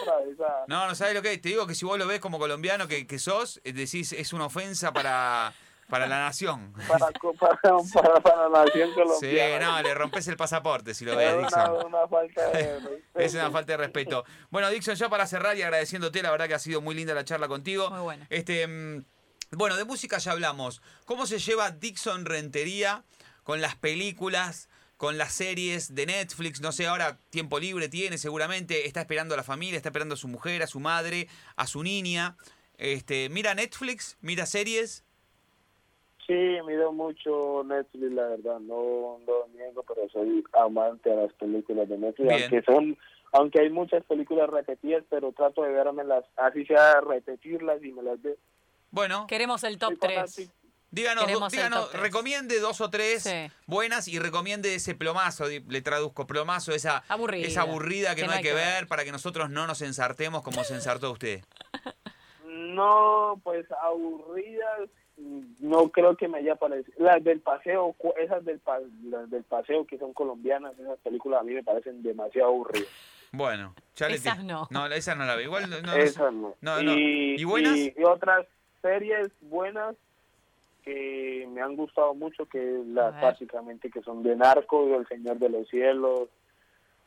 No, 0.67 0.87
no 0.87 0.95
sabes 0.95 1.13
lo 1.13 1.21
que 1.21 1.33
es. 1.33 1.41
Te 1.41 1.49
digo 1.49 1.65
que 1.67 1.75
si 1.75 1.85
vos 1.85 1.97
lo 1.97 2.07
ves 2.07 2.19
como 2.19 2.39
colombiano 2.39 2.87
que, 2.87 3.07
que 3.07 3.19
sos, 3.19 3.59
eh, 3.63 3.73
decís 3.73 4.13
es 4.13 4.33
una 4.33 4.45
ofensa 4.45 4.91
para, 4.93 5.53
para 5.89 6.07
la 6.07 6.19
nación. 6.19 6.73
Para, 6.87 7.07
para, 7.07 8.19
para, 8.21 8.49
la 8.49 8.63
nación 8.65 8.89
Sí, 8.89 8.95
colombiana. 8.95 9.65
no, 9.65 9.81
le 9.81 9.93
rompes 9.93 10.27
el 10.27 10.37
pasaporte 10.37 10.93
si 10.93 11.05
lo 11.05 11.13
Es 11.13 11.17
ves, 11.17 11.33
una, 11.35 11.47
Dixon. 11.47 11.85
una 11.87 12.07
falta 12.07 12.47
de 12.51 12.79
respeto. 12.79 13.19
Es 13.19 13.33
una 13.33 13.51
falta 13.51 13.73
de 13.73 13.77
respeto. 13.77 14.25
Bueno, 14.49 14.69
Dixon, 14.69 14.95
ya 14.95 15.09
para 15.09 15.25
cerrar 15.27 15.57
y 15.57 15.61
agradeciéndote, 15.63 16.21
la 16.21 16.31
verdad 16.31 16.47
que 16.47 16.53
ha 16.55 16.59
sido 16.59 16.81
muy 16.81 16.93
linda 16.95 17.13
la 17.13 17.25
charla 17.25 17.47
contigo. 17.47 17.89
Muy 17.89 18.01
buena. 18.01 18.27
Este, 18.29 18.67
mm, 18.67 19.03
bueno, 19.51 19.75
de 19.77 19.85
música 19.85 20.17
ya 20.17 20.33
hablamos. 20.33 20.81
¿Cómo 21.05 21.25
se 21.25 21.39
lleva 21.39 21.71
Dixon 21.71 22.25
Rentería 22.25 23.03
con 23.43 23.61
las 23.61 23.75
películas, 23.77 24.67
con 24.97 25.17
las 25.17 25.33
series 25.33 25.95
de 25.95 26.05
Netflix? 26.05 26.61
No 26.61 26.71
sé, 26.71 26.87
ahora 26.87 27.19
tiempo 27.29 27.59
libre 27.59 27.87
tiene 27.87 28.17
seguramente. 28.17 28.87
Está 28.87 29.01
esperando 29.01 29.33
a 29.33 29.37
la 29.37 29.43
familia, 29.43 29.77
está 29.77 29.89
esperando 29.89 30.15
a 30.15 30.17
su 30.17 30.27
mujer, 30.27 30.63
a 30.63 30.67
su 30.67 30.79
madre, 30.79 31.27
a 31.55 31.67
su 31.67 31.83
niña. 31.83 32.35
Este, 32.77 33.29
mira 33.29 33.55
Netflix, 33.55 34.17
mira 34.21 34.45
series. 34.45 35.03
Sí, 36.27 36.33
miro 36.67 36.91
mucho 36.91 37.63
Netflix, 37.63 38.11
la 38.11 38.27
verdad, 38.27 38.59
no 38.59 39.17
lo 39.25 39.47
niego, 39.55 39.83
pero 39.87 40.09
soy 40.09 40.43
amante 40.51 41.09
a 41.09 41.15
las 41.15 41.33
películas 41.33 41.87
de 41.87 41.97
Netflix, 41.97 42.27
Bien. 42.27 42.41
aunque 42.41 42.61
son, 42.63 42.97
aunque 43.31 43.61
hay 43.61 43.69
muchas 43.69 44.03
películas 44.03 44.49
repetidas, 44.49 45.05
pero 45.09 45.31
trato 45.31 45.63
de 45.63 45.71
vermelas, 45.71 46.25
así 46.35 46.65
sea 46.65 46.99
repetirlas 46.99 47.81
y 47.81 47.93
me 47.93 48.03
las 48.03 48.21
ve. 48.21 48.37
Bueno, 48.91 49.25
Queremos 49.27 49.63
el 49.63 49.77
top 49.77 49.97
Soy 49.99 49.99
3. 49.99 50.51
Díganos, 50.97 51.51
díganos 51.51 51.93
recomiende 51.93 52.59
dos 52.59 52.81
o 52.81 52.89
tres 52.89 53.23
Sí. 53.23 53.51
buenas 53.67 54.07
y 54.07 54.19
recomiende 54.19 54.75
ese 54.75 54.95
plomazo, 54.95 55.45
le 55.47 55.81
traduzco 55.81 56.25
plomazo, 56.27 56.73
esa 56.73 57.03
Aburrida. 57.07 57.47
esa 57.47 57.61
aburrida 57.61 58.15
que, 58.15 58.25
no 58.25 58.31
hay 58.31 58.41
que 58.43 58.53
ver, 58.53 58.87
para 58.87 59.03
que 59.05 59.11
nosotros 59.11 59.49
no 59.49 59.67
nos 59.67 59.81
ensartemos 59.81 60.41
como 60.43 60.63
se 60.63 60.73
ensartó 60.73 61.11
usted. 61.11 61.41
No, 62.49 63.39
pues 63.43 63.65
aburridas, 63.83 64.89
no 65.59 65.89
creo 65.89 66.15
que 66.15 66.27
me 66.27 66.39
haya 66.39 66.55
parecido. 66.55 66.93
Las 66.99 67.23
del 67.23 67.39
paseo, 67.39 67.95
esas 68.17 68.45
del, 68.45 68.59
pa- 68.59 68.79
las 69.09 69.29
del 69.29 69.43
paseo 69.43 69.85
que 69.85 69.97
son 69.97 70.13
colombianas, 70.13 70.77
esas 70.77 70.97
películas 70.99 71.41
a 71.41 71.43
mí 71.43 71.53
me 71.53 71.63
parecen 71.63 72.03
demasiado 72.03 72.49
aburridas. 72.49 72.87
Bueno, 73.31 73.73
ya 73.95 74.07
le 74.09 74.15
Esas 74.15 74.43
no. 74.43 74.67
No, 74.69 74.85
esa 74.87 75.15
no 75.15 75.25
la 75.25 75.35
veo. 75.35 75.45
Igual 75.45 75.69
no, 75.69 75.81
no, 75.81 75.93
esas 75.95 76.31
no. 76.33 76.55
no, 76.61 76.81
no. 76.83 76.93
Y, 76.93 77.35
¿Y 77.39 77.43
buenas? 77.43 77.75
Y, 77.75 77.93
y 77.97 78.03
otras 78.03 78.45
series 78.81 79.29
buenas 79.41 79.95
que 80.87 81.45
me 81.51 81.61
han 81.61 81.75
gustado 81.75 82.13
mucho, 82.15 82.45
que 82.45 82.81
las 82.87 83.13
ver. 83.15 83.23
básicamente 83.23 83.89
que 83.89 84.01
son 84.01 84.23
de 84.23 84.37
Narcos, 84.37 84.89
El 84.97 85.05
Señor 85.07 85.37
de 85.37 85.49
los 85.49 85.67
Cielos, 85.67 86.29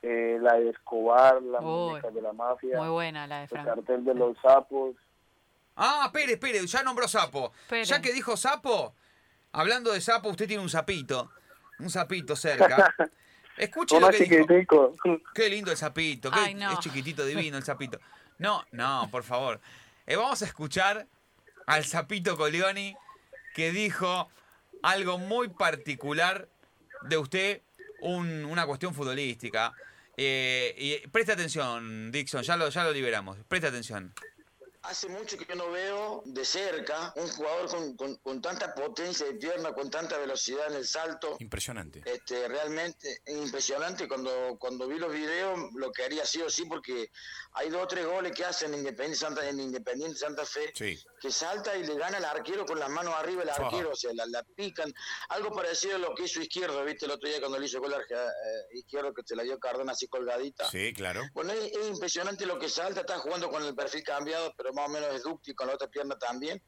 eh, 0.03 0.39
la 0.39 0.55
de 0.55 0.68
Escobar, 0.68 1.43
la 1.43 1.62
muñeca 1.62 2.11
de 2.11 2.20
la 2.20 2.35
mafia, 2.35 2.76
Muy 2.78 2.91
buena 2.91 3.26
la 3.26 3.39
de 3.39 3.45
el 3.45 3.64
cartel 3.64 4.05
de 4.05 4.14
los 4.14 4.37
sapos. 4.43 4.97
Ah, 5.76 6.03
espere, 6.07 6.33
espere, 6.33 6.66
ya 6.66 6.83
nombró 6.83 7.09
sapo. 7.09 7.53
Ya 7.85 8.03
que 8.03 8.12
dijo 8.12 8.37
sapo, 8.37 8.95
hablando 9.53 9.93
de 9.93 10.03
sapo, 10.03 10.28
usted 10.28 10.47
tiene 10.47 10.62
un 10.62 10.68
sapito. 10.68 11.31
Un 11.78 11.89
sapito 11.89 12.37
cerca. 12.37 12.95
Escuche 13.57 13.99
lo 13.99 14.11
que 14.11 14.45
dijo. 14.47 14.95
Qué 15.35 15.49
lindo 15.49 15.70
el 15.70 15.78
sapito, 15.78 16.31
qué- 16.31 16.39
Ay, 16.41 16.55
no. 16.55 16.70
es 16.72 16.81
chiquitito, 16.81 17.24
divino 17.24 17.57
el 17.57 17.62
sapito. 17.62 17.99
No, 18.37 18.62
no, 18.72 19.09
por 19.11 19.22
favor. 19.22 19.59
Eh, 20.07 20.16
vamos 20.16 20.43
a 20.43 20.45
escuchar 20.45 21.07
al 21.66 21.85
sapito 21.85 22.37
Colioni 22.37 22.95
que 23.55 23.72
dijo 23.72 24.28
algo 24.82 25.18
muy 25.18 25.48
particular 25.48 26.48
de 27.03 27.16
usted, 27.18 27.62
un- 28.01 28.44
una 28.44 28.66
cuestión 28.66 28.94
futbolística. 28.94 29.72
Eh, 30.16 30.74
y 30.76 31.07
preste 31.09 31.32
atención, 31.32 32.11
Dixon, 32.12 32.42
ya 32.42 32.57
lo, 32.57 32.68
ya 32.68 32.84
lo 32.84 32.92
liberamos. 32.92 33.38
Preste 33.48 33.68
atención. 33.68 34.12
Hace 34.83 35.09
mucho 35.09 35.37
que 35.37 35.45
yo 35.45 35.55
no 35.57 35.70
veo 35.70 36.22
de 36.24 36.43
cerca 36.45 37.12
un 37.16 37.28
jugador 37.28 37.68
con, 37.68 37.97
con- 37.97 38.16
con 38.16 38.41
tanta 38.41 38.74
potencia 38.74 39.26
de 39.26 39.35
pierna, 39.35 39.74
con 39.74 39.91
tanta 39.91 40.16
velocidad 40.16 40.68
en 40.68 40.74
el 40.76 40.87
salto. 40.87 41.37
Impresionante. 41.39 42.03
Este, 42.07 42.49
realmente 42.49 43.20
es 43.24 43.37
impresionante. 43.37 44.09
Cuando, 44.09 44.57
cuando 44.59 44.89
vi 44.89 44.99
los 44.99 45.12
videos, 45.12 45.59
lo 45.74 45.93
que 45.93 46.05
haría 46.05 46.24
sí 46.24 46.41
o 46.41 46.49
sí, 46.49 46.64
porque 46.64 47.11
hay 47.53 47.68
dos 47.68 47.83
o 47.83 47.87
tres 47.89 48.07
goles 48.07 48.33
que 48.33 48.45
hacen 48.45 48.72
en 48.72 48.81
Independiente 48.81 49.18
Santa, 49.18 49.47
en 49.47 49.61
Independiente 49.61 50.18
Santa 50.18 50.47
Fe, 50.47 50.72
Sí. 50.74 50.99
que 51.20 51.31
salta 51.31 51.76
y 51.76 51.85
le 51.85 51.95
gana 51.97 52.16
al 52.16 52.24
arquero 52.24 52.64
con 52.64 52.78
las 52.78 52.89
manos 52.89 53.14
arriba, 53.14 53.43
el 53.43 53.51
arquero, 53.51 53.91
o 53.91 53.97
sea, 53.97 54.14
la, 54.14 54.24
la 54.26 54.43
pican. 54.45 54.91
Algo 55.28 55.51
parecido 55.53 55.97
a 55.97 55.99
lo 55.99 56.14
que 56.14 56.22
hizo 56.24 56.41
Izquierdo, 56.41 56.83
¿viste? 56.87 57.05
El 57.05 57.11
otro 57.12 57.28
día 57.28 57.39
cuando 57.41 57.59
le 57.59 57.66
hizo 57.66 57.81
gol 57.81 57.93
a 57.93 57.99
eh, 57.99 58.28
Izquierdo, 58.72 59.12
que 59.12 59.22
se 59.26 59.37
la 59.37 59.43
dio 59.43 59.59
Cardona 59.59 59.93
así 59.93 60.09
colgadita. 60.09 60.70
Sí, 60.70 60.95
claro. 60.95 61.22
Bueno, 61.35 61.53
es, 61.53 61.70
es 61.76 61.87
impresionante 61.89 62.47
lo 62.47 62.59
que 62.59 62.70
salta, 62.70 63.01
está 63.01 63.18
jugando 63.18 63.51
con 63.51 63.62
el 63.62 63.74
perfil 63.74 64.03
cambiado, 64.05 64.55
pero 64.57 64.70
más 64.73 64.89
o 64.89 64.93
menos 64.93 65.14
es 65.14 65.23
dúctil 65.23 65.55
con 65.55 65.68
la 65.68 65.75
otra 65.75 65.89
pierna 65.89 66.18
también. 66.18 66.62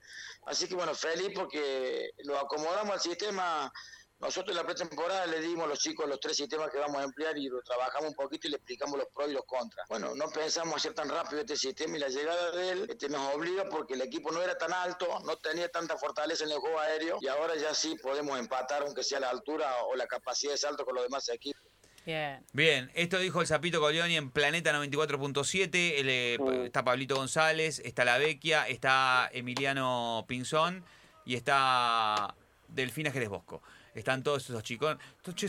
Así 0.46 0.68
que 0.68 0.74
bueno, 0.74 0.94
feliz 0.94 1.30
porque 1.34 2.10
lo 2.24 2.38
acomodamos 2.38 2.92
al 2.94 3.00
sistema. 3.00 3.72
Nosotros 4.18 4.50
en 4.50 4.62
la 4.62 4.64
pretemporada 4.64 5.26
le 5.26 5.40
dimos 5.40 5.64
a 5.64 5.68
los 5.68 5.80
chicos 5.80 6.08
los 6.08 6.20
tres 6.20 6.36
sistemas 6.36 6.70
que 6.70 6.78
vamos 6.78 6.96
a 6.98 7.02
emplear 7.02 7.36
y 7.36 7.48
lo 7.48 7.60
trabajamos 7.62 8.10
un 8.10 8.14
poquito 8.14 8.46
y 8.46 8.50
le 8.50 8.56
explicamos 8.58 8.96
los 8.96 9.08
pros 9.12 9.28
y 9.28 9.32
los 9.32 9.44
contras. 9.44 9.84
Bueno, 9.88 10.14
no 10.14 10.28
pensamos 10.30 10.76
hacer 10.76 10.94
tan 10.94 11.08
rápido 11.08 11.40
este 11.40 11.56
sistema 11.56 11.96
y 11.96 12.00
la 12.00 12.08
llegada 12.08 12.52
de 12.52 12.70
él 12.70 12.86
este, 12.88 13.08
nos 13.08 13.34
obliga 13.34 13.68
porque 13.68 13.94
el 13.94 14.02
equipo 14.02 14.30
no 14.30 14.40
era 14.40 14.56
tan 14.56 14.72
alto, 14.72 15.08
no 15.24 15.36
tenía 15.38 15.68
tanta 15.70 15.96
fortaleza 15.96 16.44
en 16.44 16.52
el 16.52 16.58
juego 16.58 16.78
aéreo 16.78 17.18
y 17.20 17.26
ahora 17.26 17.56
ya 17.56 17.74
sí 17.74 17.96
podemos 18.00 18.38
empatar 18.38 18.82
aunque 18.82 19.02
sea 19.02 19.18
la 19.18 19.28
altura 19.28 19.84
o 19.86 19.96
la 19.96 20.06
capacidad 20.06 20.52
de 20.52 20.58
salto 20.58 20.84
con 20.84 20.94
los 20.94 21.02
demás 21.02 21.28
equipos. 21.28 21.71
Bien. 22.04 22.44
Bien, 22.52 22.90
esto 22.94 23.18
dijo 23.18 23.40
el 23.40 23.46
Zapito 23.46 23.80
Colioni 23.80 24.16
en 24.16 24.30
Planeta 24.30 24.72
94.7. 24.72 25.94
el, 26.00 26.08
eh. 26.08 26.38
Está 26.64 26.84
Pablito 26.84 27.14
González, 27.16 27.80
está 27.84 28.04
La 28.04 28.18
Vecchia, 28.18 28.66
está 28.68 29.28
Emiliano 29.32 30.24
Pinzón 30.26 30.84
y 31.24 31.34
está 31.36 32.34
Delfina 32.68 33.10
Jerez 33.12 33.28
Bosco. 33.28 33.62
Están 33.94 34.22
todos 34.22 34.42
esos 34.48 34.62
chicos. 34.62 34.96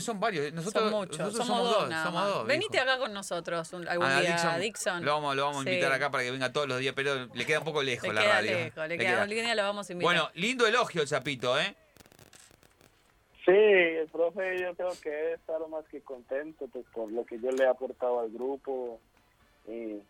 Son 0.00 0.20
varios. 0.20 0.52
Nosotros, 0.52 0.82
son 0.84 0.92
muchos. 0.92 1.18
nosotros 1.18 1.46
somos, 1.46 1.64
dos, 1.70 1.88
nada 1.88 2.04
somos 2.04 2.22
más. 2.24 2.34
dos. 2.34 2.46
Venite 2.46 2.78
acá 2.78 2.98
con 2.98 3.12
nosotros 3.14 3.72
un- 3.72 3.88
algún 3.88 4.06
A 4.06 4.20
día, 4.20 4.58
Dixon. 4.58 5.02
Lo 5.02 5.14
vamos, 5.14 5.34
lo 5.34 5.44
vamos 5.46 5.60
a 5.62 5.64
Sí. 5.64 5.70
invitar 5.70 5.90
acá 5.92 6.10
para 6.10 6.24
que 6.24 6.30
venga 6.30 6.52
todos 6.52 6.68
los 6.68 6.78
días, 6.78 6.92
pero 6.94 7.26
le 7.34 7.46
queda 7.46 7.60
un 7.60 7.64
poco 7.64 7.82
lejos 7.82 8.06
Le 8.10 8.14
la 8.14 8.20
queda 8.20 8.34
radio. 8.34 8.50
lejos, 8.58 8.76
le 8.76 8.88
Le 8.88 8.98
queda, 8.98 9.08
queda. 9.12 9.22
algún 9.22 9.34
día 9.36 9.54
lo 9.54 9.62
vamos 9.62 9.88
a 9.88 9.92
invitar. 9.94 10.12
Bueno, 10.14 10.30
lindo 10.34 10.66
elogio 10.66 11.00
el 11.00 11.08
Zapito, 11.08 11.58
¿eh? 11.58 11.74
Sí, 13.44 13.52
el 13.52 14.08
profe 14.08 14.58
yo 14.58 14.74
creo 14.74 14.92
que 15.02 15.10
debe 15.10 15.32
estar 15.34 15.60
más 15.68 15.84
que 15.88 16.00
contento 16.00 16.66
pues, 16.72 16.86
por 16.94 17.12
lo 17.12 17.26
que 17.26 17.38
yo 17.38 17.50
le 17.50 17.64
he 17.64 17.68
aportado 17.68 18.20
al 18.20 18.30
grupo 18.30 18.98
y 19.68 20.00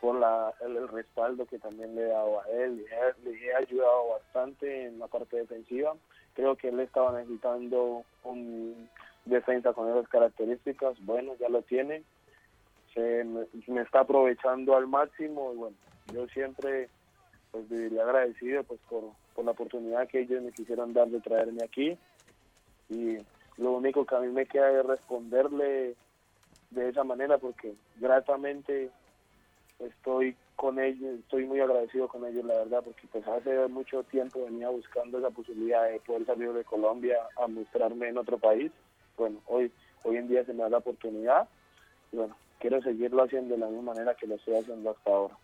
por 0.00 0.18
la, 0.18 0.52
el, 0.60 0.88
respaldo 0.88 1.46
que 1.46 1.60
también 1.60 1.94
le 1.94 2.02
he 2.02 2.08
dado 2.08 2.40
a 2.40 2.48
él. 2.48 2.84
Le 3.24 3.30
le 3.30 3.46
he 3.46 3.54
ayudado 3.54 4.08
bastante 4.08 4.86
en 4.86 4.98
la 4.98 5.06
parte 5.06 5.36
defensiva. 5.36 5.94
Creo 6.34 6.56
que 6.56 6.68
él 6.68 6.80
estaba 6.80 7.16
necesitando 7.16 8.02
un 8.24 8.88
defensa 9.24 9.72
con 9.72 9.88
esas 9.88 10.08
características. 10.08 10.98
Bueno, 11.04 11.34
ya 11.38 11.48
lo 11.48 11.62
tiene. 11.62 12.02
Se 12.94 13.22
me, 13.22 13.46
me 13.68 13.82
está 13.82 14.00
aprovechando 14.00 14.74
al 14.74 14.88
máximo 14.88 15.52
y 15.52 15.56
bueno, 15.56 15.76
yo 16.12 16.26
siempre 16.28 16.88
pues 17.52 17.68
viviría 17.68 18.02
agradecido 18.02 18.64
pues 18.64 18.80
por, 18.88 19.04
por 19.34 19.44
la 19.44 19.52
oportunidad 19.52 20.08
que 20.08 20.22
ellos 20.22 20.42
me 20.42 20.50
quisieron 20.50 20.92
dar 20.92 21.06
de 21.08 21.20
traerme 21.20 21.62
aquí 21.62 21.96
y 22.90 23.18
lo 23.56 23.72
único 23.72 24.04
que 24.04 24.14
a 24.14 24.20
mí 24.20 24.28
me 24.28 24.46
queda 24.46 24.70
es 24.78 24.84
responderle 24.84 25.94
de 26.70 26.88
esa 26.88 27.04
manera 27.04 27.38
porque 27.38 27.74
gratamente 27.96 28.90
estoy 29.78 30.36
con 30.56 30.78
ellos, 30.78 31.18
estoy 31.20 31.46
muy 31.46 31.60
agradecido 31.60 32.06
con 32.08 32.26
ellos 32.26 32.44
la 32.44 32.58
verdad 32.58 32.82
porque 32.84 33.06
pues 33.10 33.26
hace 33.26 33.66
mucho 33.68 34.02
tiempo 34.04 34.44
venía 34.44 34.68
buscando 34.68 35.18
esa 35.18 35.30
posibilidad 35.30 35.88
de 35.88 36.00
poder 36.00 36.26
salir 36.26 36.52
de 36.52 36.64
Colombia 36.64 37.16
a 37.42 37.46
mostrarme 37.46 38.08
en 38.08 38.18
otro 38.18 38.38
país. 38.38 38.70
Bueno, 39.16 39.40
hoy 39.46 39.72
hoy 40.02 40.16
en 40.16 40.28
día 40.28 40.44
se 40.44 40.52
me 40.52 40.62
da 40.62 40.70
la 40.70 40.78
oportunidad 40.78 41.48
y 42.12 42.16
bueno, 42.16 42.36
quiero 42.58 42.82
seguirlo 42.82 43.24
haciendo 43.24 43.54
de 43.54 43.60
la 43.60 43.66
misma 43.68 43.94
manera 43.94 44.14
que 44.14 44.26
lo 44.26 44.34
estoy 44.34 44.56
haciendo 44.56 44.90
hasta 44.90 45.10
ahora. 45.10 45.36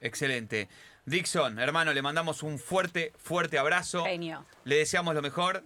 Excelente. 0.00 0.68
Dixon, 1.06 1.58
hermano, 1.58 1.92
le 1.92 2.02
mandamos 2.02 2.42
un 2.42 2.58
fuerte, 2.58 3.12
fuerte 3.16 3.58
abrazo. 3.58 4.04
Genio. 4.04 4.44
Le 4.64 4.76
deseamos 4.76 5.14
lo 5.14 5.22
mejor. 5.22 5.62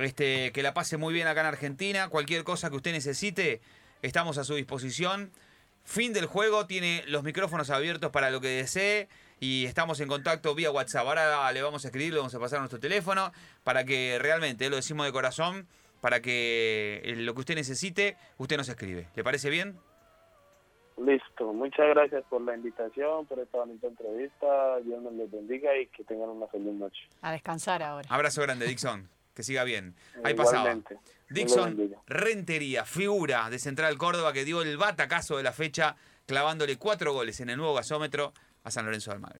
Este, 0.00 0.52
que 0.52 0.62
la 0.62 0.74
pase 0.74 0.96
muy 0.96 1.12
bien 1.12 1.26
acá 1.26 1.40
en 1.40 1.46
Argentina. 1.46 2.08
Cualquier 2.08 2.44
cosa 2.44 2.70
que 2.70 2.76
usted 2.76 2.92
necesite, 2.92 3.60
estamos 4.02 4.38
a 4.38 4.44
su 4.44 4.54
disposición. 4.54 5.30
Fin 5.84 6.12
del 6.12 6.26
juego, 6.26 6.66
tiene 6.66 7.02
los 7.06 7.22
micrófonos 7.22 7.70
abiertos 7.70 8.10
para 8.10 8.30
lo 8.30 8.40
que 8.40 8.48
desee 8.48 9.08
y 9.40 9.64
estamos 9.64 10.00
en 10.00 10.08
contacto 10.08 10.54
vía 10.54 10.70
WhatsApp. 10.70 11.06
Ahora 11.06 11.50
le 11.52 11.62
vamos 11.62 11.84
a 11.84 11.88
escribir, 11.88 12.12
le 12.12 12.18
vamos 12.18 12.34
a 12.34 12.38
pasar 12.38 12.60
nuestro 12.60 12.78
teléfono 12.78 13.32
para 13.64 13.84
que 13.84 14.18
realmente, 14.20 14.68
lo 14.70 14.76
decimos 14.76 15.06
de 15.06 15.12
corazón, 15.12 15.66
para 16.00 16.20
que 16.20 17.00
eh, 17.04 17.16
lo 17.16 17.34
que 17.34 17.40
usted 17.40 17.54
necesite, 17.54 18.16
usted 18.38 18.56
nos 18.56 18.68
escribe. 18.68 19.08
¿Le 19.14 19.24
parece 19.24 19.50
bien? 19.50 19.78
Listo, 20.98 21.52
muchas 21.54 21.88
gracias 21.88 22.22
por 22.28 22.42
la 22.42 22.54
invitación, 22.54 23.24
por 23.26 23.38
esta 23.38 23.58
bonita 23.58 23.86
entrevista. 23.86 24.78
Dios 24.80 25.02
nos 25.02 25.14
les 25.14 25.30
bendiga 25.30 25.76
y 25.78 25.86
que 25.86 26.04
tengan 26.04 26.28
una 26.28 26.46
feliz 26.48 26.74
noche. 26.74 27.08
A 27.22 27.32
descansar 27.32 27.82
ahora. 27.82 28.06
Abrazo 28.10 28.42
grande, 28.42 28.66
Dixon. 28.66 29.08
Que 29.34 29.42
siga 29.42 29.64
bien. 29.64 29.94
Ahí 30.24 30.34
pasaba. 30.34 30.72
Igualmente. 30.72 30.98
Dixon. 31.30 31.94
Rentería, 32.06 32.84
figura 32.84 33.48
de 33.50 33.58
Central 33.58 33.96
Córdoba 33.98 34.32
que 34.32 34.44
dio 34.44 34.62
el 34.62 34.76
batacazo 34.76 35.36
de 35.36 35.44
la 35.44 35.52
fecha, 35.52 35.96
clavándole 36.26 36.76
cuatro 36.76 37.12
goles 37.12 37.40
en 37.40 37.50
el 37.50 37.56
nuevo 37.56 37.74
gasómetro 37.74 38.32
a 38.64 38.70
San 38.70 38.84
Lorenzo 38.84 39.10
de 39.10 39.14
Almagro. 39.16 39.28